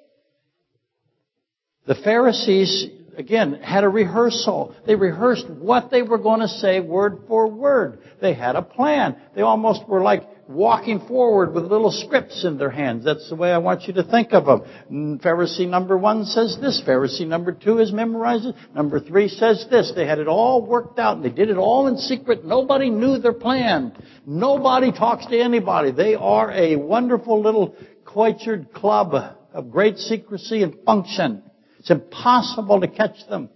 The 1.86 1.96
Pharisees, 1.96 2.86
again, 3.17 3.55
had 3.62 3.85
a 3.85 3.89
rehearsal. 3.89 4.75
They 4.87 4.95
rehearsed 4.95 5.49
what 5.49 5.91
they 5.91 6.03
were 6.03 6.19
going 6.19 6.41
to 6.41 6.49
say 6.49 6.81
word 6.81 7.25
for 7.29 7.49
word. 7.49 8.01
They 8.21 8.35
had 8.35 8.57
a 8.57 8.62
plan. 8.62 9.17
They 9.35 9.43
almost 9.43 9.89
were 9.89 10.03
like 10.03 10.23
walking 10.49 11.01
forward 11.07 11.53
with 11.53 11.64
little 11.64 11.91
scripts 11.91 12.45
in 12.45 12.59
their 12.59 12.71
hands. 12.71 13.05
That's 13.05 13.29
the 13.29 13.35
way 13.35 13.51
I 13.51 13.59
want 13.59 13.83
you 13.85 13.95
to 13.95 14.05
think 14.05 14.33
of 14.33 14.47
them. 14.47 14.62
Mm, 14.91 15.23
Pharisee 15.23 15.69
number 15.69 15.99
one 15.99 16.25
says 16.25 16.57
this. 16.61 16.83
Pharisee 16.87 17.27
number 17.27 17.53
two 17.53 17.79
is 17.79 17.93
memorized. 17.93 18.47
Number 18.75 19.01
three 19.01 19.29
says 19.29 19.67
this. 19.71 19.93
They 19.95 20.07
had 20.07 20.19
it 20.19 20.29
all 20.29 20.64
worked 20.64 20.99
out 20.99 21.17
and 21.17 21.25
they 21.25 21.31
did 21.31 21.51
it 21.51 21.57
all 21.57 21.89
in 21.89 21.97
secret. 21.99 22.45
Nobody 22.45 22.91
knew 22.91 23.19
their 23.19 23.33
plan. 23.33 23.93
Nobody 24.25 24.93
talks 24.93 25.27
to 25.27 25.39
anybody. 25.39 25.91
They 25.91 26.14
are 26.14 26.51
a 26.53 26.77
wonderful 26.77 27.43
little 27.43 27.75
cloistered 28.05 28.73
club 28.73 29.14
of 29.53 29.71
great 29.71 29.99
secrecy 29.99 30.62
and 30.62 30.77
function. 30.85 31.43
It's 31.87 31.93
impossible 31.93 32.80
to 32.80 32.89
catch 32.89 33.28
them. 33.28 33.49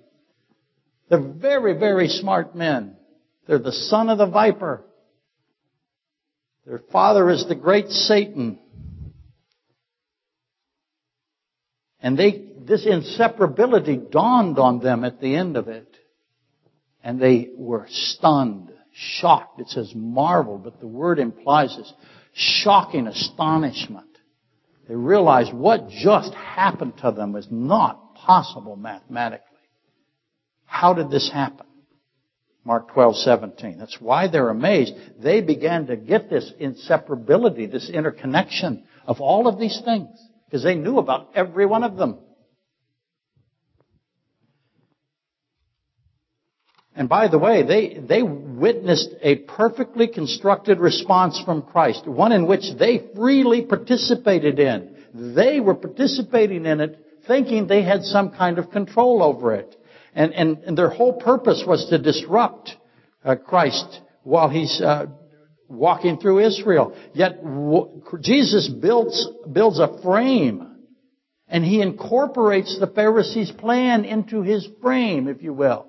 They're 1.09 1.19
very, 1.19 1.77
very 1.77 2.07
smart 2.07 2.55
men. 2.55 2.95
They're 3.49 3.59
the 3.59 3.73
son 3.73 4.09
of 4.09 4.19
the 4.19 4.27
viper. 4.27 4.85
Their 6.65 6.79
father 6.93 7.29
is 7.29 7.45
the 7.49 7.57
great 7.57 7.89
Satan. 7.89 8.61
And 12.01 12.17
they, 12.17 12.45
this 12.61 12.87
inseparability 12.87 14.13
dawned 14.13 14.61
on 14.61 14.79
them 14.79 15.03
at 15.03 15.21
the 15.21 15.35
end 15.35 15.57
of 15.57 15.67
it. 15.67 15.93
And 17.03 17.21
they 17.21 17.49
were 17.57 17.89
stunned, 17.91 18.71
shocked. 18.93 19.59
It 19.59 19.71
says 19.71 19.93
marveled, 19.93 20.63
but 20.63 20.79
the 20.79 20.87
word 20.87 21.19
implies 21.19 21.77
this 21.77 21.93
shocking 22.33 23.09
astonishment. 23.09 24.07
They 24.87 24.95
realized 24.95 25.53
what 25.53 25.89
just 25.89 26.33
happened 26.35 26.99
to 26.99 27.11
them 27.11 27.33
was 27.33 27.49
not 27.51 28.10
possible 28.27 28.77
mathematically. 28.77 29.47
How 30.67 30.95
did 30.95 31.11
this 31.11 31.31
happen? 31.31 31.67
Mark 32.65 32.93
12, 32.93 33.17
17. 33.17 33.79
That's 33.79 34.01
why 34.01 34.29
they're 34.29 34.51
amazed. 34.51 34.93
They 35.19 35.41
began 35.41 35.87
to 35.87 35.97
get 35.97 36.29
this 36.29 36.53
inseparability, 36.61 37.71
this 37.71 37.89
interconnection 37.89 38.85
of 39.07 39.21
all 39.21 39.49
of 39.49 39.59
these 39.59 39.81
things, 39.85 40.09
because 40.45 40.63
they 40.63 40.75
knew 40.75 40.99
about 40.99 41.31
every 41.35 41.67
one 41.67 41.83
of 41.83 41.97
them. 41.97 42.19
And 46.95 47.09
by 47.09 47.29
the 47.29 47.39
way, 47.39 47.63
they, 47.63 47.99
they 47.99 48.23
witnessed 48.23 49.15
a 49.23 49.37
perfectly 49.37 50.07
constructed 50.07 50.79
response 50.79 51.41
from 51.43 51.63
Christ, 51.63 52.07
one 52.07 52.33
in 52.33 52.47
which 52.47 52.65
they 52.79 53.09
freely 53.17 53.63
participated 53.63 54.59
in. 54.59 54.97
They 55.15 55.61
were 55.61 55.75
participating 55.75 56.67
in 56.67 56.81
it 56.81 56.99
thinking 57.27 57.67
they 57.67 57.83
had 57.83 58.03
some 58.03 58.31
kind 58.31 58.59
of 58.59 58.71
control 58.71 59.23
over 59.23 59.55
it. 59.55 59.77
And, 60.15 60.33
and, 60.33 60.59
and 60.65 60.77
their 60.77 60.91
whole 60.91 61.13
purpose 61.13 61.63
was 61.67 61.87
to 61.91 61.99
disrupt 61.99 62.73
uh, 63.25 63.37
Christ 63.37 64.01
while 64.23 64.49
he's 64.49 64.81
uh, 64.81 65.07
walking 65.69 66.19
through 66.19 66.41
Israel. 66.41 66.97
Yet 67.15 67.43
w- 67.43 68.03
Jesus 68.21 68.69
builds, 68.69 69.29
builds 69.53 69.79
a 69.79 70.01
frame 70.03 70.71
and 71.51 71.65
he 71.65 71.83
incorporates 71.83 72.79
the 72.79 72.87
Pharisees' 72.87 73.51
plan 73.51 74.05
into 74.05 74.43
his 74.43 74.67
frame, 74.81 75.27
if 75.27 75.43
you 75.43 75.53
will. 75.53 75.87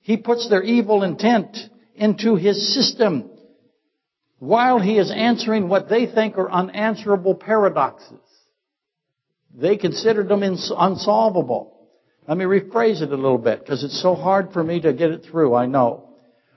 He 0.00 0.16
puts 0.16 0.48
their 0.48 0.62
evil 0.62 1.02
intent 1.02 1.56
into 1.96 2.36
his 2.36 2.72
system 2.72 3.30
while 4.38 4.78
he 4.78 4.96
is 4.96 5.10
answering 5.10 5.68
what 5.68 5.88
they 5.88 6.06
think 6.06 6.38
are 6.38 6.50
unanswerable 6.50 7.34
paradoxes. 7.34 8.20
They 9.54 9.76
considered 9.76 10.28
them 10.28 10.42
unsolvable. 10.42 11.74
Let 12.26 12.36
me 12.36 12.44
rephrase 12.44 13.00
it 13.00 13.10
a 13.10 13.16
little 13.16 13.38
bit 13.38 13.60
because 13.60 13.82
it's 13.82 14.00
so 14.00 14.14
hard 14.14 14.52
for 14.52 14.62
me 14.62 14.80
to 14.80 14.92
get 14.92 15.10
it 15.10 15.24
through, 15.24 15.54
I 15.54 15.66
know. 15.66 16.10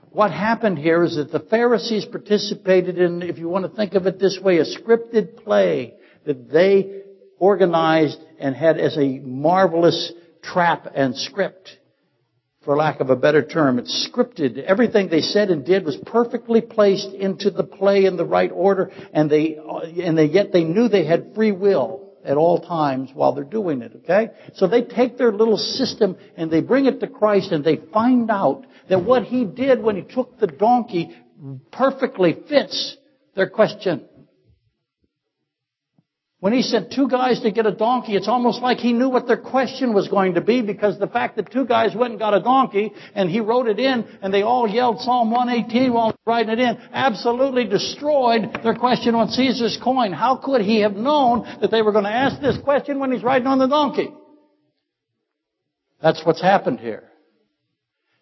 What 0.09 0.31
happened 0.31 0.77
here 0.77 1.03
is 1.03 1.15
that 1.15 1.31
the 1.31 1.39
Pharisees 1.39 2.03
participated 2.03 2.97
in, 2.97 3.21
if 3.21 3.37
you 3.37 3.47
want 3.47 3.65
to 3.65 3.73
think 3.73 3.93
of 3.93 4.05
it 4.05 4.19
this 4.19 4.37
way, 4.43 4.57
a 4.57 4.65
scripted 4.65 5.37
play 5.37 5.93
that 6.25 6.51
they 6.51 7.03
organized 7.39 8.19
and 8.37 8.53
had 8.53 8.77
as 8.77 8.97
a 8.97 9.19
marvelous 9.19 10.11
trap 10.43 10.87
and 10.93 11.15
script. 11.15 11.77
For 12.65 12.75
lack 12.75 12.99
of 12.99 13.09
a 13.09 13.15
better 13.15 13.41
term, 13.41 13.79
it's 13.79 14.09
scripted. 14.13 14.61
Everything 14.61 15.07
they 15.07 15.21
said 15.21 15.49
and 15.49 15.65
did 15.65 15.85
was 15.85 15.97
perfectly 16.05 16.59
placed 16.59 17.13
into 17.13 17.49
the 17.49 17.63
play 17.63 18.05
in 18.05 18.17
the 18.17 18.25
right 18.25 18.51
order, 18.53 18.91
and 19.13 19.31
they, 19.31 19.57
uh, 19.57 19.79
and 19.79 20.17
they, 20.17 20.25
yet 20.25 20.51
they 20.51 20.65
knew 20.65 20.89
they 20.89 21.05
had 21.05 21.33
free 21.33 21.53
will 21.53 22.00
at 22.23 22.37
all 22.37 22.59
times 22.59 23.09
while 23.13 23.33
they're 23.33 23.43
doing 23.43 23.81
it, 23.81 23.93
okay? 24.03 24.31
So 24.55 24.67
they 24.67 24.83
take 24.83 25.17
their 25.17 25.31
little 25.31 25.57
system 25.57 26.17
and 26.37 26.51
they 26.51 26.61
bring 26.61 26.85
it 26.85 26.99
to 26.99 27.07
Christ 27.07 27.51
and 27.51 27.63
they 27.63 27.77
find 27.93 28.29
out 28.29 28.65
that 28.89 29.03
what 29.03 29.23
he 29.23 29.45
did 29.45 29.81
when 29.81 29.95
he 29.95 30.01
took 30.01 30.39
the 30.39 30.47
donkey 30.47 31.15
perfectly 31.71 32.37
fits 32.47 32.97
their 33.35 33.49
question. 33.49 34.05
When 36.41 36.53
he 36.53 36.63
sent 36.63 36.91
two 36.91 37.07
guys 37.07 37.39
to 37.41 37.51
get 37.51 37.67
a 37.67 37.71
donkey, 37.71 38.15
it's 38.15 38.27
almost 38.27 38.63
like 38.63 38.79
he 38.79 38.93
knew 38.93 39.09
what 39.09 39.27
their 39.27 39.37
question 39.37 39.93
was 39.93 40.07
going 40.07 40.33
to 40.33 40.41
be 40.41 40.63
because 40.63 40.97
the 40.97 41.05
fact 41.05 41.35
that 41.35 41.51
two 41.51 41.67
guys 41.67 41.93
went 41.95 42.13
and 42.13 42.19
got 42.19 42.33
a 42.33 42.39
donkey 42.39 42.93
and 43.13 43.29
he 43.29 43.39
wrote 43.39 43.67
it 43.67 43.77
in 43.77 44.07
and 44.23 44.33
they 44.33 44.41
all 44.41 44.67
yelled 44.67 45.01
Psalm 45.01 45.29
118 45.29 45.93
while 45.93 46.15
writing 46.25 46.53
it 46.53 46.59
in 46.59 46.79
absolutely 46.93 47.65
destroyed 47.65 48.57
their 48.63 48.73
question 48.73 49.13
on 49.13 49.29
Caesar's 49.29 49.77
coin. 49.83 50.13
How 50.13 50.35
could 50.35 50.61
he 50.61 50.79
have 50.81 50.93
known 50.93 51.45
that 51.61 51.69
they 51.69 51.83
were 51.83 51.91
going 51.91 52.05
to 52.05 52.09
ask 52.09 52.41
this 52.41 52.57
question 52.57 52.97
when 52.97 53.11
he's 53.11 53.21
riding 53.21 53.47
on 53.47 53.59
the 53.59 53.67
donkey? 53.67 54.11
That's 56.01 56.25
what's 56.25 56.41
happened 56.41 56.79
here. 56.79 57.03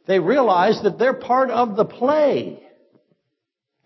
They 0.08 0.20
realize 0.20 0.82
that 0.84 1.00
they're 1.00 1.14
part 1.14 1.52
of 1.52 1.78
the 1.78 1.86
play 1.86 2.62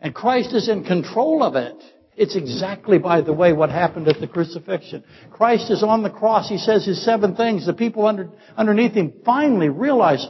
and 0.01 0.15
Christ 0.15 0.53
is 0.53 0.67
in 0.67 0.85
control 0.85 1.43
of 1.43 1.55
it. 1.55 1.77
It's 2.15 2.35
exactly, 2.35 2.99
by 2.99 3.21
the 3.21 3.33
way, 3.33 3.53
what 3.53 3.69
happened 3.69 4.07
at 4.07 4.19
the 4.19 4.27
crucifixion. 4.27 5.03
Christ 5.31 5.71
is 5.71 5.81
on 5.81 6.03
the 6.03 6.09
cross. 6.09 6.47
He 6.47 6.57
says 6.57 6.85
his 6.85 7.03
seven 7.03 7.35
things. 7.35 7.65
The 7.65 7.73
people 7.73 8.05
under, 8.05 8.29
underneath 8.55 8.93
him 8.93 9.13
finally 9.25 9.69
realize, 9.69 10.27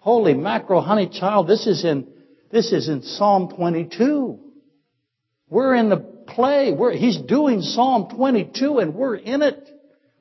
holy 0.00 0.34
macro 0.34 0.80
honey 0.80 1.08
child, 1.08 1.48
this 1.48 1.66
is 1.66 1.84
in, 1.84 2.06
this 2.50 2.70
is 2.72 2.88
in 2.88 3.02
Psalm 3.02 3.50
22. 3.56 4.38
We're 5.48 5.74
in 5.74 5.88
the 5.88 5.96
play. 5.96 6.72
We're, 6.72 6.92
he's 6.92 7.16
doing 7.16 7.62
Psalm 7.62 8.08
22 8.14 8.78
and 8.78 8.94
we're 8.94 9.16
in 9.16 9.40
it. 9.42 9.70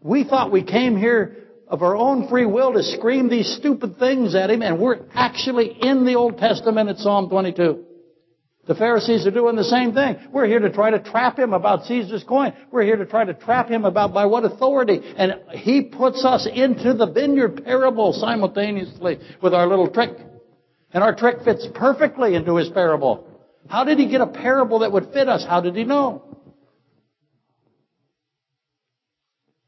We 0.01 0.23
thought 0.23 0.51
we 0.51 0.63
came 0.63 0.95
here 0.97 1.37
of 1.67 1.81
our 1.81 1.95
own 1.95 2.29
free 2.29 2.45
will 2.45 2.73
to 2.73 2.83
scream 2.83 3.27
these 3.27 3.57
stupid 3.57 3.97
things 3.97 4.35
at 4.35 4.51
him, 4.51 4.61
and 4.61 4.79
we're 4.79 4.99
actually 5.13 5.75
in 5.81 6.05
the 6.05 6.15
Old 6.15 6.37
Testament 6.37 6.89
at 6.89 6.97
Psalm 6.97 7.27
22. 7.27 7.83
The 8.67 8.75
Pharisees 8.75 9.27
are 9.27 9.31
doing 9.31 9.55
the 9.55 9.63
same 9.63 9.93
thing. 9.93 10.17
We're 10.31 10.47
here 10.47 10.59
to 10.59 10.71
try 10.71 10.89
to 10.89 10.99
trap 10.99 11.37
him 11.37 11.53
about 11.53 11.85
Caesar's 11.85 12.23
coin. 12.23 12.53
We're 12.71 12.83
here 12.83 12.95
to 12.95 13.05
try 13.05 13.23
to 13.23 13.33
trap 13.33 13.69
him 13.69 13.85
about 13.85 14.13
by 14.13 14.25
what 14.25 14.43
authority. 14.43 15.01
And 15.17 15.35
he 15.51 15.83
puts 15.83 16.25
us 16.25 16.47
into 16.51 16.95
the 16.95 17.05
vineyard 17.05 17.63
parable 17.63 18.13
simultaneously 18.13 19.19
with 19.41 19.53
our 19.53 19.67
little 19.67 19.87
trick. 19.89 20.17
And 20.91 21.03
our 21.03 21.13
trick 21.13 21.43
fits 21.43 21.67
perfectly 21.75 22.33
into 22.33 22.55
his 22.55 22.69
parable. 22.69 23.27
How 23.67 23.83
did 23.83 23.99
he 23.99 24.07
get 24.07 24.21
a 24.21 24.27
parable 24.27 24.79
that 24.79 24.91
would 24.91 25.11
fit 25.13 25.29
us? 25.29 25.45
How 25.47 25.61
did 25.61 25.75
he 25.75 25.83
know? 25.83 26.23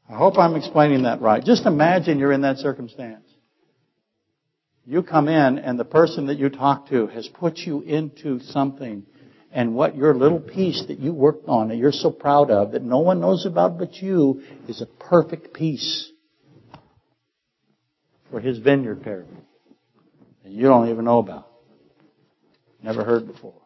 I 0.08 0.16
hope 0.16 0.38
I'm 0.38 0.56
explaining 0.56 1.02
that 1.02 1.20
right. 1.20 1.44
Just 1.44 1.66
imagine 1.66 2.18
you're 2.18 2.32
in 2.32 2.40
that 2.40 2.56
circumstance. 2.56 3.27
You 4.88 5.02
come 5.02 5.28
in 5.28 5.58
and 5.58 5.78
the 5.78 5.84
person 5.84 6.28
that 6.28 6.38
you 6.38 6.48
talk 6.48 6.88
to 6.88 7.08
has 7.08 7.28
put 7.28 7.58
you 7.58 7.82
into 7.82 8.40
something 8.40 9.04
and 9.52 9.74
what 9.74 9.94
your 9.94 10.14
little 10.14 10.40
piece 10.40 10.82
that 10.88 10.98
you 10.98 11.12
worked 11.12 11.46
on 11.46 11.68
that 11.68 11.76
you're 11.76 11.92
so 11.92 12.10
proud 12.10 12.50
of 12.50 12.72
that 12.72 12.82
no 12.82 13.00
one 13.00 13.20
knows 13.20 13.44
about 13.44 13.76
but 13.76 13.96
you 13.96 14.42
is 14.66 14.80
a 14.80 14.86
perfect 14.86 15.52
piece 15.52 16.10
for 18.30 18.40
his 18.40 18.60
vineyard 18.60 19.02
parable. 19.02 19.44
And 20.42 20.54
you 20.54 20.62
don't 20.62 20.88
even 20.88 21.04
know 21.04 21.18
about. 21.18 21.48
Never 22.82 23.04
heard 23.04 23.26
before. 23.26 23.60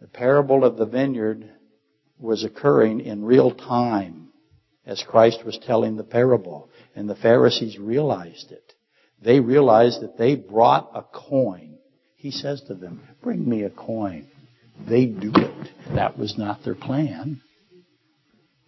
The 0.00 0.08
parable 0.08 0.64
of 0.64 0.76
the 0.76 0.86
vineyard 0.86 1.48
was 2.18 2.42
occurring 2.42 3.02
in 3.02 3.24
real 3.24 3.52
time 3.54 4.30
as 4.84 5.04
Christ 5.06 5.44
was 5.44 5.56
telling 5.64 5.96
the 5.96 6.02
parable. 6.02 6.68
And 6.94 7.08
the 7.08 7.16
Pharisees 7.16 7.78
realized 7.78 8.50
it. 8.50 8.74
They 9.22 9.40
realized 9.40 10.00
that 10.02 10.18
they 10.18 10.34
brought 10.34 10.90
a 10.94 11.02
coin. 11.02 11.78
He 12.16 12.30
says 12.30 12.62
to 12.68 12.74
them, 12.74 13.02
bring 13.22 13.48
me 13.48 13.62
a 13.62 13.70
coin. 13.70 14.28
They 14.88 15.06
do 15.06 15.32
it. 15.34 15.68
That 15.94 16.18
was 16.18 16.36
not 16.38 16.64
their 16.64 16.74
plan. 16.74 17.40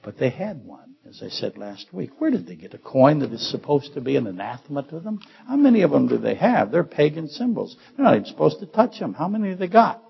But 0.02 0.18
they 0.18 0.30
had 0.30 0.64
one, 0.64 0.96
as 1.08 1.22
I 1.22 1.28
said 1.28 1.56
last 1.56 1.86
week. 1.92 2.10
Where 2.18 2.30
did 2.30 2.46
they 2.46 2.56
get 2.56 2.74
a 2.74 2.78
coin 2.78 3.20
that 3.20 3.32
is 3.32 3.50
supposed 3.50 3.94
to 3.94 4.00
be 4.00 4.16
an 4.16 4.26
anathema 4.26 4.82
to 4.84 5.00
them? 5.00 5.20
How 5.46 5.56
many 5.56 5.82
of 5.82 5.90
them 5.90 6.08
do 6.08 6.18
they 6.18 6.34
have? 6.34 6.70
They're 6.70 6.84
pagan 6.84 7.28
symbols. 7.28 7.76
They're 7.96 8.04
not 8.04 8.14
even 8.14 8.26
supposed 8.26 8.60
to 8.60 8.66
touch 8.66 8.98
them. 8.98 9.14
How 9.14 9.28
many 9.28 9.50
have 9.50 9.58
they 9.58 9.68
got? 9.68 10.02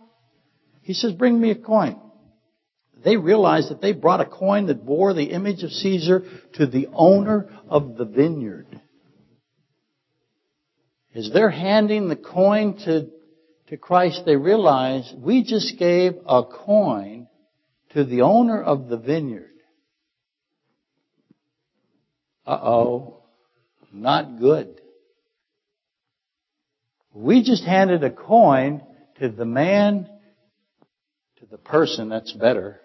He 0.83 0.95
says, 0.95 1.13
bring 1.13 1.41
me 1.41 1.51
a 1.51 1.55
coin. 1.55 2.01
They 3.05 3.17
realized 3.17 3.71
that 3.71 3.81
they 3.81 3.93
brought 3.93 4.21
a 4.21 4.27
coin 4.27 4.67
that 4.67 4.87
bore 4.87 5.13
the 5.15 5.31
image 5.31 5.63
of 5.63 5.73
Caesar 5.73 6.25
to 6.55 6.67
the 6.67 6.89
owner 6.93 7.49
of 7.69 7.97
the 7.97 8.05
vineyard. 8.05 8.67
As 11.15 11.31
they're 11.33 11.51
handing 11.51 12.09
the 12.09 12.17
coin 12.17 12.79
to, 12.85 13.09
to 13.69 13.77
Christ, 13.77 14.23
they 14.25 14.37
realize 14.37 15.13
we 15.17 15.43
just 15.43 15.79
gave 15.79 16.15
a 16.27 16.43
coin 16.45 17.29
to 17.91 18.05
the 18.05 18.23
owner 18.23 18.63
of 18.63 18.89
the 18.89 18.97
vineyard. 18.97 19.51
Uh-oh. 22.47 23.23
Not 23.93 24.39
good. 24.39 24.81
We 27.13 27.43
just 27.43 27.65
handed 27.65 28.03
a 28.05 28.11
coin 28.11 28.83
to 29.19 29.29
the 29.29 29.45
man, 29.45 30.09
to 31.41 31.47
the 31.47 31.59
person, 31.59 32.09
that's 32.09 32.33
better, 32.33 32.81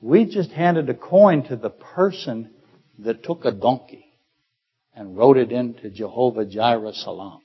we 0.00 0.24
just 0.24 0.50
handed 0.50 0.88
a 0.88 0.94
coin 0.94 1.42
to 1.44 1.56
the 1.56 1.70
person 1.70 2.50
that 3.00 3.22
took 3.22 3.44
a 3.44 3.52
donkey 3.52 4.06
and 4.94 5.16
wrote 5.16 5.36
it 5.36 5.52
into 5.52 5.90
Jehovah 5.90 6.44
Jireh 6.44 6.92
Salam. 6.94 7.40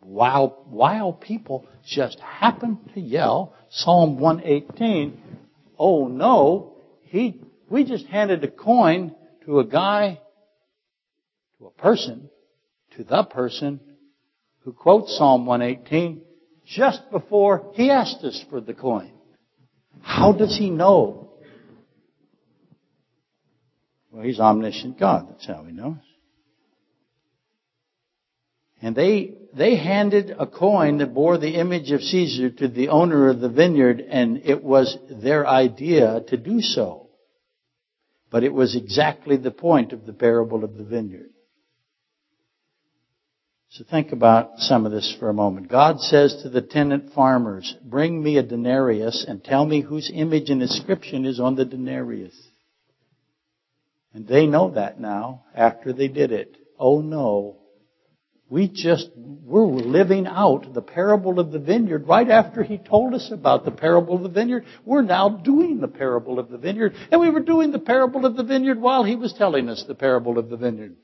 While, 0.00 0.62
while 0.68 1.12
people 1.12 1.66
just 1.86 2.18
happened 2.20 2.78
to 2.94 3.00
yell 3.00 3.54
Psalm 3.70 4.18
118, 4.18 5.20
oh 5.78 6.08
no, 6.08 6.74
he, 7.02 7.40
we 7.68 7.84
just 7.84 8.06
handed 8.06 8.42
a 8.44 8.48
coin 8.48 9.14
to 9.44 9.60
a 9.60 9.64
guy, 9.64 10.20
to 11.58 11.66
a 11.66 11.70
person, 11.70 12.30
to 12.96 13.04
the 13.04 13.24
person 13.24 13.80
who 14.60 14.72
quotes 14.72 15.16
Psalm 15.16 15.46
118 15.46 16.22
just 16.66 17.10
before 17.10 17.72
he 17.74 17.90
asked 17.90 18.22
us 18.24 18.44
for 18.48 18.60
the 18.60 18.74
coin. 18.74 19.12
How 20.02 20.32
does 20.32 20.56
he 20.56 20.70
know? 20.70 21.30
Well, 24.10 24.24
he's 24.24 24.40
omniscient 24.40 24.98
God. 24.98 25.28
That's 25.30 25.46
how 25.46 25.64
he 25.64 25.72
knows. 25.72 25.96
And 28.82 28.96
they, 28.96 29.34
they 29.54 29.76
handed 29.76 30.34
a 30.38 30.46
coin 30.46 30.98
that 30.98 31.14
bore 31.14 31.36
the 31.38 31.56
image 31.56 31.90
of 31.90 32.00
Caesar 32.00 32.50
to 32.50 32.68
the 32.68 32.88
owner 32.88 33.28
of 33.28 33.40
the 33.40 33.48
vineyard, 33.48 34.00
and 34.00 34.40
it 34.44 34.64
was 34.64 34.96
their 35.10 35.46
idea 35.46 36.22
to 36.28 36.36
do 36.36 36.60
so. 36.60 37.08
But 38.30 38.42
it 38.42 38.54
was 38.54 38.76
exactly 38.76 39.36
the 39.36 39.50
point 39.50 39.92
of 39.92 40.06
the 40.06 40.12
parable 40.12 40.64
of 40.64 40.76
the 40.76 40.84
vineyard. 40.84 41.30
So 43.72 43.84
think 43.84 44.10
about 44.10 44.58
some 44.58 44.84
of 44.84 44.90
this 44.90 45.14
for 45.20 45.28
a 45.28 45.34
moment. 45.34 45.68
God 45.68 46.00
says 46.00 46.42
to 46.42 46.48
the 46.48 46.60
tenant 46.60 47.12
farmers, 47.12 47.76
bring 47.84 48.20
me 48.20 48.36
a 48.36 48.42
denarius 48.42 49.24
and 49.28 49.44
tell 49.44 49.64
me 49.64 49.80
whose 49.80 50.10
image 50.12 50.50
and 50.50 50.60
inscription 50.60 51.24
is 51.24 51.38
on 51.38 51.54
the 51.54 51.64
denarius. 51.64 52.34
And 54.12 54.26
they 54.26 54.46
know 54.46 54.72
that 54.72 54.98
now 54.98 55.44
after 55.54 55.92
they 55.92 56.08
did 56.08 56.32
it. 56.32 56.56
Oh 56.80 57.00
no. 57.00 57.58
We 58.48 58.66
just, 58.66 59.08
we're 59.14 59.66
living 59.66 60.26
out 60.26 60.74
the 60.74 60.82
parable 60.82 61.38
of 61.38 61.52
the 61.52 61.60
vineyard 61.60 62.08
right 62.08 62.28
after 62.28 62.64
he 62.64 62.76
told 62.76 63.14
us 63.14 63.30
about 63.30 63.64
the 63.64 63.70
parable 63.70 64.16
of 64.16 64.24
the 64.24 64.28
vineyard. 64.28 64.64
We're 64.84 65.02
now 65.02 65.28
doing 65.28 65.80
the 65.80 65.86
parable 65.86 66.40
of 66.40 66.48
the 66.48 66.58
vineyard. 66.58 66.94
And 67.12 67.20
we 67.20 67.30
were 67.30 67.38
doing 67.38 67.70
the 67.70 67.78
parable 67.78 68.26
of 68.26 68.36
the 68.36 68.42
vineyard 68.42 68.80
while 68.80 69.04
he 69.04 69.14
was 69.14 69.32
telling 69.32 69.68
us 69.68 69.84
the 69.86 69.94
parable 69.94 70.38
of 70.38 70.48
the 70.48 70.56
vineyard. 70.56 70.96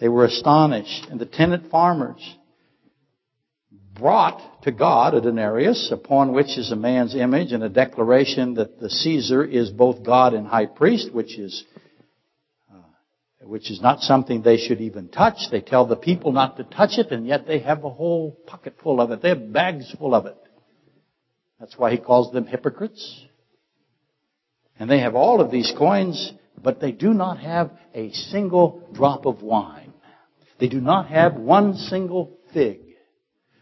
They 0.00 0.08
were 0.08 0.24
astonished. 0.24 1.06
And 1.10 1.20
the 1.20 1.26
tenant 1.26 1.70
farmers 1.70 2.36
brought 3.98 4.62
to 4.62 4.72
God 4.72 5.14
a 5.14 5.20
denarius 5.20 5.90
upon 5.90 6.32
which 6.32 6.56
is 6.56 6.70
a 6.70 6.76
man's 6.76 7.14
image 7.14 7.52
and 7.52 7.62
a 7.62 7.68
declaration 7.68 8.54
that 8.54 8.80
the 8.80 8.90
Caesar 8.90 9.44
is 9.44 9.70
both 9.70 10.04
God 10.04 10.34
and 10.34 10.46
high 10.46 10.66
priest, 10.66 11.12
which 11.12 11.38
is 11.38 11.64
uh, 12.72 12.76
which 13.42 13.70
is 13.70 13.80
not 13.80 14.00
something 14.00 14.42
they 14.42 14.56
should 14.56 14.80
even 14.80 15.08
touch. 15.08 15.36
They 15.50 15.60
tell 15.60 15.86
the 15.86 15.96
people 15.96 16.32
not 16.32 16.56
to 16.58 16.64
touch 16.64 16.98
it, 16.98 17.10
and 17.10 17.26
yet 17.26 17.46
they 17.46 17.58
have 17.60 17.84
a 17.84 17.90
whole 17.90 18.38
pocket 18.46 18.76
full 18.82 19.00
of 19.00 19.10
it. 19.10 19.20
They 19.20 19.30
have 19.30 19.52
bags 19.52 19.92
full 19.98 20.14
of 20.14 20.26
it. 20.26 20.36
That's 21.58 21.76
why 21.76 21.90
he 21.90 21.98
calls 21.98 22.32
them 22.32 22.46
hypocrites. 22.46 23.24
And 24.78 24.88
they 24.88 25.00
have 25.00 25.16
all 25.16 25.40
of 25.40 25.50
these 25.50 25.72
coins, 25.76 26.32
but 26.62 26.80
they 26.80 26.92
do 26.92 27.12
not 27.12 27.40
have 27.40 27.72
a 27.94 28.12
single 28.12 28.88
drop 28.92 29.26
of 29.26 29.42
wine. 29.42 29.87
They 30.58 30.68
do 30.68 30.80
not 30.80 31.08
have 31.08 31.34
one 31.34 31.74
single 31.74 32.38
fig. 32.52 32.80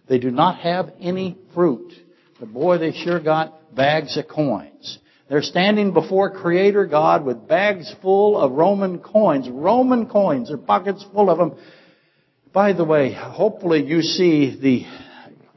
They 0.09 0.19
do 0.19 0.31
not 0.31 0.59
have 0.59 0.93
any 1.01 1.37
fruit. 1.55 1.93
But 2.39 2.53
boy, 2.53 2.79
they 2.79 2.93
sure 2.93 3.21
got 3.21 3.75
bags 3.75 4.17
of 4.17 4.29
coins. 4.29 4.99
They're 5.29 5.43
standing 5.43 5.93
before 5.93 6.31
Creator 6.31 6.87
God 6.87 7.25
with 7.25 7.49
bags 7.49 7.93
full 8.01 8.39
of 8.39 8.53
Roman 8.53 9.01
coins. 9.01 9.49
Roman 9.49 10.07
coins. 10.07 10.49
Their 10.49 10.59
pockets 10.59 11.05
full 11.13 11.31
of 11.31 11.39
them. 11.39 11.57
By 12.53 12.73
the 12.73 12.85
way, 12.85 13.13
hopefully 13.13 13.85
you 13.85 14.03
see 14.03 14.59
the 14.61 14.87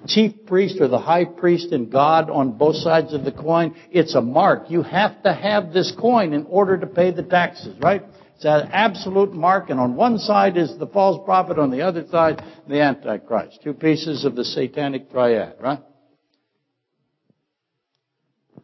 chief 0.08 0.46
priest 0.48 0.82
or 0.82 0.88
the 0.88 1.00
high 1.00 1.26
priest 1.26 1.72
and 1.72 1.92
God 1.92 2.30
on 2.30 2.58
both 2.58 2.78
sides 2.78 3.14
of 3.14 3.24
the 3.24 3.32
coin. 3.32 3.76
It's 3.92 4.16
a 4.16 4.22
mark. 4.22 4.70
You 4.72 4.82
have 4.82 5.22
to 5.24 5.34
have 5.34 5.72
this 5.72 5.94
coin 6.00 6.34
in 6.34 6.46
order 6.48 6.78
to 6.78 6.88
pay 6.88 7.12
the 7.12 7.24
taxes, 7.24 7.78
right? 7.80 8.04
It's 8.40 8.46
an 8.46 8.70
absolute 8.72 9.34
mark, 9.34 9.70
and 9.70 9.82
on 9.82 9.98
one 9.98 10.18
side 10.18 10.56
is 10.56 10.78
the 10.78 10.88
false 10.88 11.20
prophet, 11.26 11.60
on 11.60 11.72
the 11.72 11.82
other 11.82 12.08
side, 12.10 12.42
the 12.70 12.80
Antichrist. 12.80 13.60
Two 13.62 13.74
pieces 13.74 14.24
of 14.24 14.38
the 14.38 14.46
satanic 14.46 15.12
triad, 15.12 15.56
right? 15.60 15.82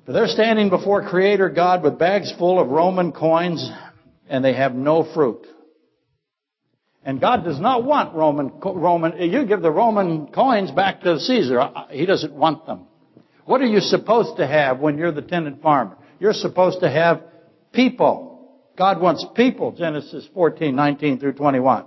But 0.06 0.14
they're 0.14 0.28
standing 0.28 0.70
before 0.70 1.06
Creator 1.10 1.50
God 1.50 1.84
with 1.84 2.00
bags 2.00 2.32
full 2.38 2.58
of 2.58 2.70
Roman 2.70 3.12
coins, 3.12 3.70
and 4.30 4.46
they 4.46 4.54
have 4.54 4.74
no 4.74 5.04
fruit. 5.14 5.46
And 7.04 7.20
God 7.20 7.44
does 7.44 7.60
not 7.60 7.84
want 7.84 8.16
Roman, 8.16 8.54
Roman, 8.64 9.30
you 9.30 9.46
give 9.46 9.62
the 9.62 9.72
Roman 9.72 10.28
coins 10.28 10.72
back 10.72 11.02
to 11.02 11.20
Caesar. 11.20 11.60
Uh, 11.60 11.88
he 11.90 12.06
doesn't 12.06 12.32
want 12.34 12.66
them. 12.66 12.88
What 13.44 13.60
are 13.60 13.68
you 13.68 13.82
supposed 13.82 14.38
to 14.38 14.48
have 14.48 14.80
when 14.80 14.98
you're 14.98 15.12
the 15.12 15.22
tenant 15.22 15.62
farmer? 15.62 15.98
You're 16.18 16.32
supposed 16.32 16.80
to 16.80 16.90
have 16.90 17.24
people. 17.74 18.35
God 18.78 19.02
wants 19.02 19.26
people, 19.36 19.72
Genesis 19.72 20.28
14, 20.34 20.76
19 20.76 21.20
through 21.20 21.34
21. 21.34 21.86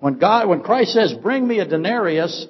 When 0.00 0.18
God, 0.18 0.48
when 0.48 0.62
Christ 0.62 0.92
says, 0.92 1.14
bring 1.22 1.46
me 1.46 1.58
a 1.58 1.66
denarius, 1.66 2.46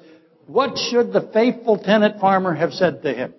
what 0.47 0.79
should 0.79 1.13
the 1.13 1.31
faithful 1.33 1.79
tenant 1.79 2.21
farmer 2.21 2.55
have 2.55 2.73
said 2.73 3.03
to 3.03 3.13
him? 3.13 3.35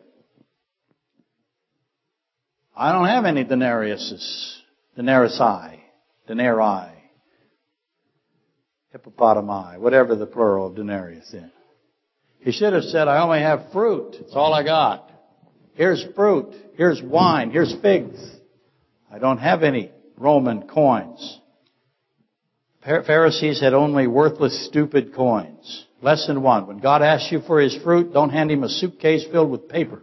I 2.75 2.91
don't 2.91 3.07
have 3.07 3.25
any 3.25 3.43
denariuses, 3.43 4.55
denarici, 4.97 5.79
denarii, 6.27 6.93
hippopotami, 8.95 9.79
whatever 9.79 10.15
the 10.15 10.25
plural 10.25 10.67
of 10.67 10.75
denarius 10.75 11.31
is. 11.33 11.51
He 12.39 12.51
should 12.53 12.73
have 12.73 12.83
said, 12.83 13.07
I 13.07 13.21
only 13.21 13.41
have 13.41 13.71
fruit. 13.73 14.15
It's 14.21 14.33
all 14.33 14.53
I 14.53 14.63
got. 14.63 15.11
Here's 15.73 16.05
fruit. 16.15 16.55
Here's 16.75 17.01
wine. 17.01 17.51
Here's 17.51 17.75
figs. 17.81 18.17
I 19.11 19.19
don't 19.19 19.39
have 19.39 19.63
any 19.63 19.91
Roman 20.19 20.67
coins. 20.67 21.39
Pharisees 22.83 23.61
had 23.61 23.73
only 23.73 24.05
worthless, 24.05 24.65
stupid 24.67 25.15
coins. 25.15 25.85
Lesson 26.01 26.41
one. 26.41 26.67
When 26.67 26.79
God 26.79 27.01
asks 27.01 27.31
you 27.31 27.39
for 27.41 27.59
His 27.59 27.75
fruit, 27.75 28.13
don't 28.13 28.29
hand 28.29 28.51
Him 28.51 28.63
a 28.63 28.69
suitcase 28.69 29.25
filled 29.31 29.49
with 29.49 29.69
paper. 29.69 30.01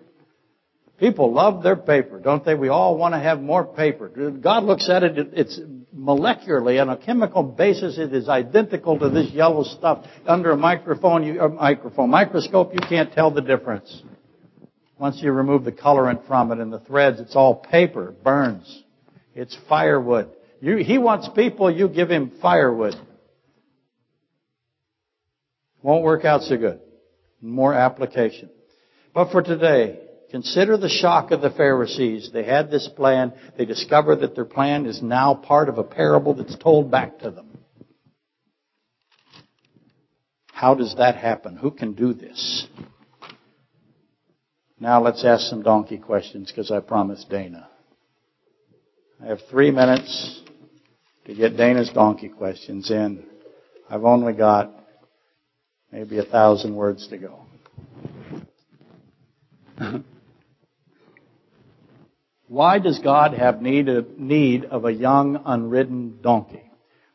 People 0.98 1.32
love 1.34 1.62
their 1.62 1.76
paper, 1.76 2.18
don't 2.18 2.42
they? 2.44 2.54
We 2.54 2.68
all 2.68 2.96
want 2.96 3.14
to 3.14 3.18
have 3.18 3.40
more 3.42 3.64
paper. 3.64 4.08
God 4.08 4.64
looks 4.64 4.88
at 4.88 5.02
it, 5.02 5.28
it's 5.34 5.60
molecularly, 5.94 6.80
on 6.80 6.88
a 6.88 6.96
chemical 6.96 7.42
basis, 7.42 7.98
it 7.98 8.14
is 8.14 8.30
identical 8.30 8.98
to 8.98 9.10
this 9.10 9.30
yellow 9.32 9.64
stuff. 9.64 10.06
Under 10.26 10.52
a 10.52 10.56
microphone, 10.56 11.24
you, 11.24 11.40
a 11.40 11.48
microphone, 11.50 12.08
microscope, 12.08 12.72
you 12.72 12.80
can't 12.88 13.12
tell 13.12 13.30
the 13.30 13.42
difference. 13.42 14.02
Once 14.98 15.20
you 15.20 15.32
remove 15.32 15.64
the 15.64 15.72
colorant 15.72 16.26
from 16.26 16.52
it 16.52 16.58
and 16.58 16.72
the 16.72 16.80
threads, 16.80 17.20
it's 17.20 17.36
all 17.36 17.56
paper, 17.56 18.14
burns. 18.24 18.84
It's 19.36 19.56
firewood. 19.68 20.30
You, 20.62 20.78
he 20.78 20.96
wants 20.96 21.28
people, 21.28 21.70
you 21.70 21.88
give 21.90 22.10
him 22.10 22.32
firewood. 22.40 22.94
Won't 25.82 26.02
work 26.02 26.24
out 26.24 26.40
so 26.42 26.56
good. 26.56 26.80
More 27.42 27.74
application. 27.74 28.48
But 29.12 29.30
for 29.30 29.42
today, 29.42 30.00
consider 30.30 30.78
the 30.78 30.88
shock 30.88 31.32
of 31.32 31.42
the 31.42 31.50
Pharisees. 31.50 32.30
They 32.32 32.44
had 32.44 32.70
this 32.70 32.88
plan. 32.88 33.34
They 33.58 33.66
discover 33.66 34.16
that 34.16 34.34
their 34.34 34.46
plan 34.46 34.86
is 34.86 35.02
now 35.02 35.34
part 35.34 35.68
of 35.68 35.76
a 35.76 35.84
parable 35.84 36.32
that's 36.32 36.56
told 36.56 36.90
back 36.90 37.18
to 37.18 37.30
them. 37.30 37.58
How 40.50 40.74
does 40.74 40.94
that 40.96 41.16
happen? 41.16 41.58
Who 41.58 41.70
can 41.70 41.92
do 41.92 42.14
this? 42.14 42.66
Now 44.80 45.02
let's 45.02 45.26
ask 45.26 45.42
some 45.42 45.62
donkey 45.62 45.98
questions 45.98 46.50
because 46.50 46.70
I 46.70 46.80
promised 46.80 47.28
Dana. 47.28 47.68
I 49.22 49.28
have 49.28 49.40
three 49.50 49.70
minutes 49.70 50.42
to 51.24 51.34
get 51.34 51.56
Dana's 51.56 51.88
donkey 51.88 52.28
questions 52.28 52.90
in. 52.90 53.24
I've 53.88 54.04
only 54.04 54.34
got 54.34 54.70
maybe 55.90 56.18
a 56.18 56.24
thousand 56.24 56.76
words 56.76 57.08
to 57.08 57.16
go. 57.16 57.40
Why 62.48 62.78
does 62.78 62.98
God 62.98 63.32
have 63.32 63.62
need 63.62 63.88
of, 63.88 64.18
need 64.18 64.66
of 64.66 64.84
a 64.84 64.92
young, 64.92 65.40
unridden 65.46 66.18
donkey? 66.22 66.70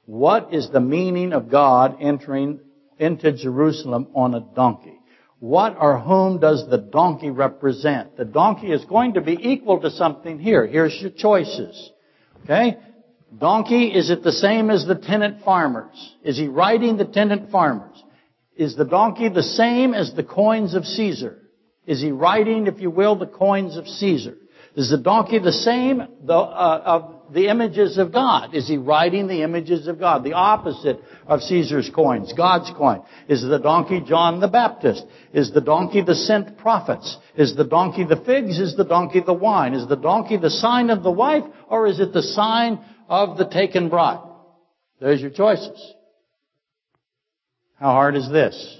What 0.05 0.53
is 0.53 0.71
the 0.71 0.81
meaning 0.81 1.33
of 1.33 1.51
God 1.51 1.97
entering 2.01 2.61
into 2.97 3.31
Jerusalem 3.31 4.07
on 4.15 4.33
a 4.33 4.39
donkey? 4.39 5.00
What 5.41 5.75
or 5.81 5.97
whom 5.97 6.37
does 6.39 6.69
the 6.69 6.77
donkey 6.77 7.31
represent? 7.31 8.15
The 8.15 8.25
donkey 8.25 8.71
is 8.71 8.85
going 8.85 9.15
to 9.15 9.21
be 9.21 9.35
equal 9.41 9.81
to 9.81 9.89
something 9.89 10.37
here. 10.37 10.67
Here's 10.67 10.95
your 11.01 11.09
choices. 11.09 11.89
Okay? 12.43 12.77
Donkey, 13.35 13.87
is 13.87 14.11
it 14.11 14.21
the 14.21 14.33
same 14.33 14.69
as 14.69 14.85
the 14.85 14.93
tenant 14.93 15.43
farmers? 15.43 16.15
Is 16.23 16.37
he 16.37 16.47
riding 16.47 16.97
the 16.97 17.05
tenant 17.05 17.49
farmers? 17.49 18.03
Is 18.55 18.75
the 18.75 18.85
donkey 18.85 19.29
the 19.29 19.41
same 19.41 19.95
as 19.95 20.13
the 20.13 20.23
coins 20.23 20.75
of 20.75 20.85
Caesar? 20.85 21.39
Is 21.87 21.99
he 21.99 22.11
riding, 22.11 22.67
if 22.67 22.79
you 22.79 22.91
will, 22.91 23.15
the 23.15 23.25
coins 23.25 23.77
of 23.77 23.87
Caesar? 23.87 24.35
Is 24.75 24.89
the 24.89 24.97
donkey 24.97 25.39
the 25.39 25.51
same 25.51 26.01
uh, 26.01 26.33
of 26.33 27.33
the 27.33 27.49
images 27.49 27.97
of 27.97 28.13
God? 28.13 28.55
Is 28.55 28.67
he 28.67 28.77
riding 28.77 29.27
the 29.27 29.43
images 29.43 29.87
of 29.87 29.99
God? 29.99 30.23
The 30.23 30.33
opposite 30.33 30.99
of 31.27 31.41
Caesar's 31.41 31.89
coins, 31.93 32.33
God's 32.35 32.71
coin. 32.77 33.01
Is 33.27 33.41
the 33.41 33.59
donkey 33.59 34.01
John 34.05 34.39
the 34.39 34.47
Baptist? 34.47 35.05
Is 35.33 35.51
the 35.51 35.61
donkey 35.61 36.01
the 36.01 36.15
sent 36.15 36.57
prophets? 36.57 37.17
Is 37.35 37.55
the 37.55 37.65
donkey 37.65 38.05
the 38.05 38.21
figs? 38.25 38.59
Is 38.59 38.75
the 38.75 38.85
donkey 38.85 39.21
the 39.25 39.33
wine? 39.33 39.73
Is 39.73 39.87
the 39.87 39.95
donkey 39.95 40.37
the 40.37 40.49
sign 40.49 40.89
of 40.89 41.03
the 41.03 41.11
wife? 41.11 41.43
Or 41.67 41.87
is 41.87 41.99
it 41.99 42.13
the 42.13 42.23
sign 42.23 42.79
of 43.09 43.37
the 43.37 43.45
taken 43.45 43.89
bride? 43.89 44.21
There's 44.99 45.21
your 45.21 45.31
choices. 45.31 45.93
How 47.79 47.91
hard 47.91 48.15
is 48.15 48.29
this? 48.29 48.77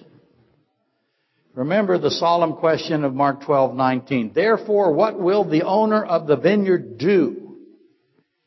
Remember 1.53 1.97
the 1.97 2.11
solemn 2.11 2.53
question 2.53 3.03
of 3.03 3.13
Mark 3.13 3.41
12:19. 3.41 4.33
Therefore, 4.33 4.93
what 4.93 5.19
will 5.19 5.43
the 5.43 5.63
owner 5.63 6.03
of 6.03 6.25
the 6.25 6.37
vineyard 6.37 6.97
do? 6.97 7.57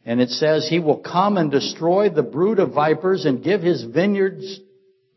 And 0.06 0.20
it 0.20 0.30
says 0.30 0.66
he 0.68 0.80
will 0.80 0.98
come 0.98 1.36
and 1.36 1.50
destroy 1.50 2.08
the 2.08 2.22
brood 2.22 2.58
of 2.58 2.72
vipers 2.72 3.24
and 3.24 3.42
give 3.42 3.62
his 3.62 3.82
vineyards 3.82 4.60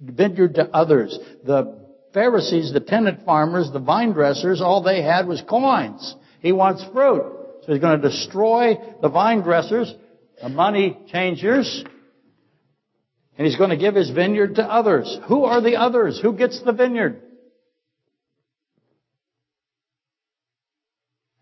vineyard 0.02 0.56
to 0.56 0.70
others. 0.74 1.18
The 1.46 1.78
Pharisees, 2.14 2.74
the 2.74 2.80
tenant 2.80 3.26
farmers, 3.26 3.72
the 3.72 3.80
vine 3.80 4.12
dressers, 4.12 4.62
all 4.62 4.82
they 4.82 5.02
had 5.02 5.28
was 5.28 5.42
coins. 5.42 6.16
He 6.42 6.52
wants 6.52 6.84
fruit. 6.94 7.24
So 7.64 7.72
he's 7.74 7.82
going 7.82 8.02
to 8.02 8.10
destroy 8.10 8.78
the 9.02 9.10
vine 9.10 9.42
dressers, 9.42 9.94
the 10.42 10.50
money 10.50 10.98
changers, 11.12 11.84
and 13.38 13.46
he's 13.46 13.58
going 13.58 13.72
to 13.72 13.78
give 13.78 13.96
his 13.96 14.10
vineyard 14.10 14.56
to 14.56 14.64
others. 14.64 15.20
Who 15.28 15.44
are 15.44 15.62
the 15.62 15.76
others? 15.76 16.20
Who 16.22 16.34
gets 16.34 16.62
the 16.62 16.72
vineyard? 16.72 17.22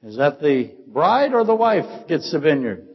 Is 0.05 0.17
that 0.17 0.39
the 0.39 0.71
bride 0.87 1.33
or 1.33 1.43
the 1.43 1.55
wife 1.55 2.07
gets 2.07 2.31
the 2.31 2.39
vineyard? 2.39 2.87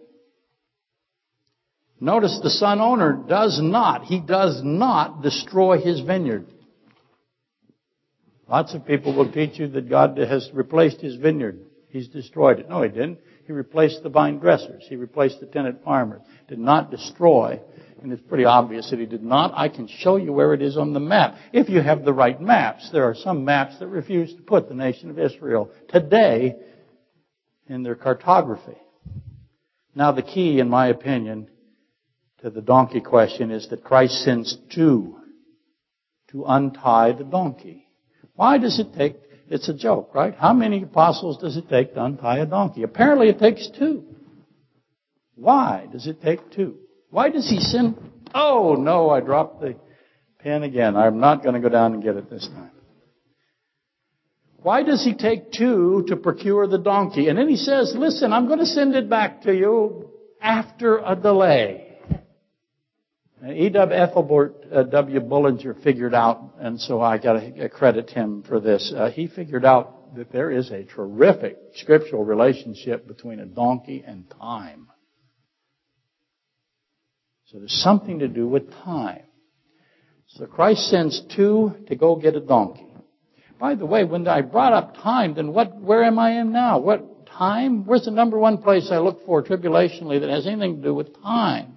Notice 1.99 2.39
the 2.43 2.51
son 2.51 2.81
owner 2.81 3.25
does 3.29 3.61
not, 3.61 4.05
he 4.05 4.21
does 4.21 4.63
not 4.65 5.21
destroy 5.21 5.79
his 5.79 6.01
vineyard. 6.01 6.47
Lots 8.49 8.75
of 8.75 8.87
people 8.87 9.15
will 9.15 9.31
teach 9.31 9.59
you 9.59 9.69
that 9.69 9.91
God 9.91 10.17
has 10.19 10.51
replaced 10.55 11.01
his 11.01 11.17
vineyard. 11.17 11.61
He's 11.89 12.09
destroyed 12.09 12.61
it. 12.61 12.69
No, 12.69 12.83
he 12.83 12.89
didn't. 12.89 13.19
He 13.45 13.53
replaced 13.53 14.05
the 14.05 14.09
vine 14.09 14.39
dressers. 14.39 14.85
He 14.89 14.95
replaced 14.95 15.41
the 15.41 15.47
tenant 15.47 15.83
farmers. 15.85 16.23
Did 16.49 16.61
not 16.61 16.93
destroy. 16.93 17.61
And 18.03 18.13
it's 18.13 18.23
pretty 18.23 18.45
obvious 18.45 18.89
that 18.91 19.01
he 19.01 19.07
did 19.07 19.25
not. 19.25 19.53
I 19.55 19.69
can 19.69 19.89
show 19.89 20.17
you 20.17 20.33
where 20.33 20.55
it 20.55 20.63
is 20.63 20.77
on 20.77 20.93
the 20.93 21.01
map. 21.01 21.37
If 21.53 21.69
you 21.69 21.81
have 21.81 22.05
the 22.05 22.13
right 22.13 22.41
maps. 22.41 22.91
There 22.93 23.05
are 23.05 23.15
some 23.15 23.45
maps 23.45 23.79
that 23.81 23.89
refuse 23.89 24.33
to 24.35 24.43
put 24.43 24.69
the 24.69 24.75
nation 24.75 25.11
of 25.11 25.19
Israel 25.19 25.71
today 25.89 26.57
in 27.71 27.85
their 27.85 27.95
cartography. 27.95 28.77
Now 29.95 30.12
the 30.12 30.23
key, 30.23 30.59
in 30.59 30.68
my 30.68 30.89
opinion, 30.89 31.49
to 32.43 32.51
the 32.51 32.61
donkey 32.61 33.01
question 33.01 33.51
is 33.51 33.68
that 33.68 33.85
Christ 33.85 34.25
sends 34.25 34.57
two 34.75 35.16
to 36.33 36.45
untie 36.47 37.12
the 37.12 37.25
donkey. 37.25 37.87
Why 38.35 38.59
does 38.59 38.81
it 38.81 38.95
take, 38.97 39.16
it's 39.49 39.68
a 39.68 39.75
joke, 39.75 40.14
right? 40.14 40.35
How 40.35 40.53
many 40.53 40.83
apostles 40.83 41.39
does 41.39 41.57
it 41.57 41.68
take 41.68 41.95
to 41.95 42.05
untie 42.05 42.39
a 42.39 42.47
donkey? 42.47 42.83
Apparently 42.83 43.29
it 43.29 43.39
takes 43.39 43.68
two. 43.79 44.05
Why 45.37 45.87
does 45.93 46.07
it 46.07 46.21
take 46.23 46.51
two? 46.51 46.77
Why 47.11 47.31
does 47.31 47.49
he 47.49 47.61
send, 47.61 47.97
oh 48.35 48.75
no, 48.75 49.11
I 49.11 49.21
dropped 49.21 49.61
the 49.61 49.77
pen 50.41 50.64
again. 50.64 50.97
I'm 50.97 51.21
not 51.21 51.43
going 51.43 51.55
to 51.55 51.61
go 51.61 51.68
down 51.68 51.95
and 51.95 52.03
get 52.03 52.16
it 52.16 52.31
this 52.31 52.49
time. 52.49 52.73
Why 54.63 54.83
does 54.83 55.03
he 55.03 55.15
take 55.15 55.53
two 55.53 56.05
to 56.09 56.17
procure 56.17 56.67
the 56.67 56.79
donkey? 56.79 57.29
And 57.29 57.39
then 57.39 57.49
he 57.49 57.57
says, 57.57 57.95
listen, 57.97 58.33
I'm 58.33 58.47
going 58.47 58.59
to 58.59 58.67
send 58.67 58.95
it 58.95 59.09
back 59.09 59.43
to 59.43 59.55
you 59.55 60.11
after 60.41 60.99
a 60.99 61.17
delay. 61.17 61.99
E.W. 63.43 63.97
Ethelbert 63.97 64.55
uh, 64.71 64.83
W. 64.83 65.21
Bullinger 65.21 65.73
figured 65.83 66.13
out, 66.13 66.57
and 66.59 66.79
so 66.79 67.01
I 67.01 67.17
got 67.17 67.41
to 67.41 67.69
credit 67.71 68.11
him 68.11 68.43
for 68.47 68.61
this. 68.61 68.93
Uh, 68.95 69.11
he 69.11 69.29
figured 69.29 69.65
out 69.65 70.15
that 70.15 70.31
there 70.31 70.51
is 70.51 70.71
a 70.71 70.85
terrific 70.85 71.57
scriptural 71.77 72.23
relationship 72.23 73.09
between 73.09 73.41
a 73.41 73.47
donkey 73.47 74.05
and 74.07 74.29
time. 74.39 74.89
So 77.47 77.59
there's 77.59 77.83
something 77.83 78.19
to 78.19 78.29
do 78.29 78.47
with 78.47 78.71
time. 78.85 79.23
So 80.27 80.45
Christ 80.45 80.91
sends 80.91 81.23
two 81.35 81.73
to 81.89 81.97
go 81.97 82.17
get 82.17 82.37
a 82.37 82.41
donkey. 82.41 82.89
By 83.61 83.75
the 83.75 83.85
way, 83.85 84.05
when 84.05 84.27
I 84.27 84.41
brought 84.41 84.73
up 84.73 84.97
time, 84.97 85.35
then 85.35 85.53
what, 85.53 85.79
where 85.79 86.03
am 86.03 86.19
I 86.19 86.41
in 86.41 86.51
now? 86.51 86.79
What 86.79 87.27
time? 87.27 87.85
Where's 87.85 88.07
the 88.07 88.11
number 88.11 88.39
one 88.39 88.59
place 88.59 88.89
I 88.91 88.99
look 88.99 89.27
for 89.27 89.43
tribulationally 89.43 90.19
that 90.21 90.31
has 90.31 90.47
anything 90.47 90.77
to 90.77 90.83
do 90.83 90.95
with 90.95 91.23
time? 91.23 91.77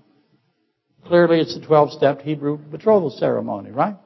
Clearly 1.06 1.42
it's 1.42 1.60
the 1.60 1.66
12-step 1.66 2.22
Hebrew 2.22 2.58
betrothal 2.58 3.10
ceremony, 3.10 3.72
right? 3.72 3.98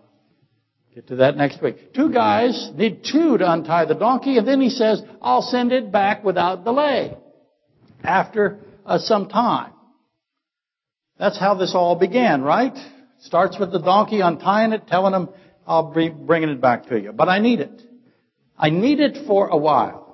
Get 0.95 1.09
to 1.09 1.17
that 1.17 1.37
next 1.37 1.61
week. 1.61 1.93
Two 1.93 2.11
guys 2.11 2.71
need 2.73 3.03
two 3.03 3.37
to 3.37 3.51
untie 3.51 3.85
the 3.85 3.93
donkey, 3.93 4.39
and 4.39 4.47
then 4.47 4.59
he 4.59 4.71
says, 4.71 5.03
I'll 5.21 5.43
send 5.43 5.71
it 5.71 5.91
back 5.91 6.23
without 6.23 6.63
delay. 6.63 7.15
After 8.03 8.57
uh, 8.83 8.97
some 8.97 9.29
time. 9.29 9.73
That's 11.19 11.39
how 11.39 11.53
this 11.53 11.73
all 11.75 11.95
began, 11.95 12.41
right? 12.41 12.73
Starts 13.19 13.59
with 13.59 13.71
the 13.71 13.79
donkey 13.79 14.21
untying 14.21 14.71
it, 14.71 14.87
telling 14.87 15.13
him, 15.13 15.29
I'll 15.67 15.93
be 15.93 16.09
bringing 16.09 16.49
it 16.49 16.61
back 16.61 16.87
to 16.87 16.99
you. 16.99 17.11
But 17.11 17.29
I 17.29 17.39
need 17.39 17.59
it. 17.59 17.81
I 18.57 18.69
need 18.69 18.99
it 18.99 19.27
for 19.27 19.47
a 19.49 19.57
while. 19.57 20.07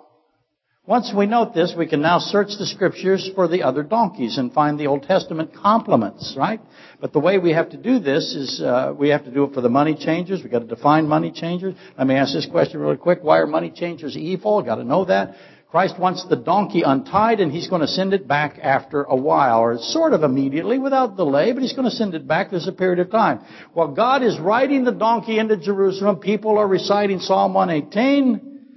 Once 0.86 1.14
we 1.16 1.26
note 1.26 1.54
this, 1.54 1.74
we 1.78 1.88
can 1.88 2.02
now 2.02 2.20
search 2.20 2.50
the 2.60 2.66
scriptures 2.66 3.30
for 3.36 3.48
the 3.48 3.64
other 3.64 3.84
donkeys 3.84 4.38
and 4.38 4.52
find 4.52 4.78
the 4.78 4.88
Old 4.88 5.04
Testament 5.04 5.52
complements, 5.56 6.36
right? 6.38 6.60
But 7.00 7.14
the 7.14 7.20
way 7.20 7.38
we 7.38 7.54
have 7.54 7.70
to 7.70 7.78
do 7.78 8.00
this 8.00 8.36
is 8.36 8.62
uh, 8.62 8.94
we 8.94 9.08
have 9.08 9.24
to 9.24 9.32
do 9.32 9.46
it 9.46 9.54
for 9.54 9.62
the 9.62 9.70
money 9.70 9.96
changers. 9.96 10.42
We've 10.44 10.52
got 10.52 10.60
to 10.60 10.68
define 10.68 11.08
money 11.08 11.32
changers. 11.32 11.76
Let 11.98 12.06
me 12.08 12.16
ask 12.16 12.34
this 12.34 12.48
question 12.52 12.82
really 12.82 12.98
quick. 12.98 13.20
Why 13.22 13.38
are 13.38 13.48
money 13.48 13.72
changers 13.72 14.18
evil? 14.18 14.62
Got 14.62 14.76
to 14.76 14.84
know 14.84 15.06
that. 15.06 15.36
Christ 15.74 15.98
wants 15.98 16.24
the 16.30 16.36
donkey 16.36 16.84
untied 16.86 17.40
and 17.40 17.52
he's 17.52 17.68
going 17.68 17.82
to 17.82 17.88
send 17.88 18.14
it 18.14 18.28
back 18.28 18.60
after 18.62 19.02
a 19.02 19.16
while, 19.16 19.62
or 19.62 19.80
sort 19.80 20.14
of 20.14 20.22
immediately 20.22 20.78
without 20.78 21.18
delay, 21.18 21.52
but 21.52 21.64
he's 21.64 21.74
going 21.74 21.90
to 21.90 21.96
send 21.96 22.14
it 22.14 22.28
back. 22.28 22.52
There's 22.52 22.68
a 22.68 22.72
period 22.72 23.00
of 23.00 23.10
time. 23.10 23.40
While 23.74 23.88
God 23.88 24.22
is 24.22 24.40
riding 24.40 24.84
the 24.84 24.92
donkey 24.92 25.40
into 25.40 25.58
Jerusalem, 25.58 26.18
people 26.18 26.60
are 26.60 26.68
reciting 26.68 27.22
Psalm 27.22 27.56
118. 27.56 28.68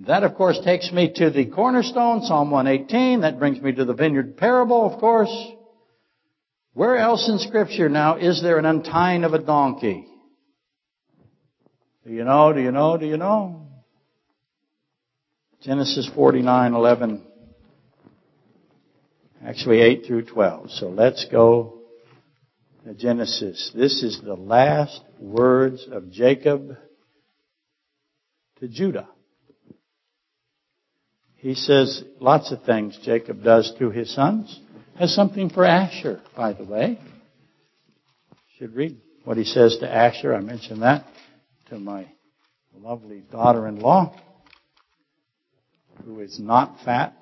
That, 0.00 0.24
of 0.24 0.34
course, 0.34 0.58
takes 0.64 0.90
me 0.90 1.12
to 1.14 1.30
the 1.30 1.46
cornerstone, 1.46 2.22
Psalm 2.22 2.50
118. 2.50 3.20
That 3.20 3.38
brings 3.38 3.62
me 3.62 3.70
to 3.74 3.84
the 3.84 3.94
vineyard 3.94 4.36
parable, 4.36 4.92
of 4.92 4.98
course. 4.98 5.32
Where 6.72 6.96
else 6.96 7.28
in 7.28 7.38
Scripture 7.38 7.88
now 7.88 8.16
is 8.16 8.42
there 8.42 8.58
an 8.58 8.64
untying 8.64 9.22
of 9.22 9.32
a 9.32 9.38
donkey? 9.38 10.08
Do 12.04 12.12
you 12.12 12.24
know? 12.24 12.52
Do 12.52 12.60
you 12.60 12.72
know? 12.72 12.96
Do 12.96 13.06
you 13.06 13.16
know? 13.16 13.68
Genesis 15.62 16.10
49, 16.12 16.74
11. 16.74 17.22
Actually, 19.46 19.80
8 19.80 20.04
through 20.06 20.24
12. 20.24 20.70
So 20.72 20.88
let's 20.88 21.24
go 21.30 21.78
to 22.84 22.94
Genesis. 22.94 23.70
This 23.72 24.02
is 24.02 24.20
the 24.24 24.34
last 24.34 25.00
words 25.20 25.86
of 25.90 26.10
Jacob 26.10 26.76
to 28.58 28.66
Judah. 28.66 29.08
He 31.36 31.54
says 31.54 32.02
lots 32.18 32.50
of 32.50 32.64
things 32.64 32.98
Jacob 33.04 33.44
does 33.44 33.72
to 33.78 33.90
his 33.90 34.12
sons. 34.12 34.60
Has 34.98 35.14
something 35.14 35.48
for 35.48 35.64
Asher, 35.64 36.20
by 36.36 36.54
the 36.54 36.64
way. 36.64 36.98
Should 38.58 38.74
read 38.74 39.00
what 39.24 39.36
he 39.36 39.44
says 39.44 39.76
to 39.78 39.88
Asher. 39.88 40.34
I 40.34 40.40
mentioned 40.40 40.82
that 40.82 41.06
to 41.68 41.78
my 41.78 42.08
lovely 42.76 43.22
daughter-in-law, 43.30 44.16
who 46.04 46.20
is 46.20 46.38
not 46.38 46.76
fat. 46.84 47.16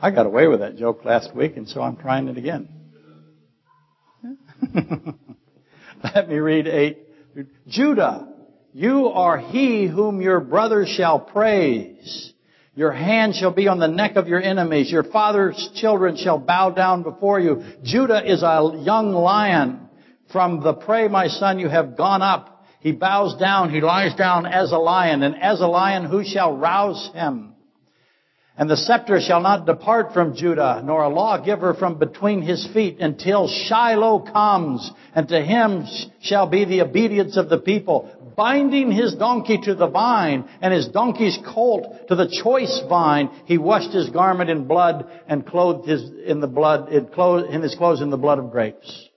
I 0.00 0.10
got 0.10 0.26
away 0.26 0.48
with 0.48 0.60
that 0.60 0.76
joke 0.76 1.04
last 1.04 1.34
week, 1.34 1.56
and 1.56 1.68
so 1.68 1.80
I'm 1.80 1.96
trying 1.96 2.28
it 2.28 2.36
again. 2.36 2.68
Let 6.14 6.28
me 6.28 6.36
read 6.36 6.66
eight. 6.66 6.98
Judah 7.68 8.32
you 8.72 9.08
are 9.08 9.36
he 9.38 9.86
whom 9.86 10.22
your 10.22 10.40
brothers 10.40 10.88
shall 10.88 11.20
praise. 11.20 12.32
Your 12.74 12.90
hand 12.90 13.34
shall 13.34 13.52
be 13.52 13.68
on 13.68 13.78
the 13.78 13.86
neck 13.86 14.16
of 14.16 14.28
your 14.28 14.40
enemies. 14.40 14.90
Your 14.90 15.04
father's 15.04 15.70
children 15.74 16.16
shall 16.16 16.38
bow 16.38 16.70
down 16.70 17.02
before 17.02 17.38
you. 17.38 17.62
Judah 17.82 18.22
is 18.24 18.42
a 18.42 18.80
young 18.82 19.12
lion. 19.12 19.90
From 20.32 20.62
the 20.62 20.72
prey, 20.72 21.08
my 21.08 21.28
son, 21.28 21.58
you 21.58 21.68
have 21.68 21.98
gone 21.98 22.22
up. 22.22 22.51
He 22.82 22.90
bows 22.90 23.36
down. 23.36 23.70
He 23.70 23.80
lies 23.80 24.12
down 24.16 24.44
as 24.44 24.72
a 24.72 24.76
lion. 24.76 25.22
And 25.22 25.40
as 25.40 25.60
a 25.60 25.68
lion, 25.68 26.04
who 26.04 26.24
shall 26.24 26.56
rouse 26.56 27.10
him? 27.14 27.54
And 28.58 28.68
the 28.68 28.76
scepter 28.76 29.20
shall 29.20 29.40
not 29.40 29.66
depart 29.66 30.12
from 30.12 30.34
Judah, 30.34 30.82
nor 30.84 31.04
a 31.04 31.08
lawgiver 31.08 31.74
from 31.74 31.98
between 31.98 32.42
his 32.42 32.68
feet 32.74 32.98
until 32.98 33.48
Shiloh 33.48 34.18
comes, 34.20 34.90
and 35.14 35.26
to 35.28 35.40
him 35.40 35.86
shall 36.20 36.46
be 36.46 36.64
the 36.64 36.82
obedience 36.82 37.38
of 37.38 37.48
the 37.48 37.58
people, 37.58 38.10
binding 38.36 38.90
his 38.90 39.14
donkey 39.14 39.58
to 39.62 39.74
the 39.74 39.86
vine, 39.86 40.44
and 40.60 40.74
his 40.74 40.88
donkey's 40.88 41.38
colt 41.54 42.08
to 42.08 42.14
the 42.14 42.28
choice 42.42 42.82
vine. 42.88 43.30
He 43.46 43.58
washed 43.58 43.92
his 43.92 44.10
garment 44.10 44.50
in 44.50 44.66
blood 44.66 45.10
and 45.28 45.46
clothed 45.46 45.88
his 45.88 46.10
in 46.26 46.40
the 46.40 46.46
blood, 46.46 46.92
in 46.92 47.62
his 47.62 47.74
clothes 47.74 48.02
in 48.02 48.10
the 48.10 48.18
blood 48.18 48.38
of 48.38 48.50
grapes. 48.50 49.08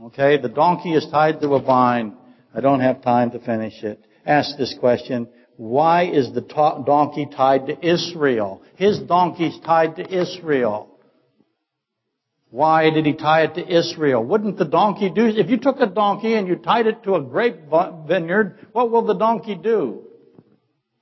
Okay, 0.00 0.38
the 0.38 0.48
donkey 0.48 0.94
is 0.94 1.06
tied 1.10 1.40
to 1.42 1.54
a 1.54 1.62
vine. 1.62 2.16
I 2.56 2.60
don't 2.60 2.80
have 2.80 3.02
time 3.02 3.32
to 3.32 3.38
finish 3.38 3.82
it. 3.82 4.02
Ask 4.24 4.56
this 4.56 4.74
question. 4.80 5.28
Why 5.58 6.04
is 6.04 6.32
the 6.32 6.40
donkey 6.40 7.26
tied 7.26 7.66
to 7.66 7.86
Israel? 7.86 8.62
His 8.76 8.98
donkey's 8.98 9.58
tied 9.60 9.96
to 9.96 10.22
Israel. 10.22 10.88
Why 12.50 12.88
did 12.88 13.04
he 13.04 13.12
tie 13.12 13.42
it 13.42 13.54
to 13.56 13.78
Israel? 13.78 14.24
Wouldn't 14.24 14.56
the 14.56 14.64
donkey 14.64 15.10
do, 15.10 15.26
if 15.26 15.50
you 15.50 15.58
took 15.58 15.80
a 15.80 15.86
donkey 15.86 16.34
and 16.34 16.48
you 16.48 16.56
tied 16.56 16.86
it 16.86 17.02
to 17.02 17.16
a 17.16 17.20
grape 17.20 17.56
vineyard, 18.06 18.66
what 18.72 18.90
will 18.90 19.04
the 19.04 19.14
donkey 19.14 19.54
do? 19.54 20.04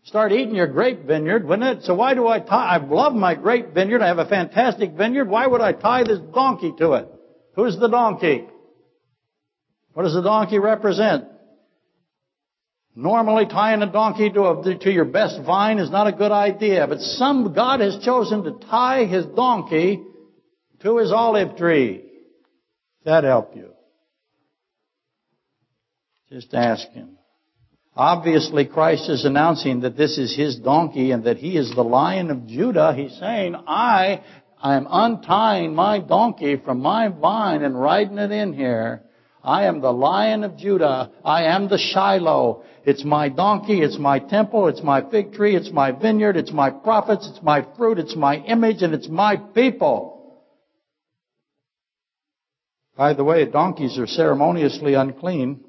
Start 0.02 0.32
eating 0.32 0.56
your 0.56 0.66
grape 0.66 1.04
vineyard, 1.04 1.46
wouldn't 1.46 1.78
it? 1.78 1.84
So 1.84 1.94
why 1.94 2.14
do 2.14 2.26
I 2.26 2.40
tie, 2.40 2.76
I 2.76 2.76
love 2.78 3.14
my 3.14 3.36
grape 3.36 3.72
vineyard, 3.72 4.02
I 4.02 4.08
have 4.08 4.18
a 4.18 4.26
fantastic 4.26 4.92
vineyard, 4.92 5.28
why 5.28 5.46
would 5.46 5.60
I 5.60 5.72
tie 5.72 6.02
this 6.02 6.18
donkey 6.34 6.72
to 6.78 6.94
it? 6.94 7.08
Who's 7.54 7.78
the 7.78 7.88
donkey? 7.88 8.44
What 9.92 10.02
does 10.02 10.14
the 10.14 10.22
donkey 10.22 10.58
represent? 10.58 11.26
Normally 12.96 13.46
tying 13.46 13.82
a 13.82 13.90
donkey 13.90 14.30
to, 14.30 14.42
a, 14.42 14.78
to 14.78 14.90
your 14.90 15.04
best 15.04 15.40
vine 15.44 15.78
is 15.78 15.90
not 15.90 16.06
a 16.06 16.12
good 16.12 16.30
idea, 16.30 16.86
but 16.86 17.00
some, 17.00 17.52
God 17.52 17.80
has 17.80 17.98
chosen 18.04 18.44
to 18.44 18.52
tie 18.70 19.04
his 19.06 19.26
donkey 19.26 20.00
to 20.82 20.98
his 20.98 21.10
olive 21.10 21.56
tree. 21.56 22.04
That 23.04 23.24
help 23.24 23.56
you? 23.56 23.70
Just 26.30 26.54
ask 26.54 26.88
him. 26.90 27.18
Obviously, 27.96 28.64
Christ 28.64 29.08
is 29.08 29.24
announcing 29.24 29.80
that 29.80 29.96
this 29.96 30.18
is 30.18 30.36
his 30.36 30.56
donkey 30.56 31.10
and 31.10 31.24
that 31.24 31.36
he 31.36 31.56
is 31.56 31.72
the 31.74 31.84
lion 31.84 32.30
of 32.30 32.46
Judah. 32.46 32.94
He's 32.96 33.16
saying, 33.18 33.54
I, 33.68 34.22
I 34.60 34.76
am 34.76 34.86
untying 34.90 35.74
my 35.74 35.98
donkey 36.00 36.56
from 36.64 36.80
my 36.80 37.08
vine 37.08 37.62
and 37.62 37.80
riding 37.80 38.18
it 38.18 38.32
in 38.32 38.52
here. 38.52 39.02
I 39.44 39.66
am 39.66 39.82
the 39.82 39.92
lion 39.92 40.42
of 40.42 40.56
Judah. 40.56 41.10
I 41.22 41.44
am 41.44 41.68
the 41.68 41.76
Shiloh. 41.76 42.64
It's 42.86 43.04
my 43.04 43.28
donkey. 43.28 43.82
It's 43.82 43.98
my 43.98 44.18
temple. 44.18 44.68
It's 44.68 44.82
my 44.82 45.08
fig 45.10 45.34
tree. 45.34 45.54
It's 45.54 45.70
my 45.70 45.92
vineyard. 45.92 46.38
It's 46.38 46.50
my 46.52 46.70
prophets. 46.70 47.28
It's 47.30 47.42
my 47.42 47.66
fruit. 47.76 47.98
It's 47.98 48.16
my 48.16 48.36
image 48.36 48.82
and 48.82 48.94
it's 48.94 49.08
my 49.08 49.36
people. 49.36 50.40
By 52.96 53.12
the 53.12 53.24
way, 53.24 53.44
donkeys 53.44 53.98
are 53.98 54.06
ceremoniously 54.06 54.94
unclean. 54.94 55.62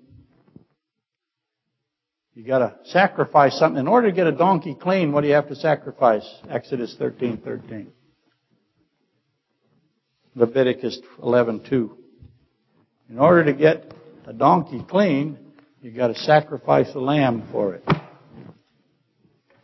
You 2.34 2.46
gotta 2.46 2.76
sacrifice 2.86 3.58
something. 3.58 3.80
In 3.80 3.88
order 3.88 4.10
to 4.10 4.16
get 4.16 4.28
a 4.28 4.32
donkey 4.32 4.76
clean, 4.80 5.12
what 5.12 5.22
do 5.22 5.28
you 5.28 5.34
have 5.34 5.50
to 5.50 5.56
sacrifice? 5.56 6.26
Exodus 6.50 6.96
13, 6.98 7.38
13. 7.38 7.88
Leviticus 10.36 11.00
11, 11.22 11.66
2. 11.70 11.98
In 13.08 13.20
order 13.20 13.46
to 13.46 13.54
get 13.54 13.94
a 14.26 14.34
donkey 14.34 14.84
clean, 14.90 15.38
you've 15.80 15.96
got 15.96 16.08
to 16.08 16.16
sacrifice 16.16 16.90
a 16.96 17.00
lamb 17.00 17.48
for 17.52 17.76
it. 17.76 17.88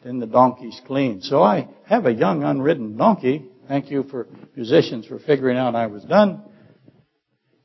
Then 0.03 0.19
the 0.19 0.27
donkey's 0.27 0.79
clean. 0.85 1.21
So 1.21 1.41
I 1.41 1.67
have 1.87 2.05
a 2.05 2.13
young 2.13 2.43
unridden 2.43 2.97
donkey. 2.97 3.45
Thank 3.67 3.89
you 3.89 4.03
for 4.03 4.27
musicians 4.55 5.07
for 5.07 5.17
figuring 5.17 5.57
out 5.57 5.75
I 5.75 5.87
was 5.87 6.03
done. 6.03 6.43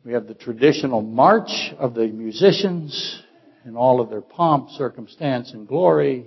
We 0.02 0.14
have 0.14 0.26
the 0.26 0.34
traditional 0.34 1.02
march 1.02 1.50
of 1.78 1.92
the 1.92 2.06
musicians 2.06 3.22
in 3.66 3.76
all 3.76 4.00
of 4.00 4.08
their 4.08 4.22
pomp, 4.22 4.70
circumstance, 4.70 5.52
and 5.52 5.68
glory 5.68 6.24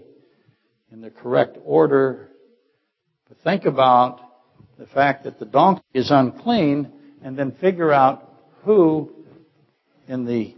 in 0.91 1.01
the 1.01 1.09
correct 1.09 1.57
order. 1.63 2.29
But 3.27 3.39
think 3.43 3.65
about 3.65 4.19
the 4.77 4.85
fact 4.85 5.23
that 5.23 5.39
the 5.39 5.45
donkey 5.45 5.81
is 5.93 6.11
unclean 6.11 6.91
and 7.23 7.37
then 7.37 7.53
figure 7.59 7.91
out 7.91 8.31
who 8.63 9.18
in 10.09 10.25
the 10.25 10.55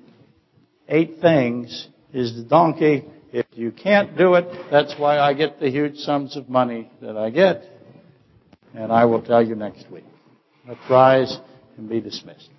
eight 0.88 1.20
things 1.22 1.89
is 2.14 2.36
the 2.36 2.43
donkey. 2.43 3.06
If 3.34 3.45
you 3.54 3.72
can't 3.72 4.18
do 4.18 4.34
it, 4.36 4.45
that's 4.72 4.95
why 4.97 5.20
I 5.20 5.34
get 5.34 5.60
the 5.60 5.70
huge 5.70 5.97
sums 5.97 6.36
of 6.36 6.49
money 6.49 6.89
that 7.02 7.18
I 7.18 7.30
get. 7.30 7.66
And 8.74 8.91
I 8.91 9.06
will 9.06 9.22
tell 9.22 9.45
you 9.45 9.56
next 9.56 9.91
week. 9.91 10.06
Let's 10.68 10.80
rise 10.89 11.38
and 11.78 11.89
be 11.89 11.99
dismissed. 11.99 12.49